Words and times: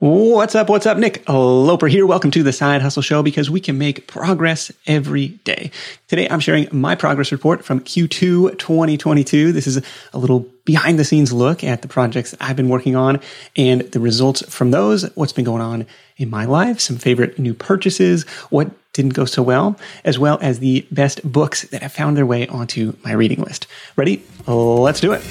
What's 0.00 0.54
up? 0.54 0.70
What's 0.70 0.86
up? 0.86 0.96
Nick 0.96 1.28
Loper 1.28 1.86
here. 1.86 2.06
Welcome 2.06 2.30
to 2.30 2.42
the 2.42 2.54
Side 2.54 2.80
Hustle 2.80 3.02
Show 3.02 3.22
because 3.22 3.50
we 3.50 3.60
can 3.60 3.76
make 3.76 4.06
progress 4.06 4.72
every 4.86 5.28
day. 5.28 5.70
Today, 6.08 6.26
I'm 6.30 6.40
sharing 6.40 6.68
my 6.72 6.94
progress 6.94 7.30
report 7.30 7.66
from 7.66 7.80
Q2 7.80 8.56
2022. 8.56 9.52
This 9.52 9.66
is 9.66 9.82
a 10.14 10.18
little 10.18 10.46
behind 10.64 10.98
the 10.98 11.04
scenes 11.04 11.34
look 11.34 11.62
at 11.62 11.82
the 11.82 11.88
projects 11.88 12.34
I've 12.40 12.56
been 12.56 12.70
working 12.70 12.96
on 12.96 13.20
and 13.58 13.82
the 13.92 14.00
results 14.00 14.42
from 14.48 14.70
those, 14.70 15.04
what's 15.16 15.34
been 15.34 15.44
going 15.44 15.60
on 15.60 15.84
in 16.16 16.30
my 16.30 16.46
life, 16.46 16.80
some 16.80 16.96
favorite 16.96 17.38
new 17.38 17.52
purchases, 17.52 18.26
what 18.48 18.70
didn't 18.94 19.12
go 19.12 19.26
so 19.26 19.42
well, 19.42 19.78
as 20.02 20.18
well 20.18 20.38
as 20.40 20.60
the 20.60 20.86
best 20.90 21.30
books 21.30 21.64
that 21.64 21.82
have 21.82 21.92
found 21.92 22.16
their 22.16 22.24
way 22.24 22.46
onto 22.46 22.96
my 23.04 23.12
reading 23.12 23.42
list. 23.42 23.66
Ready? 23.96 24.22
Let's 24.46 25.00
do 25.00 25.12
it. 25.12 25.22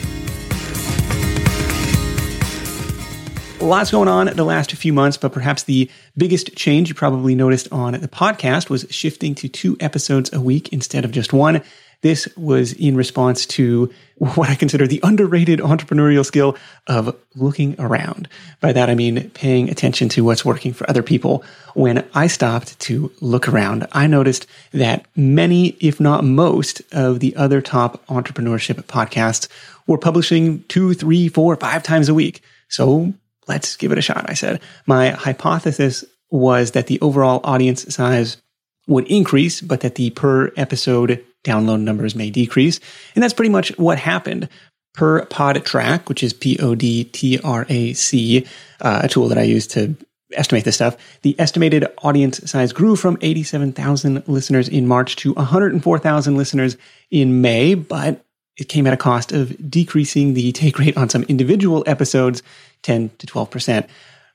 Lots 3.61 3.91
going 3.91 4.07
on 4.07 4.27
the 4.27 4.45
last 4.45 4.71
few 4.71 4.93
months, 4.93 5.17
but 5.17 5.33
perhaps 5.33 5.63
the 5.63 5.91
biggest 6.17 6.55
change 6.55 6.87
you 6.87 6.95
probably 6.95 7.35
noticed 7.35 7.67
on 7.73 7.91
the 7.93 8.07
podcast 8.07 8.69
was 8.69 8.85
shifting 8.89 9.35
to 9.35 9.49
two 9.49 9.75
episodes 9.81 10.31
a 10.31 10.39
week 10.39 10.69
instead 10.73 11.03
of 11.03 11.11
just 11.11 11.33
one. 11.33 11.61
This 12.01 12.27
was 12.37 12.71
in 12.71 12.95
response 12.95 13.45
to 13.47 13.91
what 14.17 14.49
I 14.49 14.55
consider 14.55 14.87
the 14.87 15.01
underrated 15.03 15.59
entrepreneurial 15.59 16.25
skill 16.25 16.55
of 16.87 17.13
looking 17.35 17.75
around. 17.77 18.29
By 18.61 18.71
that, 18.71 18.89
I 18.89 18.95
mean 18.95 19.29
paying 19.31 19.69
attention 19.69 20.07
to 20.09 20.23
what's 20.23 20.45
working 20.45 20.71
for 20.71 20.89
other 20.89 21.03
people. 21.03 21.43
When 21.73 22.07
I 22.13 22.27
stopped 22.27 22.79
to 22.79 23.11
look 23.19 23.49
around, 23.49 23.85
I 23.91 24.07
noticed 24.07 24.47
that 24.71 25.05
many, 25.17 25.75
if 25.81 25.99
not 25.99 26.23
most, 26.23 26.81
of 26.93 27.19
the 27.19 27.35
other 27.35 27.61
top 27.61 28.05
entrepreneurship 28.07 28.81
podcasts 28.85 29.49
were 29.85 29.97
publishing 29.97 30.63
two, 30.69 30.93
three, 30.93 31.27
four, 31.27 31.57
five 31.57 31.83
times 31.83 32.07
a 32.07 32.13
week. 32.13 32.41
So 32.69 33.13
let's 33.49 33.75
give 33.75 33.91
it 33.91 33.97
a 33.97 34.01
shot, 34.01 34.29
I 34.29 34.35
said. 34.35 34.61
My 34.85 35.09
hypothesis 35.09 36.05
was 36.29 36.71
that 36.71 36.87
the 36.87 37.01
overall 37.01 37.41
audience 37.43 37.93
size 37.93 38.37
would 38.87 39.07
increase, 39.07 39.59
but 39.59 39.81
that 39.81 39.95
the 39.95 40.11
per 40.11 40.51
episode 40.55 41.23
download 41.43 41.81
numbers 41.81 42.15
may 42.15 42.29
decrease. 42.29 42.79
And 43.15 43.23
that's 43.23 43.33
pretty 43.33 43.51
much 43.51 43.77
what 43.77 43.97
happened. 43.97 44.47
Per 44.95 45.25
Podtrac, 45.25 46.09
which 46.09 46.23
is 46.23 46.33
P 46.33 46.57
O 46.59 46.75
D 46.75 47.03
T 47.05 47.39
R 47.43 47.65
A 47.69 47.93
C, 47.93 48.45
uh, 48.81 49.01
a 49.03 49.07
tool 49.07 49.27
that 49.29 49.37
I 49.37 49.43
use 49.43 49.67
to 49.67 49.95
estimate 50.33 50.63
this 50.63 50.75
stuff, 50.75 50.97
the 51.21 51.39
estimated 51.39 51.85
audience 51.99 52.49
size 52.49 52.73
grew 52.73 52.95
from 52.95 53.17
87,000 53.21 54.27
listeners 54.27 54.67
in 54.67 54.87
March 54.87 55.15
to 55.17 55.33
104,000 55.33 56.35
listeners 56.35 56.77
in 57.09 57.41
May, 57.41 57.75
but 57.75 58.25
it 58.57 58.67
came 58.67 58.85
at 58.87 58.93
a 58.93 58.97
cost 58.97 59.31
of 59.31 59.69
decreasing 59.69 60.33
the 60.33 60.51
take 60.51 60.77
rate 60.77 60.97
on 60.97 61.09
some 61.09 61.23
individual 61.23 61.83
episodes 61.87 62.43
10 62.83 63.11
to 63.19 63.27
12%. 63.27 63.87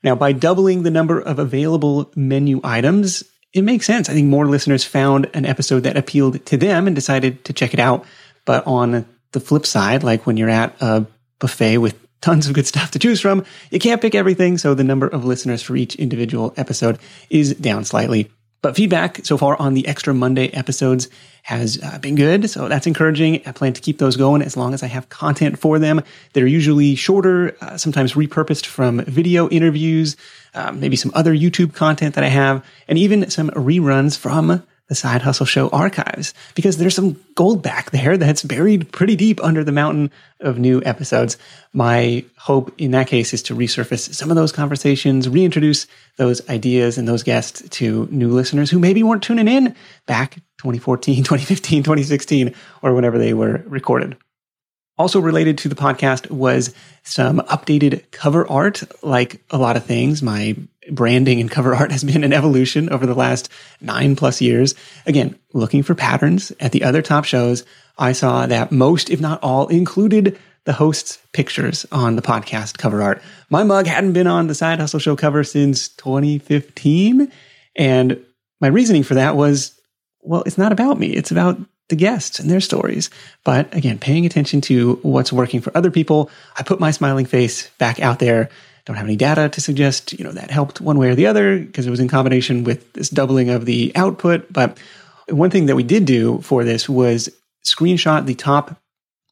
Now, 0.03 0.15
by 0.15 0.33
doubling 0.33 0.83
the 0.83 0.91
number 0.91 1.19
of 1.19 1.39
available 1.39 2.13
menu 2.15 2.61
items, 2.63 3.25
it 3.53 3.63
makes 3.63 3.87
sense. 3.87 4.09
I 4.09 4.13
think 4.13 4.29
more 4.29 4.47
listeners 4.47 4.85
found 4.85 5.31
an 5.33 5.47
episode 5.47 5.85
that 5.85 5.97
appealed 5.97 6.45
to 6.47 6.57
them 6.57 6.87
and 6.87 6.95
decided 6.95 7.45
to 7.47 7.53
check 7.53 7.73
it 7.73 7.81
out. 7.81 8.05
But 8.45 8.67
on 8.67 9.07
the 9.33 9.41
flip 9.41 9.65
side, 9.65 10.03
like 10.03 10.27
when 10.27 10.37
you're 10.37 10.51
at 10.51 10.77
a 10.81 11.07
buffet 11.39 11.79
with 11.79 11.97
tons 12.21 12.47
of 12.47 12.55
good 12.55 12.67
stuff 12.67 12.91
to 12.93 12.99
choose 12.99 13.21
from, 13.21 13.45
you 13.71 13.79
can't 13.79 14.03
pick 14.03 14.15
everything. 14.15 14.59
So 14.59 14.75
the 14.75 14.85
number 14.85 15.07
of 15.07 15.25
listeners 15.25 15.63
for 15.63 15.77
each 15.77 15.95
individual 15.97 16.53
episode 16.57 16.99
is 17.31 17.55
down 17.55 17.85
slightly. 17.85 18.31
But 18.65 18.77
feedback 18.77 19.27
so 19.27 19.37
far 19.37 19.61
on 19.61 19.75
the 19.75 19.87
Extra 19.87 20.15
Monday 20.15 20.49
episodes 20.55 21.11
has 21.43 21.79
uh, 21.83 21.99
been 21.99 22.15
good. 22.15 22.49
So 22.49 22.67
that's 22.67 22.87
encouraging. 22.87 23.43
I 23.45 23.53
plan 23.53 23.75
to 23.75 23.81
keep 23.83 23.99
those 23.99 24.17
going 24.17 24.41
as 24.41 24.57
long 24.57 24.73
as 24.73 24.83
I 24.83 24.87
have 24.87 25.11
content 25.11 25.59
for 25.59 25.79
them. 25.79 26.03
They're 26.33 26.47
usually 26.47 26.95
shorter, 26.95 27.55
uh, 27.61 27.77
sometimes 27.77 28.15
repurposed 28.15 28.65
from 28.65 29.05
video 29.05 29.51
interviews, 29.51 30.17
um, 30.55 30.81
maybe 30.81 30.97
some 30.97 31.13
other 31.15 31.35
YouTube 31.35 31.75
content 31.75 32.15
that 32.15 32.25
I 32.25 32.29
have, 32.29 32.65
and 32.89 32.97
even 32.97 33.29
some 33.29 33.51
reruns 33.51 34.17
from 34.17 34.63
the 34.89 34.95
Side 34.95 35.23
Hustle 35.23 35.47
Show 35.47 35.69
archives 35.71 36.35
because 36.55 36.77
there's 36.77 36.95
some 36.95 37.17
gold 37.35 37.63
back 37.63 37.91
there 37.91 38.19
that's 38.19 38.43
buried 38.43 38.93
pretty 38.93 39.17
deep 39.17 39.43
under 39.43 39.65
the 39.65 39.73
mountain 39.73 40.11
of 40.41 40.59
new 40.59 40.83
episodes. 40.85 41.39
My 41.73 42.25
hope 42.37 42.75
in 42.77 42.91
that 42.91 43.07
case 43.07 43.33
is 43.33 43.43
to 43.45 43.57
resurface 43.57 44.13
some 44.15 44.31
of 44.31 44.37
those 44.37 44.53
conversations, 44.53 45.29
reintroduce 45.29 45.87
those 46.19 46.47
ideas 46.51 46.99
and 46.99 47.09
those 47.09 47.23
guests 47.23 47.67
to 47.71 48.07
new 48.11 48.29
listeners 48.29 48.71
who 48.71 48.79
maybe 48.79 49.03
weren't 49.03 49.23
tuning 49.23 49.49
in 49.49 49.75
back 50.07 50.35
2014, 50.59 51.17
2015, 51.25 51.83
2016, 51.83 52.55
or 52.83 52.95
whenever 52.95 53.19
they 53.19 53.33
were 53.33 53.63
recorded. 53.67 54.17
Also 54.97 55.19
related 55.19 55.59
to 55.59 55.69
the 55.69 55.75
podcast 55.75 56.31
was 56.31 56.73
some 57.03 57.41
updated 57.41 58.09
cover 58.13 58.49
art. 58.49 58.83
Like 59.03 59.43
a 59.51 59.59
lot 59.59 59.77
of 59.77 59.85
things, 59.85 60.23
my 60.23 60.57
branding 60.91 61.41
and 61.41 61.51
cover 61.51 61.75
art 61.75 61.93
has 61.93 62.05
been 62.05 62.25
an 62.25 62.33
evolution 62.33 62.91
over 62.91 63.07
the 63.07 63.15
last 63.15 63.51
nine 63.81 64.17
plus 64.17 64.41
years. 64.41 64.75
Again, 65.07 65.39
looking 65.53 65.83
for 65.83 65.95
patterns 65.95 66.53
at 66.61 66.73
the 66.73 66.85
other 66.85 67.03
top 67.03 67.25
shows, 67.25 67.65
I 67.97 68.13
saw 68.13 68.47
that 68.47 68.73
most, 68.73 69.11
if 69.11 69.21
not 69.21 69.43
all, 69.43 69.69
included 69.69 70.39
the 70.65 70.73
host's 70.73 71.19
pictures 71.33 71.87
on 71.93 72.17
the 72.17 72.23
podcast 72.23 72.79
cover 72.79 73.03
art. 73.03 73.23
My 73.51 73.63
mug 73.63 73.87
hadn't 73.87 74.15
been 74.15 74.27
on 74.27 74.47
the 74.47 74.55
Side 74.55 74.81
Hustle 74.81 75.01
Show 75.01 75.15
cover 75.15 75.45
since 75.45 75.89
2015. 75.89 77.31
And 77.77 78.25
my 78.61 78.69
reasoning 78.69 79.03
for 79.03 79.15
that 79.15 79.37
was, 79.37 79.79
well, 80.21 80.43
it's 80.47 80.59
not 80.59 80.73
about 80.73 80.99
me. 80.99 81.09
It's 81.09 81.31
about 81.31 81.59
the 81.89 81.97
guests 81.97 82.39
and 82.39 82.51
their 82.51 82.61
stories. 82.61 83.11
But 83.45 83.75
again, 83.75 83.99
paying 83.99 84.25
attention 84.25 84.63
to 84.63 84.99
what's 85.03 85.33
working 85.33 85.61
for 85.61 85.77
other 85.77 85.91
people, 85.91 86.31
I 86.57 86.63
put 86.63 86.81
my 86.81 86.91
smiling 86.91 87.27
face 87.27 87.69
back 87.79 88.01
out 88.01 88.19
there. 88.19 88.49
Don't 88.87 88.97
have 88.97 89.07
any 89.07 89.17
data 89.17 89.49
to 89.49 89.61
suggest, 89.61 90.13
you 90.13 90.25
know, 90.25 90.33
that 90.33 90.51
helped 90.51 90.81
one 90.81 90.99
way 90.99 91.09
or 91.09 91.15
the 91.15 91.27
other 91.27 91.59
because 91.59 91.87
it 91.87 91.91
was 91.91 92.01
in 92.01 92.09
combination 92.09 92.65
with 92.65 92.93
this 92.93 93.09
doubling 93.09 93.49
of 93.49 93.65
the 93.65 93.93
output. 93.95 94.53
But 94.53 94.79
one 95.29 95.51
thing 95.51 95.67
that 95.67 95.77
we 95.77 95.83
did 95.83 96.05
do 96.05 96.41
for 96.43 96.65
this 96.65 96.89
was 96.89 97.31
screenshot 97.65 98.27
the 98.27 98.35
top 98.35 98.79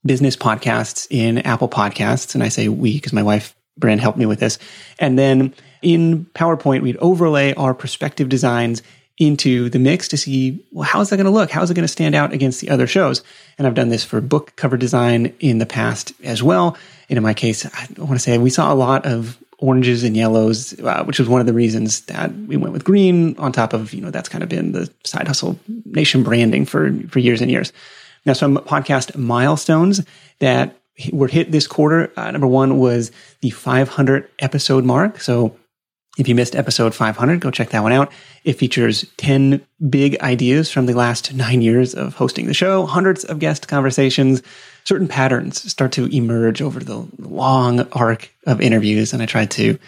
business 0.04 0.36
podcasts 0.36 1.06
in 1.10 1.38
Apple 1.38 1.68
Podcasts. 1.68 2.34
And 2.34 2.42
I 2.42 2.48
say 2.48 2.68
we 2.68 2.94
because 2.94 3.12
my 3.12 3.22
wife, 3.22 3.54
Brand, 3.76 4.00
helped 4.00 4.18
me 4.18 4.26
with 4.26 4.40
this. 4.40 4.58
And 4.98 5.18
then 5.18 5.54
in 5.82 6.26
PowerPoint, 6.34 6.80
we'd 6.80 6.96
overlay 6.96 7.52
our 7.54 7.74
perspective 7.74 8.28
designs 8.28 8.82
into 9.18 9.68
the 9.68 9.78
mix 9.78 10.08
to 10.08 10.16
see, 10.16 10.64
well, 10.72 10.84
how's 10.84 11.10
that 11.10 11.16
going 11.16 11.26
to 11.26 11.30
look? 11.30 11.50
How's 11.50 11.70
it 11.70 11.74
going 11.74 11.84
to 11.84 11.88
stand 11.88 12.14
out 12.14 12.32
against 12.32 12.60
the 12.60 12.70
other 12.70 12.86
shows? 12.86 13.22
And 13.58 13.66
I've 13.66 13.74
done 13.74 13.90
this 13.90 14.04
for 14.04 14.20
book 14.20 14.56
cover 14.56 14.76
design 14.76 15.34
in 15.38 15.58
the 15.58 15.66
past 15.66 16.12
as 16.24 16.42
well. 16.42 16.76
And 17.08 17.16
in 17.16 17.22
my 17.22 17.34
case, 17.34 17.66
I 17.66 17.88
want 17.98 18.12
to 18.12 18.18
say 18.18 18.38
we 18.38 18.50
saw 18.50 18.72
a 18.72 18.74
lot 18.74 19.06
of 19.06 19.38
oranges 19.58 20.02
and 20.02 20.16
yellows, 20.16 20.78
uh, 20.80 21.04
which 21.04 21.18
was 21.18 21.28
one 21.28 21.40
of 21.40 21.46
the 21.46 21.52
reasons 21.52 22.02
that 22.02 22.34
we 22.34 22.56
went 22.56 22.72
with 22.72 22.84
green 22.84 23.36
on 23.38 23.52
top 23.52 23.72
of, 23.72 23.94
you 23.94 24.00
know, 24.00 24.10
that's 24.10 24.28
kind 24.28 24.42
of 24.42 24.50
been 24.50 24.72
the 24.72 24.90
side 25.04 25.28
hustle 25.28 25.58
nation 25.84 26.22
branding 26.22 26.66
for, 26.66 26.92
for 27.08 27.20
years 27.20 27.40
and 27.40 27.50
years. 27.50 27.72
Now, 28.26 28.32
some 28.32 28.56
podcast 28.56 29.16
milestones 29.16 30.04
that 30.40 30.76
were 31.12 31.28
hit 31.28 31.50
this 31.50 31.66
quarter. 31.66 32.12
Uh, 32.16 32.30
number 32.30 32.46
one 32.46 32.78
was 32.78 33.10
the 33.40 33.50
500 33.50 34.28
episode 34.40 34.84
mark. 34.84 35.20
So 35.20 35.56
if 36.18 36.28
you 36.28 36.34
missed 36.34 36.54
episode 36.54 36.94
500, 36.94 37.40
go 37.40 37.50
check 37.50 37.70
that 37.70 37.82
one 37.82 37.92
out. 37.92 38.12
It 38.44 38.54
features 38.54 39.06
10 39.16 39.64
big 39.88 40.20
ideas 40.20 40.70
from 40.70 40.86
the 40.86 40.94
last 40.94 41.32
nine 41.34 41.62
years 41.62 41.94
of 41.94 42.14
hosting 42.14 42.46
the 42.46 42.54
show, 42.54 42.84
hundreds 42.84 43.24
of 43.24 43.38
guest 43.38 43.66
conversations. 43.68 44.42
Certain 44.84 45.08
patterns 45.08 45.70
start 45.70 45.92
to 45.92 46.06
emerge 46.06 46.60
over 46.60 46.80
the 46.80 47.06
long 47.18 47.80
arc 47.92 48.30
of 48.46 48.60
interviews. 48.60 49.12
And 49.12 49.22
I 49.22 49.26
tried 49.26 49.50
to 49.52 49.78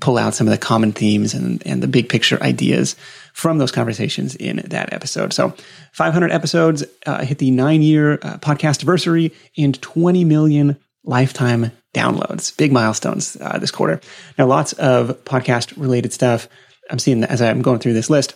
pull 0.00 0.16
out 0.16 0.34
some 0.34 0.46
of 0.46 0.50
the 0.52 0.58
common 0.58 0.92
themes 0.92 1.34
and, 1.34 1.62
and 1.66 1.82
the 1.82 1.88
big 1.88 2.08
picture 2.08 2.42
ideas 2.42 2.96
from 3.34 3.58
those 3.58 3.72
conversations 3.72 4.34
in 4.34 4.56
that 4.66 4.92
episode. 4.92 5.32
So 5.32 5.54
500 5.92 6.30
episodes, 6.30 6.84
uh, 7.06 7.24
hit 7.24 7.38
the 7.38 7.50
nine 7.50 7.82
year 7.82 8.14
uh, 8.14 8.38
podcast 8.38 8.80
anniversary 8.80 9.32
and 9.56 9.80
20 9.80 10.24
million 10.24 10.78
lifetime 11.04 11.72
downloads. 11.94 12.56
Big 12.56 12.72
milestones 12.72 13.36
uh, 13.40 13.58
this 13.58 13.70
quarter. 13.70 14.00
Now, 14.38 14.46
lots 14.46 14.72
of 14.74 15.24
podcast 15.24 15.76
related 15.76 16.12
stuff. 16.12 16.48
I'm 16.90 16.98
seeing 16.98 17.24
as 17.24 17.42
I'm 17.42 17.62
going 17.62 17.78
through 17.78 17.94
this 17.94 18.10
list. 18.10 18.34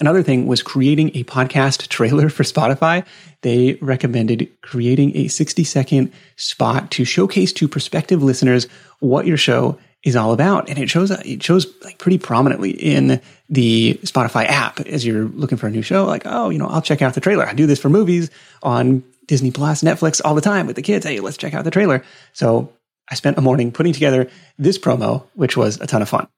Another 0.00 0.22
thing 0.22 0.46
was 0.46 0.62
creating 0.62 1.10
a 1.14 1.24
podcast 1.24 1.88
trailer 1.88 2.28
for 2.28 2.44
Spotify. 2.44 3.04
They 3.42 3.74
recommended 3.80 4.48
creating 4.62 5.16
a 5.16 5.28
60 5.28 5.64
second 5.64 6.12
spot 6.36 6.90
to 6.92 7.04
showcase 7.04 7.52
to 7.54 7.66
prospective 7.66 8.22
listeners 8.22 8.68
what 9.00 9.26
your 9.26 9.36
show 9.36 9.78
is 10.04 10.14
all 10.14 10.32
about. 10.32 10.68
And 10.68 10.78
it 10.78 10.88
shows, 10.88 11.10
it 11.10 11.42
shows 11.42 11.66
like 11.82 11.98
pretty 11.98 12.18
prominently 12.18 12.70
in 12.70 13.20
the 13.48 13.98
Spotify 14.04 14.46
app 14.46 14.80
as 14.80 15.04
you're 15.04 15.24
looking 15.24 15.58
for 15.58 15.66
a 15.66 15.70
new 15.70 15.82
show. 15.82 16.04
Like, 16.04 16.22
oh, 16.24 16.50
you 16.50 16.58
know, 16.58 16.68
I'll 16.68 16.82
check 16.82 17.02
out 17.02 17.14
the 17.14 17.20
trailer. 17.20 17.46
I 17.46 17.54
do 17.54 17.66
this 17.66 17.80
for 17.80 17.88
movies 17.88 18.30
on 18.62 19.02
Disney 19.26 19.50
Plus, 19.50 19.82
Netflix 19.82 20.20
all 20.24 20.36
the 20.36 20.40
time 20.40 20.66
with 20.66 20.76
the 20.76 20.82
kids. 20.82 21.04
Hey, 21.04 21.18
let's 21.18 21.36
check 21.36 21.54
out 21.54 21.64
the 21.64 21.70
trailer. 21.72 22.04
So 22.32 22.72
I 23.10 23.16
spent 23.16 23.36
a 23.36 23.40
morning 23.40 23.72
putting 23.72 23.92
together 23.92 24.30
this 24.58 24.78
promo, 24.78 25.24
which 25.34 25.56
was 25.56 25.80
a 25.80 25.86
ton 25.86 26.02
of 26.02 26.08
fun. 26.08 26.28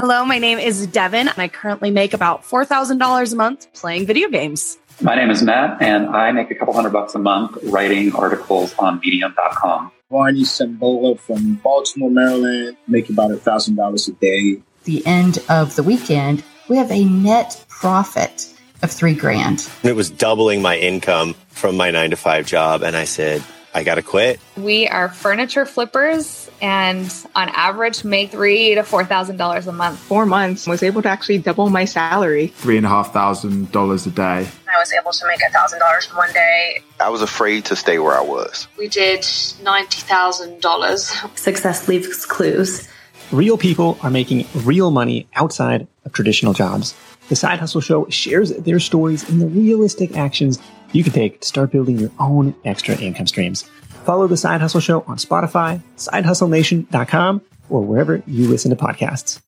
Hello, 0.00 0.24
my 0.24 0.38
name 0.38 0.60
is 0.60 0.86
Devin, 0.86 1.26
and 1.26 1.38
I 1.38 1.48
currently 1.48 1.90
make 1.90 2.14
about 2.14 2.44
$4,000 2.44 3.32
a 3.32 3.34
month 3.34 3.72
playing 3.72 4.06
video 4.06 4.28
games. 4.28 4.78
My 5.00 5.16
name 5.16 5.28
is 5.28 5.42
Matt, 5.42 5.82
and 5.82 6.06
I 6.06 6.30
make 6.30 6.52
a 6.52 6.54
couple 6.54 6.72
hundred 6.72 6.92
bucks 6.92 7.16
a 7.16 7.18
month 7.18 7.58
writing 7.64 8.14
articles 8.14 8.72
on 8.78 9.00
medium.com. 9.00 9.90
Barney 10.08 10.44
Sembola 10.44 11.18
from 11.18 11.54
Baltimore, 11.54 12.12
Maryland, 12.12 12.76
make 12.86 13.10
about 13.10 13.32
a 13.32 13.38
thousand 13.38 13.74
dollars 13.74 14.06
a 14.06 14.12
day. 14.12 14.62
The 14.84 15.04
end 15.04 15.42
of 15.48 15.74
the 15.74 15.82
weekend, 15.82 16.44
we 16.68 16.76
have 16.76 16.92
a 16.92 17.02
net 17.02 17.64
profit 17.68 18.54
of 18.84 18.92
three 18.92 19.14
grand. 19.14 19.68
It 19.82 19.96
was 19.96 20.10
doubling 20.10 20.62
my 20.62 20.78
income 20.78 21.34
from 21.48 21.76
my 21.76 21.90
nine 21.90 22.10
to 22.10 22.16
five 22.16 22.46
job. 22.46 22.84
And 22.84 22.96
I 22.96 23.02
said, 23.02 23.42
I 23.74 23.82
got 23.82 23.96
to 23.96 24.02
quit. 24.02 24.38
We 24.56 24.86
are 24.86 25.08
furniture 25.08 25.66
flippers 25.66 26.47
and 26.60 27.12
on 27.34 27.48
average 27.50 28.04
make 28.04 28.30
three 28.30 28.74
to 28.74 28.82
four 28.82 29.04
thousand 29.04 29.36
dollars 29.36 29.66
a 29.66 29.72
month. 29.72 29.98
Four 29.98 30.26
months 30.26 30.66
was 30.66 30.82
able 30.82 31.02
to 31.02 31.08
actually 31.08 31.38
double 31.38 31.70
my 31.70 31.84
salary. 31.84 32.48
Three 32.48 32.76
and 32.76 32.86
a 32.86 32.88
half 32.88 33.12
thousand 33.12 33.70
dollars 33.72 34.06
a 34.06 34.10
day. 34.10 34.48
I 34.72 34.78
was 34.78 34.92
able 34.92 35.12
to 35.12 35.26
make 35.26 35.40
a 35.48 35.52
thousand 35.52 35.78
dollars 35.78 36.08
in 36.10 36.16
one 36.16 36.32
day. 36.32 36.80
I 37.00 37.08
was 37.08 37.22
afraid 37.22 37.64
to 37.66 37.76
stay 37.76 37.98
where 37.98 38.14
I 38.14 38.22
was. 38.22 38.68
We 38.76 38.88
did 38.88 39.26
ninety 39.62 40.00
thousand 40.00 40.60
dollars. 40.60 41.12
Success 41.34 41.88
leaves 41.88 42.24
clues. 42.26 42.88
Real 43.30 43.58
people 43.58 43.98
are 44.02 44.10
making 44.10 44.46
real 44.64 44.90
money 44.90 45.26
outside 45.34 45.86
of 46.04 46.12
traditional 46.12 46.54
jobs. 46.54 46.94
The 47.28 47.36
Side 47.36 47.58
Hustle 47.58 47.82
Show 47.82 48.08
shares 48.08 48.52
their 48.56 48.80
stories 48.80 49.28
and 49.28 49.38
the 49.38 49.46
realistic 49.46 50.16
actions 50.16 50.58
you 50.92 51.04
can 51.04 51.12
take 51.12 51.42
to 51.42 51.46
start 51.46 51.70
building 51.70 51.98
your 51.98 52.10
own 52.18 52.54
extra 52.64 52.96
income 52.96 53.26
streams. 53.26 53.68
Follow 54.08 54.26
the 54.26 54.38
Side 54.38 54.62
Hustle 54.62 54.80
Show 54.80 55.02
on 55.02 55.18
Spotify, 55.18 55.82
sidehustlenation.com, 55.98 57.42
or 57.68 57.82
wherever 57.82 58.22
you 58.26 58.48
listen 58.48 58.70
to 58.70 58.76
podcasts. 58.82 59.42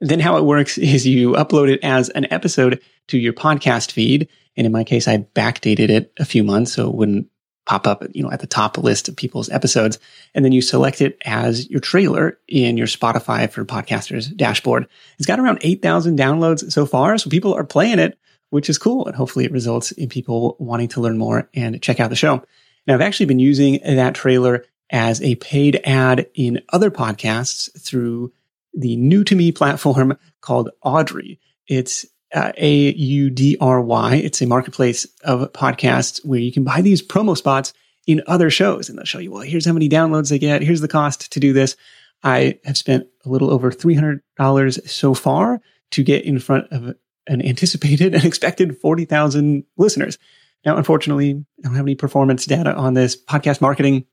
Then 0.00 0.18
how 0.18 0.38
it 0.38 0.46
works 0.46 0.78
is 0.78 1.06
you 1.06 1.32
upload 1.32 1.68
it 1.68 1.80
as 1.82 2.08
an 2.08 2.26
episode 2.32 2.80
to 3.08 3.18
your 3.18 3.34
podcast 3.34 3.92
feed. 3.92 4.30
And 4.56 4.64
in 4.66 4.72
my 4.72 4.82
case, 4.82 5.08
I 5.08 5.18
backdated 5.18 5.90
it 5.90 6.10
a 6.18 6.24
few 6.24 6.42
months 6.42 6.72
so 6.72 6.88
it 6.88 6.94
wouldn't 6.94 7.28
pop 7.66 7.86
up, 7.86 8.02
you 8.14 8.22
know, 8.22 8.30
at 8.30 8.40
the 8.40 8.46
top 8.46 8.78
list 8.78 9.10
of 9.10 9.16
people's 9.16 9.50
episodes. 9.50 9.98
And 10.34 10.42
then 10.42 10.52
you 10.52 10.62
select 10.62 11.02
it 11.02 11.18
as 11.26 11.68
your 11.68 11.80
trailer 11.80 12.38
in 12.48 12.78
your 12.78 12.86
Spotify 12.86 13.50
for 13.50 13.66
podcasters 13.66 14.34
dashboard. 14.34 14.88
It's 15.18 15.26
got 15.26 15.38
around 15.38 15.58
8,000 15.60 16.18
downloads 16.18 16.72
so 16.72 16.86
far. 16.86 17.18
So 17.18 17.28
people 17.28 17.52
are 17.52 17.62
playing 17.62 17.98
it 17.98 18.18
which 18.50 18.70
is 18.70 18.78
cool. 18.78 19.06
And 19.06 19.14
hopefully 19.14 19.44
it 19.44 19.52
results 19.52 19.92
in 19.92 20.08
people 20.08 20.56
wanting 20.58 20.88
to 20.88 21.00
learn 21.00 21.18
more 21.18 21.48
and 21.54 21.80
check 21.82 22.00
out 22.00 22.10
the 22.10 22.16
show. 22.16 22.42
Now, 22.88 22.94
I've 22.94 23.02
actually 23.02 23.26
been 23.26 23.38
using 23.38 23.80
that 23.84 24.14
trailer 24.14 24.64
as 24.90 25.20
a 25.20 25.34
paid 25.34 25.78
ad 25.84 26.26
in 26.34 26.62
other 26.70 26.90
podcasts 26.90 27.70
through 27.78 28.32
the 28.72 28.96
new 28.96 29.24
to 29.24 29.36
me 29.36 29.52
platform 29.52 30.16
called 30.40 30.70
Audry. 30.82 31.38
It's 31.66 32.06
uh, 32.34 32.52
A 32.56 32.94
U 32.94 33.28
D 33.28 33.58
R 33.60 33.82
Y. 33.82 34.14
It's 34.16 34.40
a 34.40 34.46
marketplace 34.46 35.06
of 35.22 35.52
podcasts 35.52 36.24
where 36.24 36.40
you 36.40 36.50
can 36.50 36.64
buy 36.64 36.80
these 36.80 37.06
promo 37.06 37.36
spots 37.36 37.74
in 38.06 38.22
other 38.26 38.48
shows 38.48 38.88
and 38.88 38.96
they'll 38.96 39.04
show 39.04 39.18
you, 39.18 39.32
well, 39.32 39.42
here's 39.42 39.66
how 39.66 39.74
many 39.74 39.90
downloads 39.90 40.30
they 40.30 40.38
get. 40.38 40.62
Here's 40.62 40.80
the 40.80 40.88
cost 40.88 41.30
to 41.32 41.40
do 41.40 41.52
this. 41.52 41.76
I 42.22 42.58
have 42.64 42.78
spent 42.78 43.06
a 43.26 43.28
little 43.28 43.50
over 43.50 43.70
$300 43.70 44.88
so 44.88 45.12
far 45.12 45.60
to 45.90 46.02
get 46.02 46.24
in 46.24 46.38
front 46.38 46.68
of 46.72 46.94
an 47.26 47.46
anticipated 47.46 48.14
and 48.14 48.24
expected 48.24 48.78
40,000 48.78 49.64
listeners. 49.76 50.16
Now, 50.64 50.76
unfortunately, 50.76 51.30
I 51.30 51.62
don't 51.62 51.74
have 51.74 51.84
any 51.84 51.94
performance 51.94 52.46
data 52.46 52.74
on 52.74 52.94
this. 52.94 53.16
Podcast 53.22 53.60
marketing 53.60 54.06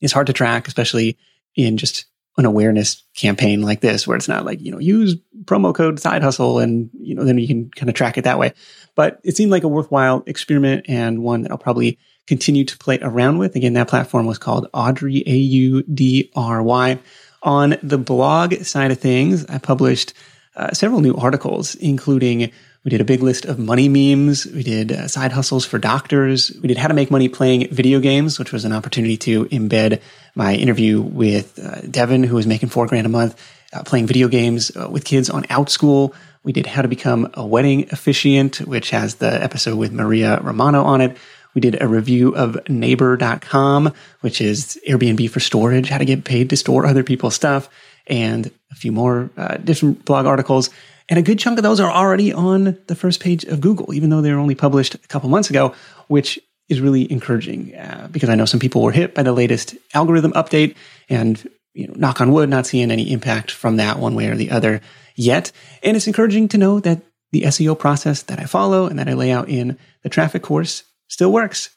is 0.00 0.12
hard 0.12 0.28
to 0.28 0.32
track, 0.32 0.68
especially 0.68 1.18
in 1.54 1.76
just 1.76 2.06
an 2.36 2.44
awareness 2.44 3.02
campaign 3.16 3.62
like 3.62 3.80
this, 3.80 4.06
where 4.06 4.16
it's 4.16 4.28
not 4.28 4.44
like, 4.44 4.60
you 4.60 4.70
know, 4.70 4.78
use 4.78 5.16
promo 5.44 5.74
code 5.74 5.98
side 5.98 6.22
hustle 6.22 6.60
and, 6.60 6.88
you 7.00 7.14
know, 7.14 7.24
then 7.24 7.36
you 7.36 7.48
can 7.48 7.68
kind 7.70 7.88
of 7.88 7.96
track 7.96 8.16
it 8.16 8.22
that 8.22 8.38
way. 8.38 8.52
But 8.94 9.20
it 9.24 9.36
seemed 9.36 9.50
like 9.50 9.64
a 9.64 9.68
worthwhile 9.68 10.22
experiment 10.24 10.86
and 10.88 11.24
one 11.24 11.42
that 11.42 11.50
I'll 11.50 11.58
probably 11.58 11.98
continue 12.28 12.64
to 12.64 12.78
play 12.78 13.00
around 13.02 13.38
with. 13.38 13.56
Again, 13.56 13.72
that 13.72 13.88
platform 13.88 14.26
was 14.26 14.38
called 14.38 14.70
Audry, 14.72 15.24
A 15.26 15.34
U 15.34 15.82
D 15.82 16.30
R 16.36 16.62
Y. 16.62 17.00
On 17.42 17.76
the 17.82 17.98
blog 17.98 18.54
side 18.62 18.92
of 18.92 19.00
things, 19.00 19.44
I 19.46 19.58
published 19.58 20.12
uh, 20.54 20.72
several 20.72 21.00
new 21.00 21.14
articles, 21.14 21.74
including 21.74 22.52
we 22.88 22.90
did 22.90 23.02
a 23.02 23.04
big 23.04 23.22
list 23.22 23.44
of 23.44 23.58
money 23.58 23.86
memes. 23.86 24.46
We 24.46 24.62
did 24.62 24.92
uh, 24.92 25.08
side 25.08 25.30
hustles 25.30 25.66
for 25.66 25.78
doctors. 25.78 26.50
We 26.62 26.68
did 26.68 26.78
how 26.78 26.88
to 26.88 26.94
make 26.94 27.10
money 27.10 27.28
playing 27.28 27.68
video 27.68 28.00
games, 28.00 28.38
which 28.38 28.50
was 28.50 28.64
an 28.64 28.72
opportunity 28.72 29.18
to 29.18 29.44
embed 29.44 30.00
my 30.34 30.54
interview 30.54 31.02
with 31.02 31.58
uh, 31.58 31.82
Devin, 31.82 32.22
who 32.22 32.36
was 32.36 32.46
making 32.46 32.70
four 32.70 32.86
grand 32.86 33.04
a 33.04 33.10
month 33.10 33.38
uh, 33.74 33.82
playing 33.82 34.06
video 34.06 34.26
games 34.26 34.74
uh, 34.74 34.88
with 34.88 35.04
kids 35.04 35.28
on 35.28 35.42
Outschool. 35.48 36.14
We 36.44 36.52
did 36.52 36.64
how 36.64 36.80
to 36.80 36.88
become 36.88 37.30
a 37.34 37.46
wedding 37.46 37.90
officiant, 37.92 38.62
which 38.62 38.88
has 38.88 39.16
the 39.16 39.34
episode 39.44 39.76
with 39.76 39.92
Maria 39.92 40.40
Romano 40.40 40.82
on 40.82 41.02
it. 41.02 41.14
We 41.52 41.60
did 41.60 41.82
a 41.82 41.86
review 41.86 42.34
of 42.34 42.56
neighbor.com, 42.70 43.92
which 44.22 44.40
is 44.40 44.80
Airbnb 44.88 45.28
for 45.28 45.40
storage, 45.40 45.90
how 45.90 45.98
to 45.98 46.06
get 46.06 46.24
paid 46.24 46.48
to 46.48 46.56
store 46.56 46.86
other 46.86 47.04
people's 47.04 47.34
stuff 47.34 47.68
and 48.06 48.50
a 48.70 48.74
few 48.74 48.92
more 48.92 49.28
uh, 49.36 49.58
different 49.58 50.06
blog 50.06 50.24
articles. 50.24 50.70
And 51.08 51.18
a 51.18 51.22
good 51.22 51.38
chunk 51.38 51.58
of 51.58 51.62
those 51.62 51.80
are 51.80 51.90
already 51.90 52.32
on 52.32 52.78
the 52.86 52.94
first 52.94 53.20
page 53.20 53.44
of 53.44 53.60
Google, 53.60 53.94
even 53.94 54.10
though 54.10 54.20
they 54.20 54.32
were 54.32 54.38
only 54.38 54.54
published 54.54 54.94
a 54.94 54.98
couple 55.08 55.30
months 55.30 55.48
ago, 55.48 55.74
which 56.08 56.38
is 56.68 56.80
really 56.80 57.10
encouraging 57.10 57.74
uh, 57.74 58.08
because 58.10 58.28
I 58.28 58.34
know 58.34 58.44
some 58.44 58.60
people 58.60 58.82
were 58.82 58.92
hit 58.92 59.14
by 59.14 59.22
the 59.22 59.32
latest 59.32 59.74
algorithm 59.94 60.32
update 60.32 60.76
and, 61.08 61.48
you 61.72 61.88
know, 61.88 61.94
knock 61.96 62.20
on 62.20 62.30
wood, 62.30 62.50
not 62.50 62.66
seeing 62.66 62.90
any 62.90 63.10
impact 63.10 63.50
from 63.50 63.76
that 63.76 63.98
one 63.98 64.14
way 64.14 64.26
or 64.26 64.36
the 64.36 64.50
other 64.50 64.82
yet. 65.14 65.50
And 65.82 65.96
it's 65.96 66.06
encouraging 66.06 66.48
to 66.48 66.58
know 66.58 66.80
that 66.80 67.00
the 67.32 67.42
SEO 67.42 67.78
process 67.78 68.22
that 68.24 68.38
I 68.38 68.44
follow 68.44 68.86
and 68.86 68.98
that 68.98 69.08
I 69.08 69.14
lay 69.14 69.32
out 69.32 69.48
in 69.48 69.78
the 70.02 70.08
traffic 70.08 70.42
course 70.42 70.82
still 71.08 71.32
works. 71.32 71.70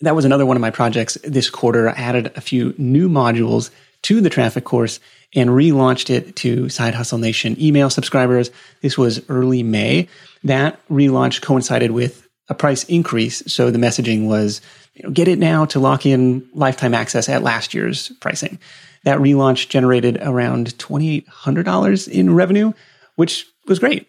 That 0.00 0.16
was 0.16 0.24
another 0.24 0.46
one 0.46 0.56
of 0.56 0.62
my 0.62 0.70
projects 0.70 1.18
this 1.22 1.50
quarter. 1.50 1.90
I 1.90 1.92
added 1.92 2.32
a 2.34 2.40
few 2.40 2.74
new 2.78 3.10
modules 3.10 3.70
to 4.02 4.22
the 4.22 4.30
traffic 4.30 4.64
course 4.64 5.00
and 5.34 5.50
relaunched 5.50 6.10
it 6.10 6.36
to 6.36 6.68
Side 6.68 6.94
Hustle 6.94 7.18
Nation 7.18 7.60
email 7.60 7.90
subscribers. 7.90 8.50
This 8.82 8.98
was 8.98 9.22
early 9.28 9.62
May. 9.62 10.08
That 10.44 10.86
relaunch 10.88 11.40
coincided 11.40 11.92
with 11.92 12.26
a 12.48 12.54
price 12.54 12.84
increase. 12.84 13.42
So 13.46 13.70
the 13.70 13.78
messaging 13.78 14.26
was, 14.26 14.60
you 14.94 15.04
know, 15.04 15.10
get 15.10 15.28
it 15.28 15.38
now 15.38 15.64
to 15.66 15.78
lock 15.78 16.04
in 16.04 16.48
lifetime 16.52 16.94
access 16.94 17.28
at 17.28 17.42
last 17.42 17.72
year's 17.74 18.08
pricing. 18.20 18.58
That 19.04 19.18
relaunch 19.18 19.68
generated 19.68 20.18
around 20.20 20.76
$2,800 20.78 22.08
in 22.08 22.34
revenue, 22.34 22.72
which 23.14 23.46
was 23.66 23.78
great. 23.78 24.08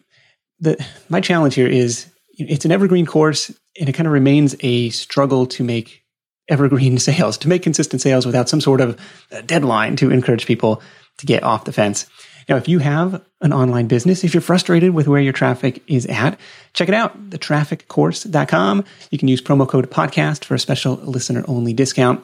The, 0.59 0.83
my 1.07 1.21
challenge 1.21 1.55
here 1.55 1.67
is 1.67 2.07
it's 2.37 2.65
an 2.65 2.71
evergreen 2.71 3.05
course 3.05 3.49
and 3.79 3.87
it 3.87 3.93
kind 3.93 4.07
of 4.07 4.13
remains 4.13 4.55
a 4.61 4.89
struggle 4.89 5.45
to 5.47 5.63
make 5.63 6.03
evergreen 6.49 6.97
sales, 6.97 7.37
to 7.39 7.47
make 7.47 7.63
consistent 7.63 8.01
sales 8.01 8.25
without 8.25 8.49
some 8.49 8.61
sort 8.61 8.81
of 8.81 8.99
uh, 9.31 9.41
deadline 9.41 9.95
to 9.97 10.11
encourage 10.11 10.45
people 10.45 10.81
to 11.21 11.25
get 11.25 11.43
off 11.43 11.65
the 11.65 11.71
fence. 11.71 12.07
Now, 12.49 12.57
if 12.57 12.67
you 12.67 12.79
have 12.79 13.23
an 13.39 13.53
online 13.53 13.87
business, 13.87 14.23
if 14.23 14.33
you're 14.33 14.41
frustrated 14.41 14.93
with 14.93 15.07
where 15.07 15.21
your 15.21 15.33
traffic 15.33 15.81
is 15.87 16.05
at, 16.07 16.39
check 16.73 16.89
it 16.89 16.95
out, 16.95 17.29
thetrafficcourse.com. 17.29 18.83
You 19.09 19.17
can 19.17 19.27
use 19.27 19.41
promo 19.41 19.67
code 19.67 19.89
podcast 19.89 20.43
for 20.43 20.55
a 20.55 20.59
special 20.59 20.95
listener 20.95 21.45
only 21.47 21.73
discount. 21.73 22.23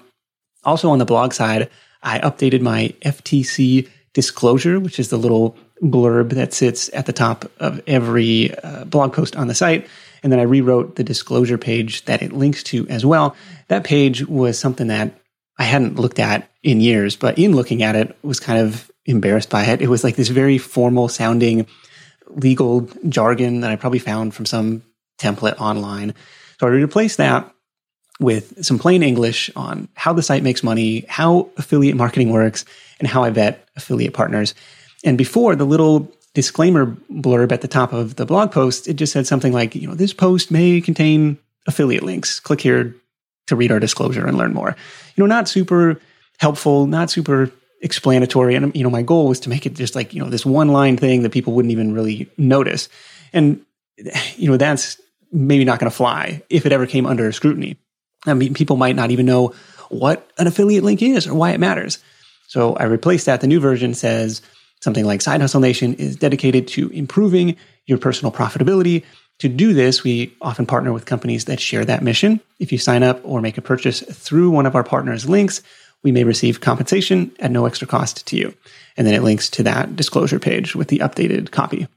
Also 0.66 0.90
on 0.90 1.00
the 1.00 1.06
blog 1.06 1.34
side, 1.34 1.70
I 2.04 2.20
updated 2.20 2.62
my 2.62 2.94
FTC 3.02 3.88
disclosure, 4.14 4.80
which 4.80 5.00
is 5.00 5.10
the 5.10 5.18
little 5.18 5.56
blurb 5.82 6.32
that 6.32 6.54
sits 6.54 6.90
at 6.94 7.06
the 7.06 7.14
top 7.14 7.50
of 7.60 7.82
every 7.88 8.54
uh, 8.64 8.84
blog 8.86 9.14
post 9.14 9.36
on 9.36 9.48
the 9.48 9.56
site. 9.56 9.88
And 10.24 10.32
then 10.32 10.40
I 10.40 10.44
rewrote 10.44 10.96
the 10.96 11.04
disclosure 11.04 11.60
page 11.60 12.06
that 12.06 12.24
it 12.24 12.34
links 12.34 12.64
to 12.64 12.88
as 12.90 13.06
well. 13.06 13.36
That 13.68 13.84
page 13.84 14.26
was 14.26 14.58
something 14.58 14.88
that 14.88 15.14
I 15.58 15.64
hadn't 15.64 16.00
looked 16.00 16.20
at 16.20 16.50
in 16.64 16.82
years, 16.82 17.16
but 17.16 17.38
in 17.38 17.56
looking 17.56 17.84
at 17.84 17.96
it, 17.96 18.18
was 18.24 18.40
kind 18.40 18.60
of 18.60 18.92
embarrassed 19.06 19.50
by 19.50 19.64
it. 19.66 19.82
It 19.82 19.90
was 19.90 20.04
like 20.04 20.16
this 20.16 20.28
very 20.28 20.58
formal 20.58 21.08
sounding 21.08 21.68
legal 22.30 22.90
jargon 23.10 23.62
that 23.62 23.72
I 23.72 23.76
probably 23.76 24.00
found 24.00 24.34
from 24.34 24.46
some 24.46 24.84
template 25.18 25.60
online. 25.60 26.14
So 26.60 26.68
I 26.68 26.72
replaced 26.72 27.18
that 27.18 27.52
with 28.20 28.64
some 28.66 28.80
plain 28.80 29.04
English 29.04 29.50
on 29.56 29.88
how 29.94 30.14
the 30.14 30.24
site 30.24 30.44
makes 30.44 30.64
money, 30.64 31.06
how 31.08 31.50
affiliate 31.58 31.96
marketing 31.96 32.32
works, 32.32 32.66
and 33.00 33.08
how 33.08 33.24
I 33.24 33.30
vet 33.30 33.68
affiliate 33.76 34.14
partners. 34.14 34.56
And 35.04 35.18
before 35.18 35.56
the 35.56 35.66
little 35.66 36.12
disclaimer 36.34 36.86
blurb 37.12 37.52
at 37.52 37.62
the 37.62 37.68
top 37.68 37.94
of 37.94 38.16
the 38.16 38.26
blog 38.26 38.52
post, 38.52 38.88
it 38.88 38.96
just 38.96 39.14
said 39.14 39.28
something 39.28 39.54
like, 39.54 39.76
you 39.76 39.88
know, 39.88 39.96
this 39.96 40.14
post 40.14 40.52
may 40.52 40.82
contain 40.82 41.38
affiliate 41.68 42.04
links. 42.04 42.40
Click 42.40 42.62
here 42.62 42.96
to 43.48 43.56
read 43.56 43.72
our 43.72 43.80
disclosure 43.80 44.26
and 44.26 44.38
learn 44.38 44.54
more. 44.54 44.76
You 45.16 45.24
know, 45.24 45.28
not 45.28 45.48
super 45.48 46.00
helpful, 46.38 46.86
not 46.86 47.10
super 47.10 47.52
explanatory. 47.82 48.56
And, 48.56 48.76
you 48.76 48.84
know, 48.84 48.90
my 48.90 49.02
goal 49.02 49.28
was 49.28 49.40
to 49.42 49.50
make 49.50 49.66
it 49.66 49.74
just 49.74 49.96
like, 49.96 50.14
you 50.14 50.22
know, 50.22 50.30
this 50.30 50.46
one 50.46 50.70
line 50.70 50.98
thing 50.98 51.24
that 51.24 51.32
people 51.32 51.54
wouldn't 51.54 51.72
even 51.72 51.94
really 51.94 52.30
notice. 52.38 52.90
And, 53.34 53.62
you 54.36 54.50
know, 54.50 54.58
that's 54.58 55.02
maybe 55.32 55.66
not 55.66 55.80
going 55.80 55.90
to 55.90 55.96
fly 55.96 56.44
if 56.50 56.66
it 56.66 56.72
ever 56.72 56.86
came 56.86 57.06
under 57.06 57.32
scrutiny. 57.32 57.78
I 58.26 58.34
mean, 58.34 58.54
people 58.54 58.78
might 58.78 58.96
not 58.96 59.12
even 59.12 59.26
know 59.26 59.54
what 59.90 60.30
an 60.38 60.48
affiliate 60.48 60.84
link 60.84 61.02
is 61.02 61.28
or 61.28 61.34
why 61.34 61.52
it 61.52 61.60
matters. 61.60 62.00
So 62.48 62.76
I 62.76 62.84
replaced 62.84 63.26
that. 63.26 63.42
The 63.42 63.48
new 63.48 63.60
version 63.60 63.94
says 63.94 64.42
something 64.82 65.06
like 65.06 65.22
Side 65.22 65.42
Hustle 65.42 65.62
Nation 65.62 65.96
is 65.96 66.16
dedicated 66.16 66.68
to 66.70 66.90
improving 66.90 67.58
your 67.86 67.98
personal 67.98 68.32
profitability 68.32 69.04
to 69.40 69.50
do 69.50 69.74
this, 69.74 70.04
we 70.04 70.36
often 70.42 70.66
partner 70.66 70.92
with 70.92 71.06
companies 71.06 71.46
that 71.46 71.60
share 71.60 71.86
that 71.86 72.04
mission. 72.04 72.42
If 72.60 72.72
you 72.72 72.78
sign 72.78 73.04
up 73.04 73.22
or 73.24 73.42
make 73.42 73.58
a 73.58 73.62
purchase 73.62 74.02
through 74.02 74.50
one 74.50 74.66
of 74.66 74.76
our 74.76 74.84
partners' 74.84 75.30
links, 75.30 75.62
we 76.04 76.12
may 76.12 76.24
receive 76.24 76.62
compensation 76.62 77.32
at 77.40 77.52
no 77.52 77.66
extra 77.66 77.88
cost 77.88 78.26
to 78.28 78.38
you. 78.38 78.56
And 78.96 79.06
then 79.06 79.14
it 79.14 79.24
links 79.24 79.50
to 79.52 79.64
that 79.64 79.96
disclosure 79.96 80.40
page 80.40 80.76
with 80.76 80.88
the 80.88 81.00
updated 81.00 81.52
copy. 81.52 81.88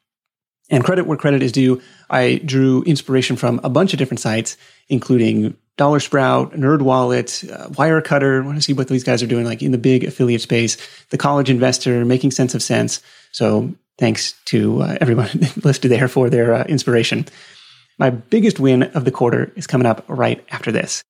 And 0.69 0.85
credit 0.85 1.07
where 1.07 1.17
credit 1.17 1.43
is 1.43 1.53
due, 1.53 1.83
I 2.09 2.41
drew 2.45 2.83
inspiration 2.85 3.37
from 3.37 3.61
a 3.65 3.69
bunch 3.69 3.93
of 3.93 3.99
different 3.99 4.21
sites, 4.21 4.57
including 4.89 5.57
Dollar 5.77 5.99
Sprout, 5.99 6.53
NerdWallet, 6.53 7.51
uh, 7.51 7.69
Wirecutter. 7.71 8.43
I 8.43 8.47
want 8.47 8.59
to 8.59 8.63
see 8.63 8.73
what 8.73 8.89
these 8.89 9.03
guys 9.03 9.23
are 9.23 9.27
doing, 9.27 9.45
like 9.45 9.63
in 9.63 9.73
the 9.73 9.79
big 9.79 10.05
affiliate 10.05 10.43
space. 10.43 10.77
The 11.09 11.19
College 11.19 11.51
Investor, 11.51 12.05
making 12.05 12.31
sense 12.31 12.55
of 12.55 12.63
Cents. 12.63 13.03
So 13.33 13.75
thanks 14.01 14.33
to 14.47 14.83
uh, 14.83 14.97
everyone 15.01 15.29
listed 15.63 15.91
there 15.91 16.09
for 16.09 16.31
their 16.31 16.55
uh, 16.55 16.65
inspiration. 16.65 17.27
My 17.99 18.11
biggest 18.11 18.59
win 18.59 18.83
of 18.83 19.05
the 19.05 19.11
quarter 19.11 19.53
is 19.57 19.67
coming 19.67 19.87
up 19.87 20.05
right 20.09 20.45
after 20.51 20.73
this. 20.73 21.05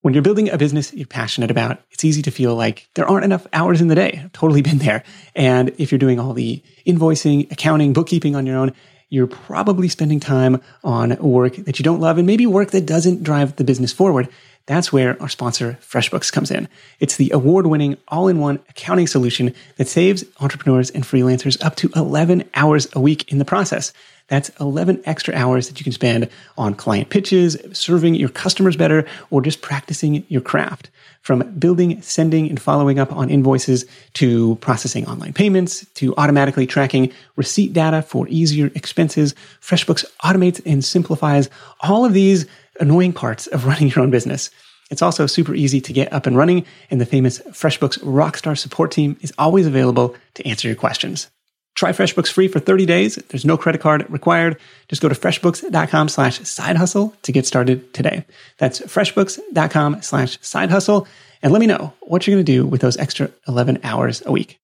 When 0.00 0.14
you're 0.14 0.22
building 0.22 0.48
a 0.48 0.56
business 0.56 0.92
you're 0.94 1.06
passionate 1.06 1.50
about, 1.50 1.80
it's 1.90 2.04
easy 2.04 2.22
to 2.22 2.30
feel 2.30 2.54
like 2.54 2.88
there 2.94 3.08
aren't 3.08 3.24
enough 3.24 3.46
hours 3.52 3.80
in 3.80 3.88
the 3.88 3.94
day. 3.94 4.20
I've 4.24 4.32
totally 4.32 4.62
been 4.68 4.78
there. 4.78 5.04
And 5.34 5.72
if 5.78 5.92
you're 5.92 5.98
doing 5.98 6.18
all 6.18 6.32
the 6.32 6.62
invoicing, 6.86 7.52
accounting, 7.52 7.92
bookkeeping 7.92 8.34
on 8.34 8.46
your 8.46 8.56
own, 8.56 8.72
you're 9.08 9.26
probably 9.26 9.88
spending 9.88 10.20
time 10.20 10.60
on 10.82 11.16
work 11.16 11.56
that 11.56 11.78
you 11.78 11.82
don't 11.82 12.00
love 12.00 12.18
and 12.18 12.26
maybe 12.26 12.46
work 12.46 12.70
that 12.72 12.86
doesn't 12.86 13.22
drive 13.22 13.56
the 13.56 13.64
business 13.64 13.92
forward. 13.92 14.28
That's 14.66 14.92
where 14.92 15.20
our 15.22 15.28
sponsor, 15.28 15.78
FreshBooks, 15.80 16.32
comes 16.32 16.50
in. 16.50 16.68
It's 16.98 17.16
the 17.16 17.30
award 17.30 17.68
winning 17.68 17.98
all 18.08 18.26
in 18.26 18.40
one 18.40 18.58
accounting 18.68 19.06
solution 19.06 19.54
that 19.76 19.86
saves 19.86 20.24
entrepreneurs 20.40 20.90
and 20.90 21.04
freelancers 21.04 21.62
up 21.64 21.76
to 21.76 21.90
11 21.94 22.48
hours 22.54 22.88
a 22.92 23.00
week 23.00 23.30
in 23.30 23.38
the 23.38 23.44
process. 23.44 23.92
That's 24.26 24.48
11 24.60 25.02
extra 25.04 25.34
hours 25.34 25.68
that 25.68 25.78
you 25.78 25.84
can 25.84 25.92
spend 25.92 26.28
on 26.58 26.74
client 26.74 27.10
pitches, 27.10 27.56
serving 27.72 28.16
your 28.16 28.28
customers 28.28 28.76
better, 28.76 29.06
or 29.30 29.40
just 29.40 29.62
practicing 29.62 30.24
your 30.28 30.40
craft. 30.40 30.90
From 31.26 31.40
building, 31.58 32.00
sending, 32.02 32.48
and 32.48 32.62
following 32.62 33.00
up 33.00 33.12
on 33.12 33.30
invoices 33.30 33.84
to 34.12 34.54
processing 34.60 35.08
online 35.08 35.32
payments 35.32 35.84
to 35.94 36.14
automatically 36.16 36.68
tracking 36.68 37.12
receipt 37.34 37.72
data 37.72 38.00
for 38.00 38.28
easier 38.28 38.70
expenses, 38.76 39.34
FreshBooks 39.60 40.04
automates 40.22 40.62
and 40.64 40.84
simplifies 40.84 41.50
all 41.80 42.04
of 42.04 42.12
these 42.12 42.46
annoying 42.78 43.12
parts 43.12 43.48
of 43.48 43.64
running 43.66 43.88
your 43.88 44.02
own 44.02 44.12
business. 44.12 44.50
It's 44.88 45.02
also 45.02 45.26
super 45.26 45.52
easy 45.52 45.80
to 45.80 45.92
get 45.92 46.12
up 46.12 46.26
and 46.26 46.36
running, 46.36 46.64
and 46.92 47.00
the 47.00 47.06
famous 47.06 47.40
FreshBooks 47.40 47.98
Rockstar 48.04 48.56
support 48.56 48.92
team 48.92 49.16
is 49.20 49.32
always 49.36 49.66
available 49.66 50.14
to 50.34 50.46
answer 50.46 50.68
your 50.68 50.76
questions. 50.76 51.28
Try 51.76 51.92
FreshBooks 51.92 52.32
free 52.32 52.48
for 52.48 52.58
30 52.58 52.86
days. 52.86 53.16
There's 53.28 53.44
no 53.44 53.58
credit 53.58 53.82
card 53.82 54.08
required. 54.10 54.58
Just 54.88 55.02
go 55.02 55.10
to 55.10 55.14
freshbooks.com 55.14 56.08
slash 56.08 56.40
side 56.40 56.76
hustle 56.76 57.14
to 57.22 57.32
get 57.32 57.46
started 57.46 57.92
today. 57.92 58.24
That's 58.56 58.80
freshbooks.com 58.80 60.00
slash 60.00 60.38
side 60.40 60.70
hustle. 60.70 61.06
And 61.42 61.52
let 61.52 61.60
me 61.60 61.66
know 61.66 61.92
what 62.00 62.26
you're 62.26 62.34
going 62.34 62.46
to 62.46 62.52
do 62.52 62.66
with 62.66 62.80
those 62.80 62.96
extra 62.96 63.30
11 63.46 63.80
hours 63.84 64.22
a 64.24 64.32
week. 64.32 64.58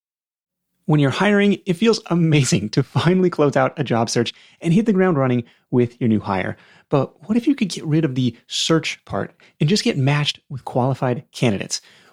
When 0.85 0.99
you're 0.99 1.11
hiring, 1.11 1.59
it 1.67 1.75
feels 1.75 2.01
amazing 2.07 2.69
to 2.71 2.83
finally 2.83 3.29
close 3.29 3.55
out 3.55 3.79
a 3.79 3.83
job 3.83 4.09
search 4.09 4.33
and 4.59 4.73
hit 4.73 4.87
the 4.87 4.91
ground 4.91 5.17
running 5.17 5.43
with 5.69 6.01
your 6.01 6.09
new 6.09 6.19
hire. 6.19 6.57
But 6.89 7.27
what 7.27 7.37
if 7.37 7.47
you 7.47 7.55
could 7.55 7.69
get 7.69 7.85
rid 7.85 8.05
of 8.05 8.15
the 8.15 8.35
search 8.47 9.03
part 9.05 9.33
and 9.59 9.69
just 9.69 9.83
get 9.83 9.97
matched 9.97 10.39
with 10.49 10.65
qualified 10.65 11.23
candidates? 11.31 11.79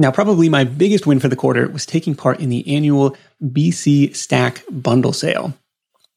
Now, 0.00 0.10
probably 0.10 0.48
my 0.48 0.64
biggest 0.64 1.06
win 1.06 1.20
for 1.20 1.28
the 1.28 1.36
quarter 1.36 1.68
was 1.68 1.84
taking 1.84 2.14
part 2.14 2.40
in 2.40 2.48
the 2.48 2.74
annual 2.74 3.18
BC 3.44 4.16
Stack 4.16 4.64
bundle 4.70 5.12
sale. 5.12 5.52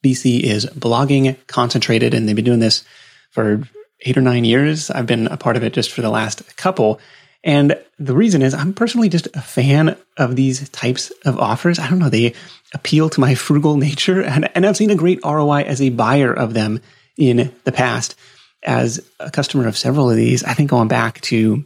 BC 0.06 0.40
is 0.40 0.66
blogging 0.68 1.36
concentrated, 1.48 2.14
and 2.14 2.26
they've 2.26 2.36
been 2.36 2.46
doing 2.46 2.62
this 2.62 2.86
for 3.32 3.68
eight 4.06 4.16
or 4.16 4.22
nine 4.22 4.46
years. 4.46 4.90
I've 4.90 5.06
been 5.06 5.28
a 5.28 5.36
part 5.36 5.58
of 5.58 5.64
it 5.64 5.74
just 5.74 5.92
for 5.92 6.02
the 6.02 6.10
last 6.10 6.56
couple. 6.56 7.02
And 7.44 7.78
the 8.00 8.16
reason 8.16 8.42
is 8.42 8.54
I'm 8.54 8.74
personally 8.74 9.10
just 9.10 9.28
a 9.34 9.42
fan 9.42 9.98
of 10.16 10.38
these 10.38 10.70
types 10.70 11.12
of 11.26 11.38
offers. 11.38 11.78
I 11.78 11.90
don't 11.90 12.00
know, 12.00 12.08
they 12.08 12.36
appeal 12.74 13.10
to 13.10 13.20
my 13.20 13.36
frugal 13.36 13.76
nature. 13.76 14.22
And, 14.24 14.50
and 14.56 14.66
I've 14.66 14.78
seen 14.78 14.92
a 14.92 14.96
great 14.96 15.20
ROI 15.26 15.64
as 15.64 15.82
a 15.82 15.90
buyer 15.90 16.32
of 16.34 16.54
them 16.54 16.80
in 17.18 17.54
the 17.66 17.74
past. 17.74 18.16
As 18.66 19.06
a 19.20 19.30
customer 19.30 19.68
of 19.68 19.78
several 19.78 20.10
of 20.10 20.16
these, 20.16 20.42
I 20.46 20.54
think 20.54 20.70
going 20.70 20.88
back 20.88 21.20
to 21.22 21.66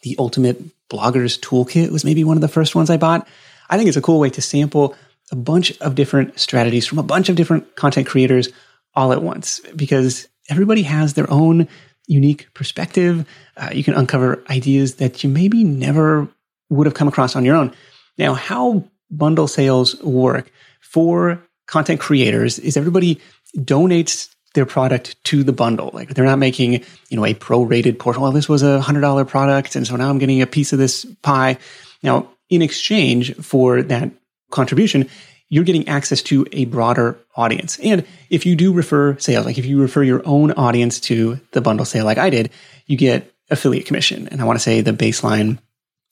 the 0.00 0.16
Ultimate 0.18 0.58
Bloggers 0.92 1.40
Toolkit 1.40 1.90
was 1.90 2.04
maybe 2.04 2.22
one 2.22 2.36
of 2.36 2.42
the 2.42 2.48
first 2.48 2.74
ones 2.74 2.90
I 2.90 2.98
bought. 2.98 3.26
I 3.70 3.78
think 3.78 3.88
it's 3.88 3.96
a 3.96 4.02
cool 4.02 4.20
way 4.20 4.28
to 4.30 4.42
sample 4.42 4.94
a 5.30 5.36
bunch 5.36 5.72
of 5.80 5.94
different 5.94 6.38
strategies 6.38 6.86
from 6.86 6.98
a 6.98 7.02
bunch 7.02 7.30
of 7.30 7.36
different 7.36 7.74
content 7.76 8.06
creators 8.06 8.50
all 8.94 9.12
at 9.12 9.22
once 9.22 9.60
because 9.74 10.28
everybody 10.50 10.82
has 10.82 11.14
their 11.14 11.30
own 11.30 11.66
unique 12.06 12.52
perspective. 12.52 13.26
Uh, 13.56 13.70
you 13.72 13.82
can 13.82 13.94
uncover 13.94 14.44
ideas 14.50 14.96
that 14.96 15.24
you 15.24 15.30
maybe 15.30 15.64
never 15.64 16.28
would 16.68 16.86
have 16.86 16.94
come 16.94 17.08
across 17.08 17.34
on 17.34 17.44
your 17.44 17.56
own. 17.56 17.72
Now, 18.18 18.34
how 18.34 18.84
bundle 19.10 19.48
sales 19.48 20.00
work 20.02 20.52
for 20.80 21.42
content 21.66 22.00
creators 22.00 22.58
is 22.58 22.76
everybody 22.76 23.20
donates 23.56 24.31
their 24.54 24.66
product 24.66 25.22
to 25.24 25.42
the 25.42 25.52
bundle. 25.52 25.90
Like 25.92 26.14
they're 26.14 26.24
not 26.24 26.38
making, 26.38 26.84
you 27.08 27.16
know, 27.16 27.24
a 27.24 27.34
prorated 27.34 27.98
portion. 27.98 28.22
Well, 28.22 28.32
this 28.32 28.48
was 28.48 28.62
a 28.62 28.80
hundred 28.80 29.00
dollar 29.00 29.24
product. 29.24 29.76
And 29.76 29.86
so 29.86 29.96
now 29.96 30.10
I'm 30.10 30.18
getting 30.18 30.42
a 30.42 30.46
piece 30.46 30.72
of 30.72 30.78
this 30.78 31.04
pie. 31.22 31.58
Now, 32.02 32.28
in 32.50 32.62
exchange 32.62 33.34
for 33.36 33.82
that 33.82 34.10
contribution, 34.50 35.08
you're 35.48 35.64
getting 35.64 35.88
access 35.88 36.22
to 36.22 36.46
a 36.52 36.64
broader 36.66 37.18
audience. 37.36 37.78
And 37.80 38.06
if 38.30 38.46
you 38.46 38.56
do 38.56 38.72
refer 38.72 39.18
sales, 39.18 39.46
like 39.46 39.58
if 39.58 39.66
you 39.66 39.80
refer 39.80 40.02
your 40.02 40.22
own 40.24 40.52
audience 40.52 41.00
to 41.00 41.40
the 41.52 41.60
bundle 41.60 41.84
sale, 41.84 42.04
like 42.04 42.18
I 42.18 42.30
did, 42.30 42.50
you 42.86 42.96
get 42.96 43.32
affiliate 43.50 43.86
commission. 43.86 44.28
And 44.28 44.40
I 44.40 44.44
want 44.44 44.58
to 44.58 44.62
say 44.62 44.80
the 44.80 44.92
baseline 44.92 45.58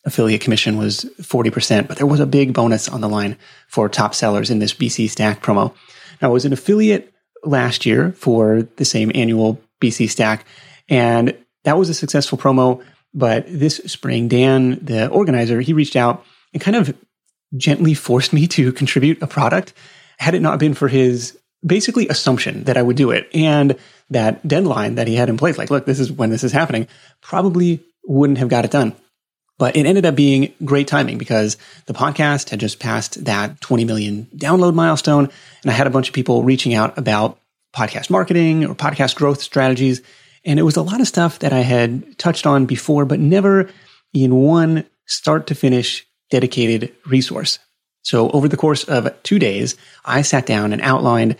affiliate 0.04 0.40
commission 0.40 0.76
was 0.76 1.04
40%, 1.20 1.88
but 1.88 1.96
there 1.96 2.06
was 2.06 2.20
a 2.20 2.26
big 2.26 2.52
bonus 2.52 2.88
on 2.88 3.00
the 3.00 3.08
line 3.08 3.36
for 3.68 3.88
top 3.88 4.14
sellers 4.14 4.50
in 4.50 4.58
this 4.58 4.74
BC 4.74 5.10
Stack 5.10 5.42
promo. 5.42 5.74
Now, 6.20 6.28
I 6.28 6.32
was 6.32 6.44
an 6.44 6.52
affiliate 6.52 7.09
last 7.44 7.86
year 7.86 8.12
for 8.12 8.62
the 8.76 8.84
same 8.84 9.10
annual 9.14 9.60
BC 9.80 10.10
Stack, 10.10 10.46
and 10.88 11.36
that 11.64 11.78
was 11.78 11.88
a 11.88 11.94
successful 11.94 12.38
promo. 12.38 12.82
But 13.12 13.44
this 13.48 13.76
spring, 13.86 14.28
Dan, 14.28 14.84
the 14.84 15.08
organizer, 15.08 15.60
he 15.60 15.72
reached 15.72 15.96
out 15.96 16.24
and 16.52 16.62
kind 16.62 16.76
of 16.76 16.96
gently 17.56 17.94
forced 17.94 18.32
me 18.32 18.46
to 18.46 18.72
contribute 18.72 19.20
a 19.22 19.26
product 19.26 19.72
had 20.18 20.34
it 20.34 20.42
not 20.42 20.58
been 20.58 20.74
for 20.74 20.86
his 20.86 21.36
basically 21.64 22.08
assumption 22.08 22.64
that 22.64 22.76
I 22.76 22.82
would 22.82 22.96
do 22.96 23.10
it 23.10 23.28
and 23.34 23.76
that 24.10 24.46
deadline 24.46 24.94
that 24.94 25.08
he 25.08 25.14
had 25.16 25.28
in 25.28 25.36
place. 25.36 25.58
Like, 25.58 25.70
look, 25.70 25.86
this 25.86 26.00
is 26.00 26.10
when 26.12 26.30
this 26.30 26.44
is 26.44 26.52
happening, 26.52 26.88
probably 27.20 27.80
wouldn't 28.04 28.38
have 28.38 28.48
got 28.48 28.64
it 28.64 28.70
done. 28.70 28.94
But 29.60 29.76
it 29.76 29.84
ended 29.84 30.06
up 30.06 30.14
being 30.14 30.54
great 30.64 30.88
timing 30.88 31.18
because 31.18 31.58
the 31.84 31.92
podcast 31.92 32.48
had 32.48 32.60
just 32.60 32.80
passed 32.80 33.26
that 33.26 33.60
20 33.60 33.84
million 33.84 34.26
download 34.34 34.74
milestone. 34.74 35.28
And 35.62 35.70
I 35.70 35.74
had 35.74 35.86
a 35.86 35.90
bunch 35.90 36.08
of 36.08 36.14
people 36.14 36.42
reaching 36.42 36.72
out 36.72 36.96
about 36.96 37.38
podcast 37.76 38.08
marketing 38.08 38.64
or 38.64 38.74
podcast 38.74 39.16
growth 39.16 39.42
strategies. 39.42 40.00
And 40.46 40.58
it 40.58 40.62
was 40.62 40.76
a 40.76 40.82
lot 40.82 41.02
of 41.02 41.06
stuff 41.06 41.40
that 41.40 41.52
I 41.52 41.60
had 41.60 42.16
touched 42.16 42.46
on 42.46 42.64
before, 42.64 43.04
but 43.04 43.20
never 43.20 43.68
in 44.14 44.34
one 44.34 44.86
start 45.04 45.46
to 45.48 45.54
finish 45.54 46.06
dedicated 46.30 46.94
resource. 47.04 47.58
So 48.00 48.30
over 48.30 48.48
the 48.48 48.56
course 48.56 48.84
of 48.84 49.22
two 49.24 49.38
days, 49.38 49.76
I 50.06 50.22
sat 50.22 50.46
down 50.46 50.72
and 50.72 50.80
outlined 50.80 51.36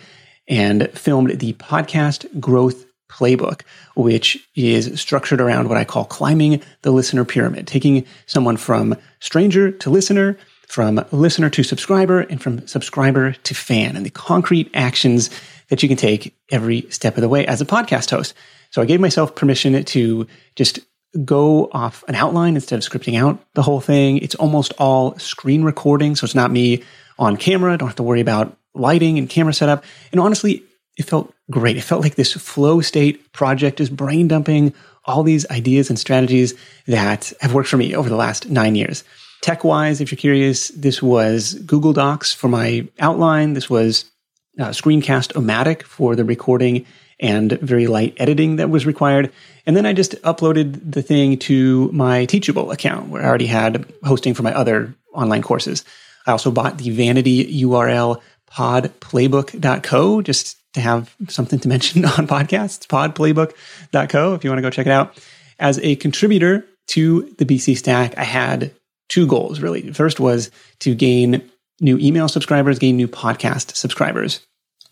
and 0.47 0.91
filmed 0.91 1.39
the 1.39 1.53
podcast 1.53 2.39
growth 2.39 2.85
Playbook, 3.11 3.61
which 3.95 4.49
is 4.55 4.99
structured 4.99 5.41
around 5.41 5.67
what 5.67 5.77
I 5.77 5.83
call 5.83 6.05
climbing 6.05 6.61
the 6.81 6.91
listener 6.91 7.25
pyramid, 7.25 7.67
taking 7.67 8.05
someone 8.25 8.57
from 8.57 8.95
stranger 9.19 9.71
to 9.71 9.89
listener, 9.89 10.37
from 10.67 11.03
listener 11.11 11.49
to 11.49 11.63
subscriber, 11.63 12.21
and 12.21 12.41
from 12.41 12.65
subscriber 12.67 13.33
to 13.33 13.53
fan, 13.53 13.95
and 13.95 14.05
the 14.05 14.09
concrete 14.09 14.71
actions 14.73 15.29
that 15.69 15.83
you 15.83 15.89
can 15.89 15.97
take 15.97 16.35
every 16.49 16.87
step 16.89 17.17
of 17.17 17.21
the 17.21 17.29
way 17.29 17.45
as 17.45 17.61
a 17.61 17.65
podcast 17.65 18.09
host. 18.09 18.33
So 18.71 18.81
I 18.81 18.85
gave 18.85 19.01
myself 19.01 19.35
permission 19.35 19.83
to 19.83 20.27
just 20.55 20.79
go 21.25 21.69
off 21.73 22.03
an 22.07 22.15
outline 22.15 22.55
instead 22.55 22.77
of 22.77 22.89
scripting 22.89 23.19
out 23.19 23.43
the 23.53 23.61
whole 23.61 23.81
thing. 23.81 24.17
It's 24.19 24.35
almost 24.35 24.73
all 24.77 25.17
screen 25.19 25.63
recording. 25.63 26.15
So 26.15 26.23
it's 26.25 26.35
not 26.35 26.51
me 26.51 26.83
on 27.19 27.35
camera. 27.37 27.73
I 27.73 27.75
Don't 27.75 27.89
have 27.89 27.97
to 27.97 28.03
worry 28.03 28.21
about 28.21 28.57
lighting 28.73 29.17
and 29.17 29.29
camera 29.29 29.53
setup. 29.53 29.83
And 30.11 30.21
honestly, 30.21 30.63
it 30.97 31.03
felt 31.03 31.33
great. 31.51 31.77
It 31.77 31.81
felt 31.81 32.01
like 32.01 32.15
this 32.15 32.33
flow 32.33 32.81
state 32.81 33.31
project 33.33 33.79
is 33.79 33.89
brain 33.89 34.27
dumping 34.27 34.73
all 35.05 35.23
these 35.23 35.49
ideas 35.49 35.89
and 35.89 35.99
strategies 35.99 36.53
that 36.87 37.33
have 37.41 37.53
worked 37.53 37.69
for 37.69 37.77
me 37.77 37.95
over 37.95 38.09
the 38.09 38.15
last 38.15 38.49
nine 38.49 38.75
years. 38.75 39.03
Tech 39.41 39.63
wise, 39.63 40.01
if 40.01 40.11
you're 40.11 40.17
curious, 40.17 40.69
this 40.69 41.01
was 41.01 41.55
Google 41.55 41.93
Docs 41.93 42.33
for 42.33 42.47
my 42.47 42.87
outline. 42.99 43.53
This 43.53 43.69
was 43.69 44.05
uh, 44.59 44.69
Screencast-O-Matic 44.69 45.83
for 45.83 46.15
the 46.15 46.23
recording 46.23 46.85
and 47.19 47.53
very 47.53 47.87
light 47.87 48.15
editing 48.17 48.57
that 48.57 48.69
was 48.69 48.85
required. 48.85 49.31
And 49.65 49.75
then 49.75 49.85
I 49.85 49.93
just 49.93 50.13
uploaded 50.23 50.91
the 50.91 51.01
thing 51.01 51.37
to 51.39 51.91
my 51.91 52.25
Teachable 52.25 52.71
account 52.71 53.09
where 53.09 53.23
I 53.23 53.25
already 53.25 53.47
had 53.47 53.91
hosting 54.03 54.33
for 54.33 54.43
my 54.43 54.53
other 54.53 54.93
online 55.13 55.41
courses. 55.41 55.83
I 56.27 56.31
also 56.31 56.51
bought 56.51 56.77
the 56.77 56.89
vanity 56.91 57.63
URL 57.63 58.21
podplaybook.co 58.51 60.21
just 60.21 60.57
to 60.73 60.81
have 60.81 61.15
something 61.27 61.59
to 61.59 61.67
mention 61.67 62.05
on 62.17 62.27
podcasts, 62.27 62.87
podplaybook.co 62.87 64.33
if 64.33 64.43
you 64.43 64.49
want 64.49 64.57
to 64.57 64.63
go 64.63 64.69
check 64.69 64.87
it 64.87 64.91
out. 64.91 65.17
As 65.59 65.79
a 65.79 65.95
contributor 65.97 66.65
to 66.87 67.33
the 67.37 67.45
BC 67.45 67.77
Stack, 67.77 68.17
I 68.17 68.23
had 68.23 68.73
two 69.09 69.27
goals 69.27 69.59
really. 69.59 69.91
First 69.93 70.19
was 70.19 70.51
to 70.79 70.95
gain 70.95 71.49
new 71.79 71.97
email 71.97 72.27
subscribers, 72.27 72.79
gain 72.79 72.95
new 72.95 73.07
podcast 73.07 73.75
subscribers 73.75 74.41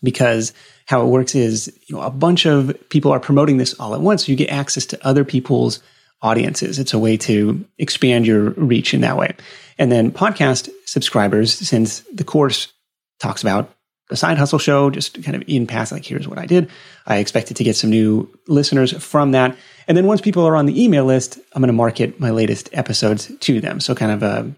because 0.02 0.52
how 0.86 1.02
it 1.02 1.06
works 1.06 1.34
is 1.34 1.72
you 1.86 1.96
know 1.96 2.02
a 2.02 2.10
bunch 2.10 2.46
of 2.46 2.76
people 2.88 3.12
are 3.12 3.20
promoting 3.20 3.58
this 3.58 3.74
all 3.74 3.94
at 3.94 4.00
once 4.00 4.26
so 4.26 4.32
you 4.32 4.36
get 4.36 4.50
access 4.50 4.86
to 4.86 5.06
other 5.06 5.24
people's 5.24 5.80
audiences 6.22 6.78
it's 6.78 6.92
a 6.92 6.98
way 6.98 7.16
to 7.16 7.64
expand 7.78 8.26
your 8.26 8.50
reach 8.50 8.94
in 8.94 9.00
that 9.00 9.16
way 9.16 9.34
and 9.78 9.90
then 9.90 10.10
podcast 10.10 10.70
subscribers 10.84 11.52
since 11.52 12.00
the 12.12 12.24
course 12.24 12.72
talks 13.18 13.42
about 13.42 13.74
the 14.10 14.16
side 14.16 14.36
hustle 14.36 14.58
show 14.58 14.90
just 14.90 15.22
kind 15.22 15.34
of 15.34 15.42
in 15.46 15.66
pass 15.66 15.90
like 15.90 16.04
here's 16.04 16.28
what 16.28 16.38
i 16.38 16.46
did 16.46 16.70
i 17.06 17.16
expected 17.16 17.56
to 17.56 17.64
get 17.64 17.74
some 17.74 17.90
new 17.90 18.28
listeners 18.46 18.92
from 19.02 19.32
that 19.32 19.56
and 19.88 19.96
then 19.96 20.06
once 20.06 20.20
people 20.20 20.44
are 20.46 20.56
on 20.56 20.66
the 20.66 20.82
email 20.82 21.04
list 21.04 21.38
i'm 21.54 21.62
going 21.62 21.68
to 21.68 21.72
market 21.72 22.20
my 22.20 22.30
latest 22.30 22.68
episodes 22.72 23.32
to 23.40 23.60
them 23.60 23.80
so 23.80 23.94
kind 23.94 24.12
of 24.12 24.22
a 24.22 24.52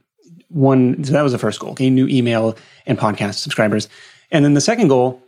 one 0.49 1.03
so 1.05 1.13
that 1.13 1.23
was 1.23 1.33
the 1.33 1.39
first 1.39 1.61
goal 1.61 1.75
gain 1.75 1.95
new 1.95 2.09
email 2.09 2.57
and 2.87 2.99
podcast 2.99 3.35
subscribers 3.35 3.89
and 4.33 4.45
then 4.45 4.55
the 4.55 4.61
second 4.61 4.89
goal 4.89 5.23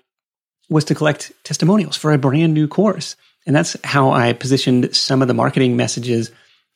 was 0.68 0.84
to 0.86 0.94
collect 0.94 1.32
testimonials 1.44 1.96
for 1.96 2.12
a 2.12 2.18
brand 2.18 2.54
new 2.54 2.66
course. 2.66 3.16
And 3.46 3.54
that's 3.54 3.76
how 3.84 4.10
I 4.10 4.32
positioned 4.32 4.94
some 4.96 5.22
of 5.22 5.28
the 5.28 5.34
marketing 5.34 5.76
messages 5.76 6.30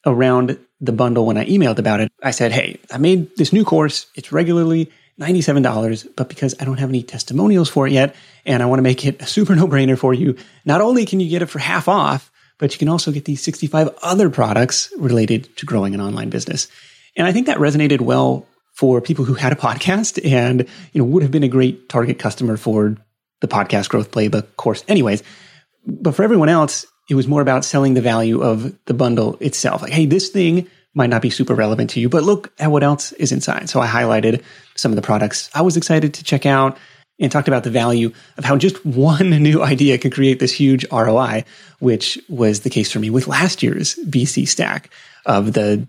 around 0.07 0.59
the 0.81 0.93
bundle 0.93 1.27
when 1.27 1.39
I 1.39 1.47
emailed 1.47 1.79
about 1.79 2.01
it. 2.01 2.13
I 2.23 2.31
said, 2.31 2.53
Hey, 2.53 2.79
I 2.93 2.99
made 2.99 3.35
this 3.37 3.53
new 3.53 3.65
course. 3.65 4.07
It's 4.15 4.31
regularly 4.31 4.91
$97, 5.19 6.09
but 6.17 6.29
because 6.29 6.55
I 6.61 6.65
don't 6.65 6.79
have 6.79 6.89
any 6.89 7.03
testimonials 7.03 7.69
for 7.69 7.87
it 7.87 7.93
yet, 7.93 8.15
and 8.47 8.63
I 8.63 8.67
want 8.67 8.79
to 8.79 8.83
make 8.83 9.05
it 9.05 9.21
a 9.21 9.27
super 9.27 9.55
no 9.57 9.67
brainer 9.67 9.99
for 9.99 10.15
you, 10.15 10.37
not 10.65 10.81
only 10.81 11.07
can 11.07 11.21
you 11.21 11.29
get 11.29 11.43
it 11.43 11.47
for 11.47 11.59
half 11.59 11.89
off, 11.89 12.31
but 12.59 12.73
you 12.73 12.79
can 12.79 12.89
also 12.89 13.13
get 13.13 13.25
these 13.25 13.43
65 13.43 13.91
other 14.03 14.31
products 14.31 14.93
related 14.99 15.57
to 15.57 15.67
growing 15.67 15.95
an 15.95 16.01
online 16.01 16.31
business. 16.31 16.69
And 17.17 17.27
I 17.27 17.33
think 17.33 17.47
that 17.47 17.59
resonated 17.59 18.01
well 18.01 18.47
for 18.75 19.01
people 19.01 19.25
who 19.25 19.35
had 19.35 19.53
a 19.53 19.57
podcast 19.57 20.25
and, 20.25 20.61
you 20.93 21.01
know, 21.01 21.05
would 21.05 21.23
have 21.23 21.33
been 21.33 21.43
a 21.43 21.49
great 21.49 21.89
target 21.89 22.19
customer 22.19 22.57
for 22.57 22.97
the 23.41 23.49
podcast 23.49 23.89
growth 23.89 24.11
playbook 24.11 24.57
course 24.57 24.85
anyways. 24.89 25.23
But 25.87 26.15
for 26.15 26.23
everyone 26.23 26.49
else, 26.49 26.87
it 27.09 27.15
was 27.15 27.27
more 27.27 27.41
about 27.41 27.65
selling 27.65 27.95
the 27.95 28.01
value 28.01 28.43
of 28.43 28.77
the 28.85 28.95
bundle 28.95 29.37
itself. 29.41 29.83
Like, 29.83 29.93
hey, 29.93 30.07
this 30.07 30.29
thing 30.29 30.69
might 30.99 31.09
not 31.09 31.23
be 31.23 31.31
super 31.31 31.55
relevant 31.55 31.89
to 31.91 32.01
you, 32.01 32.11
but 32.11 32.25
look 32.25 32.53
at 32.59 32.71
what 32.71 32.83
else 32.83 33.13
is 33.13 33.33
inside. 33.33 33.71
So 33.71 33.81
I 33.81 33.87
highlighted 33.87 34.43
some 34.75 34.93
of 34.93 34.97
the 34.97 35.03
products 35.03 35.49
I 35.55 35.63
was 35.63 35.77
excited 35.77 36.13
to 36.15 36.25
check 36.25 36.45
out 36.45 36.77
and 37.21 37.33
talked 37.33 37.49
about 37.49 37.65
the 37.65 37.71
value 37.71 38.13
of 38.37 38.45
how 38.45 38.59
just 38.59 38.85
one 38.85 39.31
new 39.31 39.63
idea 39.63 39.97
can 39.97 40.11
create 40.11 40.41
this 40.41 40.53
huge 40.53 40.85
ROI, 40.93 41.45
which 41.79 42.19
was 42.29 42.61
the 42.61 42.71
case 42.71 42.93
for 42.93 42.99
me 42.99 43.09
with 43.09 43.29
last 43.29 43.63
year's 43.63 43.95
BC 44.07 44.47
stack 44.47 44.91
of 45.25 45.55
the 45.55 45.87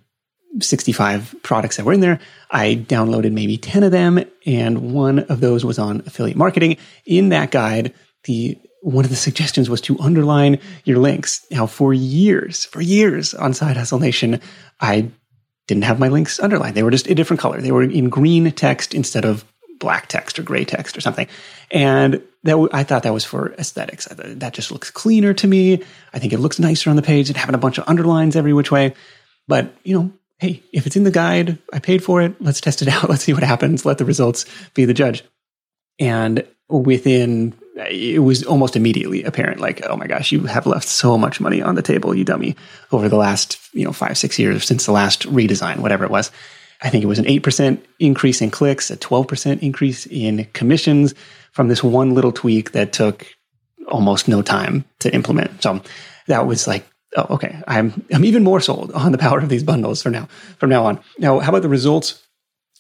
65 0.62 1.36
products 1.44 1.78
that 1.78 1.86
were 1.86 1.94
in 1.94 2.00
there. 2.00 2.20
I 2.50 2.76
downloaded 2.88 3.34
maybe 3.34 3.58
10 3.58 3.84
of 3.84 3.92
them, 3.92 4.24
and 4.46 4.94
one 4.94 5.20
of 5.20 5.42
those 5.42 5.66
was 5.66 5.78
on 5.78 6.02
affiliate 6.06 6.38
marketing. 6.38 6.78
In 7.06 7.30
that 7.30 7.52
guide, 7.52 7.94
the 8.24 8.58
one 8.82 9.06
of 9.06 9.10
the 9.10 9.18
suggestions 9.18 9.70
was 9.70 9.82
to 9.82 10.00
underline 10.00 10.60
your 10.86 10.98
links. 10.98 11.46
Now, 11.52 11.66
for 11.66 11.94
years, 11.94 12.66
for 12.66 12.82
years 12.82 13.34
on 13.34 13.54
Side 13.54 13.78
Hustle 13.78 14.00
Nation, 14.00 14.40
I 14.80 15.12
didn't 15.68 15.84
have 15.84 16.00
my 16.00 16.08
links 16.08 16.40
underlined. 16.40 16.76
They 16.76 16.84
were 16.84 16.92
just 16.92 17.08
a 17.08 17.16
different 17.16 17.40
color. 17.40 17.62
They 17.62 17.72
were 17.72 17.84
in 17.84 18.10
green 18.10 18.52
text 18.52 18.94
instead 18.94 19.26
of 19.26 19.46
black 19.80 20.08
text 20.08 20.40
or 20.40 20.44
gray 20.44 20.66
text 20.66 20.98
or 20.98 21.02
something. 21.02 21.28
And 21.72 22.16
that 22.44 22.52
w- 22.52 22.70
I 22.72 22.84
thought 22.84 23.04
that 23.04 23.14
was 23.14 23.26
for 23.26 23.54
aesthetics. 23.54 24.06
That 24.06 24.54
just 24.54 24.72
looks 24.72 24.92
cleaner 24.92 25.34
to 25.34 25.48
me. 25.48 25.84
I 26.14 26.20
think 26.20 26.34
it 26.34 26.40
looks 26.40 26.60
nicer 26.60 26.90
on 26.90 26.96
the 26.96 27.02
page 27.02 27.28
than 27.28 27.36
having 27.36 27.56
a 27.56 27.60
bunch 27.60 27.78
of 27.78 27.88
underlines 27.88 28.36
every 28.36 28.54
which 28.54 28.72
way. 28.72 28.94
But, 29.48 29.74
you 29.84 29.98
know, 29.98 30.12
hey, 30.38 30.64
if 30.74 30.86
it's 30.86 30.96
in 30.96 31.04
the 31.04 31.12
guide, 31.12 31.58
I 31.74 31.80
paid 31.80 32.04
for 32.04 32.22
it. 32.22 32.42
Let's 32.42 32.62
test 32.62 32.82
it 32.82 32.88
out. 32.90 33.10
Let's 33.10 33.24
see 33.24 33.34
what 33.34 33.44
happens. 33.44 33.86
Let 33.86 33.98
the 33.98 34.06
results 34.06 34.46
be 34.74 34.86
the 34.86 34.94
judge. 34.94 35.24
And 36.00 36.46
within, 36.70 37.54
it 37.88 38.20
was 38.20 38.44
almost 38.44 38.76
immediately 38.76 39.24
apparent, 39.24 39.60
like, 39.60 39.86
oh 39.86 39.96
my 39.96 40.08
gosh, 40.08 40.32
you 40.32 40.44
have 40.44 40.66
left 40.66 40.88
so 40.88 41.18
much 41.18 41.40
money 41.40 41.62
on 41.62 41.76
the 41.76 41.82
table, 41.82 42.16
you 42.16 42.24
dummy, 42.24 42.56
over 42.92 43.10
the 43.10 43.16
last, 43.16 43.58
you 43.74 43.86
know, 43.86 43.94
five, 43.94 44.18
six 44.18 44.38
years 44.40 44.64
since 44.66 44.86
the 44.86 44.92
last 44.92 45.24
redesign, 45.24 45.80
whatever 45.80 46.04
it 46.04 46.12
was. 46.12 46.32
I 46.82 46.90
think 46.90 47.04
it 47.04 47.08
was 47.08 47.20
an 47.20 47.26
8% 47.26 47.80
increase 48.00 48.42
in 48.42 48.52
clicks, 48.52 48.90
a 48.90 48.98
12% 48.98 49.62
increase 49.62 50.06
in 50.08 50.46
commissions 50.54 51.14
from 51.52 51.68
this 51.68 51.84
one 51.84 52.14
little 52.14 52.32
tweak 52.32 52.72
that 52.72 52.94
took 52.94 53.28
almost 53.88 54.28
no 54.28 54.42
time 54.42 54.86
to 55.00 55.14
implement. 55.14 55.62
So 55.62 55.82
that 56.28 56.46
was 56.46 56.68
like 56.68 56.86
oh, 57.16 57.36
okay, 57.36 57.62
I'm 57.68 58.06
I'm 58.14 58.26
even 58.26 58.44
more 58.44 58.62
sold 58.62 58.92
on 58.92 59.12
the 59.12 59.18
power 59.18 59.40
of 59.40 59.50
these 59.50 59.64
bundles 59.64 60.02
from 60.02 60.14
now 60.14 60.28
from 60.58 60.70
now 60.70 60.86
on. 60.86 61.00
Now, 61.18 61.40
how 61.40 61.50
about 61.50 61.62
the 61.62 61.70
results 61.70 62.24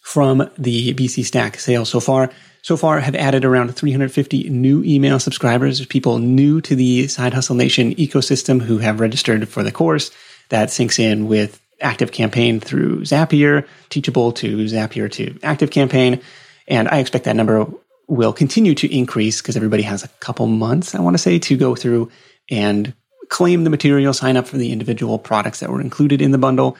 from 0.09 0.49
the 0.57 0.91
BC 0.95 1.23
Stack 1.23 1.59
sales 1.59 1.87
so 1.87 1.99
far? 1.99 2.31
So 2.63 2.75
far, 2.75 2.99
have 2.99 3.13
added 3.13 3.45
around 3.45 3.75
350 3.75 4.49
new 4.49 4.83
email 4.83 5.19
subscribers, 5.19 5.85
people 5.85 6.17
new 6.17 6.61
to 6.61 6.75
the 6.75 7.07
Side 7.07 7.35
Hustle 7.35 7.55
Nation 7.55 7.93
ecosystem 7.93 8.59
who 8.59 8.79
have 8.79 8.99
registered 8.99 9.47
for 9.47 9.61
the 9.61 9.71
course. 9.71 10.09
That 10.49 10.69
syncs 10.69 10.97
in 10.97 11.27
with 11.27 11.61
Active 11.79 12.11
Campaign 12.11 12.59
through 12.59 13.01
Zapier, 13.01 13.67
Teachable 13.89 14.31
to 14.33 14.65
Zapier 14.65 15.11
to 15.11 15.37
Active 15.43 15.69
Campaign, 15.69 16.21
and 16.67 16.89
I 16.89 16.97
expect 16.97 17.25
that 17.25 17.35
number 17.35 17.67
will 18.07 18.33
continue 18.33 18.73
to 18.73 18.91
increase 18.91 19.43
because 19.43 19.55
everybody 19.55 19.83
has 19.83 20.03
a 20.03 20.09
couple 20.19 20.47
months, 20.47 20.95
I 20.95 21.01
want 21.01 21.13
to 21.13 21.21
say, 21.21 21.37
to 21.37 21.55
go 21.55 21.75
through 21.75 22.09
and 22.49 22.95
claim 23.29 23.63
the 23.63 23.69
material, 23.69 24.13
sign 24.15 24.37
up 24.37 24.47
for 24.47 24.57
the 24.57 24.71
individual 24.71 25.19
products 25.19 25.59
that 25.59 25.69
were 25.69 25.81
included 25.81 26.19
in 26.19 26.31
the 26.31 26.39
bundle. 26.39 26.77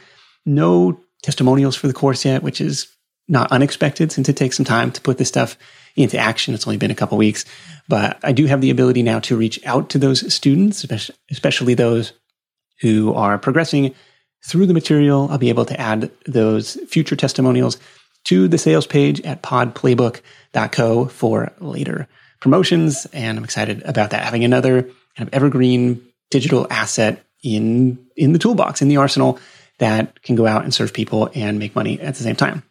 No 0.48 1.00
testimonials 1.22 1.76
for 1.76 1.86
the 1.86 1.94
course 1.94 2.26
yet, 2.26 2.42
which 2.42 2.60
is 2.60 2.88
not 3.30 3.52
unexpected 3.52 4.12
since 4.12 4.28
it 4.28 4.36
takes 4.36 4.58
some 4.58 4.66
time 4.66 4.92
to 4.92 5.02
put 5.02 5.18
this 5.18 5.28
stuff 5.28 5.58
into 5.96 6.18
action. 6.18 6.54
It's 6.54 6.68
only 6.68 6.78
been 6.78 6.92
a 6.92 6.96
couple 6.96 7.18
weeks, 7.18 7.46
but 7.88 8.20
I 8.24 8.32
do 8.32 8.46
have 8.46 8.62
the 8.62 8.72
ability 8.72 9.04
now 9.04 9.20
to 9.22 9.38
reach 9.38 9.64
out 9.66 9.90
to 9.90 9.98
those 9.98 10.34
students, 10.34 10.86
especially 11.30 11.74
those 11.74 12.14
who 12.82 13.14
are 13.14 13.38
progressing 13.38 13.94
through 14.46 14.66
the 14.66 14.74
material. 14.74 15.28
I'll 15.30 15.38
be 15.38 15.50
able 15.50 15.66
to 15.66 15.80
add 15.80 16.12
those 16.26 16.76
future 16.88 17.16
testimonials 17.16 17.78
to 18.26 18.48
the 18.48 18.58
sales 18.58 18.88
page 18.88 19.22
at 19.22 19.42
podplaybook.co 19.44 21.06
for 21.06 21.52
later 21.60 22.08
promotions. 22.40 23.06
And 23.14 23.38
I'm 23.38 23.44
excited 23.44 23.84
about 23.84 24.12
that. 24.12 24.24
Having 24.24 24.44
another 24.44 24.84
kind 25.18 25.28
of 25.28 25.34
evergreen 25.34 26.02
digital 26.30 26.68
asset 26.70 27.24
in 27.44 28.06
in 28.16 28.34
the 28.34 28.40
toolbox 28.40 28.82
in 28.82 28.90
the 28.90 28.98
arsenal 28.98 29.40
that 29.80 30.22
can 30.24 30.36
go 30.36 30.46
out 30.46 30.64
and 30.64 30.74
serve 30.74 30.94
people 30.94 31.30
and 31.34 31.58
make 31.58 31.76
money 31.76 32.00
at 32.00 32.16
the 32.16 32.24
same 32.24 32.36
time. 32.36 32.64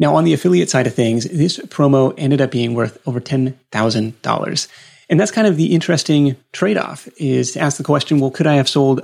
Now, 0.00 0.16
on 0.16 0.24
the 0.24 0.32
affiliate 0.32 0.70
side 0.70 0.86
of 0.86 0.94
things, 0.94 1.24
this 1.26 1.58
promo 1.58 2.14
ended 2.16 2.40
up 2.40 2.50
being 2.50 2.74
worth 2.74 2.98
over 3.06 3.20
$10,000. 3.20 4.68
And 5.10 5.20
that's 5.20 5.30
kind 5.30 5.46
of 5.46 5.56
the 5.56 5.74
interesting 5.74 6.36
trade 6.52 6.78
off 6.78 7.06
is 7.18 7.52
to 7.52 7.60
ask 7.60 7.76
the 7.76 7.84
question, 7.84 8.18
well, 8.18 8.30
could 8.30 8.46
I 8.46 8.54
have 8.54 8.68
sold, 8.68 9.02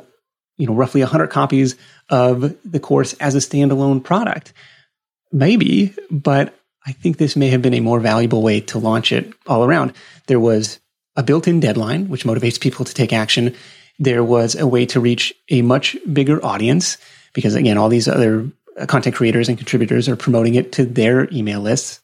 you 0.57 0.67
know, 0.67 0.73
roughly 0.73 1.03
100 1.03 1.27
copies 1.29 1.77
of 2.09 2.57
the 2.65 2.81
course 2.81 3.13
as 3.15 3.35
a 3.35 3.39
standalone 3.39 4.03
product? 4.03 4.55
Maybe, 5.31 5.95
but 6.11 6.55
I 6.87 6.93
think 6.93 7.19
this 7.19 7.37
may 7.37 7.51
have 7.51 7.61
been 7.61 7.75
a 7.75 7.81
more 7.81 8.01
valuable 8.01 8.43
way 8.43 8.61
to 8.63 8.79
launch 8.79 9.13
it 9.13 9.31
all 9.47 9.65
around. 9.65 9.93
There 10.29 10.41
was 10.41 10.81
a 11.15 11.23
built 11.23 11.47
in 11.47 11.61
deadline, 11.61 12.09
which 12.09 12.25
motivates 12.25 12.59
people 12.59 12.87
to 12.87 12.95
take 12.95 13.13
action. 13.13 13.55
There 13.99 14.25
was 14.25 14.55
a 14.55 14.67
way 14.67 14.87
to 14.87 15.01
reach 15.01 15.35
a 15.51 15.61
much 15.61 15.97
bigger 16.11 16.43
audience 16.43 16.97
because, 17.35 17.55
again, 17.55 17.77
all 17.77 17.91
these 17.91 18.09
other 18.09 18.49
content 18.87 19.17
creators 19.17 19.49
and 19.49 19.57
contributors 19.57 20.09
are 20.09 20.17
promoting 20.17 20.55
it 20.55 20.73
to 20.73 20.85
their 20.85 21.33
email 21.33 21.61
lists. 21.61 22.01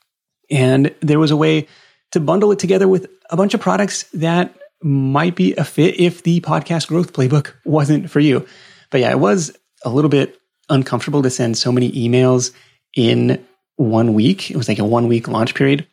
And 0.50 0.94
there 1.00 1.18
was 1.18 1.30
a 1.30 1.36
way 1.36 1.68
to 2.12 2.20
bundle 2.20 2.52
it 2.52 2.58
together 2.58 2.88
with 2.88 3.08
a 3.30 3.36
bunch 3.36 3.54
of 3.54 3.60
products 3.60 4.04
that 4.14 4.54
might 4.82 5.36
be 5.36 5.54
a 5.54 5.64
fit 5.64 6.00
if 6.00 6.22
the 6.22 6.40
podcast 6.40 6.88
growth 6.88 7.12
playbook 7.12 7.52
wasn't 7.64 8.10
for 8.10 8.20
you. 8.20 8.46
But 8.90 9.00
yeah, 9.00 9.10
it 9.10 9.18
was 9.18 9.56
a 9.84 9.90
little 9.90 10.10
bit 10.10 10.38
uncomfortable 10.68 11.22
to 11.22 11.30
send 11.30 11.56
so 11.56 11.72
many 11.72 11.90
emails 11.92 12.52
in 12.94 13.44
one 13.76 14.14
week. 14.14 14.50
It 14.50 14.56
was 14.56 14.68
like 14.68 14.78
a 14.78 14.84
one 14.84 15.08
week 15.08 15.28
launch 15.28 15.54
period. 15.54 15.86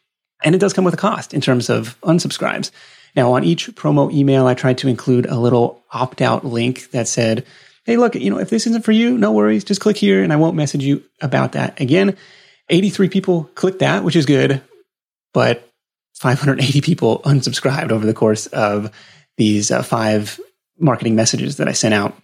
And 0.43 0.55
it 0.55 0.59
does 0.59 0.73
come 0.73 0.85
with 0.85 0.93
a 0.93 0.97
cost 0.97 1.33
in 1.33 1.41
terms 1.41 1.69
of 1.69 1.99
unsubscribes. 2.01 2.71
Now, 3.15 3.33
on 3.33 3.43
each 3.43 3.67
promo 3.75 4.11
email, 4.13 4.47
I 4.47 4.53
tried 4.53 4.77
to 4.79 4.87
include 4.87 5.25
a 5.25 5.39
little 5.39 5.83
opt 5.91 6.21
out 6.21 6.45
link 6.45 6.91
that 6.91 7.07
said, 7.07 7.45
Hey, 7.89 7.97
look, 7.97 8.13
you 8.13 8.29
know, 8.29 8.37
if 8.37 8.51
this 8.51 8.67
isn't 8.67 8.85
for 8.85 8.91
you, 8.91 9.17
no 9.17 9.31
worries. 9.31 9.63
Just 9.63 9.81
click 9.81 9.97
here 9.97 10.21
and 10.21 10.31
I 10.31 10.35
won't 10.35 10.55
message 10.55 10.83
you 10.83 11.03
about 11.21 11.53
that 11.53 11.81
again. 11.81 12.15
83 12.69 13.09
people 13.09 13.45
clicked 13.55 13.79
that, 13.79 14.03
which 14.03 14.15
is 14.15 14.27
good, 14.27 14.61
but 15.33 15.67
580 16.13 16.81
people 16.81 17.19
unsubscribed 17.23 17.91
over 17.91 18.05
the 18.05 18.13
course 18.13 18.45
of 18.45 18.91
these 19.37 19.71
uh, 19.71 19.81
five 19.81 20.39
marketing 20.77 21.15
messages 21.15 21.57
that 21.57 21.67
I 21.67 21.71
sent 21.71 21.95
out. 21.95 22.15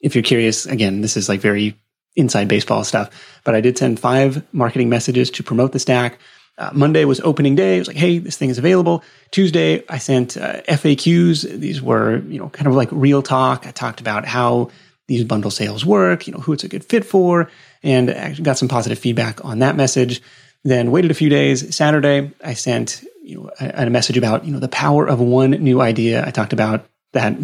If 0.00 0.14
you're 0.14 0.24
curious, 0.24 0.64
again, 0.64 1.02
this 1.02 1.18
is 1.18 1.28
like 1.28 1.40
very 1.40 1.78
inside 2.16 2.48
baseball 2.48 2.82
stuff, 2.82 3.10
but 3.44 3.54
I 3.54 3.60
did 3.60 3.76
send 3.76 4.00
five 4.00 4.42
marketing 4.54 4.88
messages 4.88 5.30
to 5.32 5.42
promote 5.42 5.72
the 5.72 5.80
stack. 5.80 6.18
Uh, 6.56 6.70
Monday 6.72 7.04
was 7.04 7.20
opening 7.20 7.56
day. 7.56 7.76
It 7.76 7.80
was 7.80 7.88
like, 7.88 7.98
hey, 7.98 8.20
this 8.20 8.38
thing 8.38 8.48
is 8.48 8.56
available. 8.56 9.04
Tuesday, 9.32 9.84
I 9.86 9.98
sent 9.98 10.38
uh, 10.38 10.62
FAQs. 10.62 11.42
These 11.60 11.82
were, 11.82 12.20
you 12.20 12.38
know, 12.38 12.48
kind 12.48 12.68
of 12.68 12.74
like 12.74 12.88
real 12.90 13.20
talk. 13.22 13.66
I 13.66 13.70
talked 13.70 14.00
about 14.00 14.24
how 14.24 14.70
these 15.06 15.24
bundle 15.24 15.50
sales 15.50 15.84
work, 15.84 16.26
you 16.26 16.32
know, 16.32 16.40
who 16.40 16.52
it's 16.52 16.64
a 16.64 16.68
good 16.68 16.84
fit 16.84 17.04
for, 17.04 17.50
and 17.82 18.42
got 18.42 18.58
some 18.58 18.68
positive 18.68 18.98
feedback 18.98 19.44
on 19.44 19.58
that 19.58 19.76
message. 19.76 20.22
Then 20.64 20.90
waited 20.90 21.10
a 21.10 21.14
few 21.14 21.28
days. 21.28 21.76
Saturday, 21.76 22.32
I 22.42 22.54
sent 22.54 23.04
you 23.22 23.36
know 23.36 23.50
a, 23.60 23.86
a 23.86 23.90
message 23.90 24.16
about 24.16 24.44
you 24.44 24.52
know 24.52 24.60
the 24.60 24.68
power 24.68 25.06
of 25.06 25.20
one 25.20 25.50
new 25.50 25.80
idea. 25.80 26.26
I 26.26 26.30
talked 26.30 26.52
about 26.54 26.86
that 27.12 27.34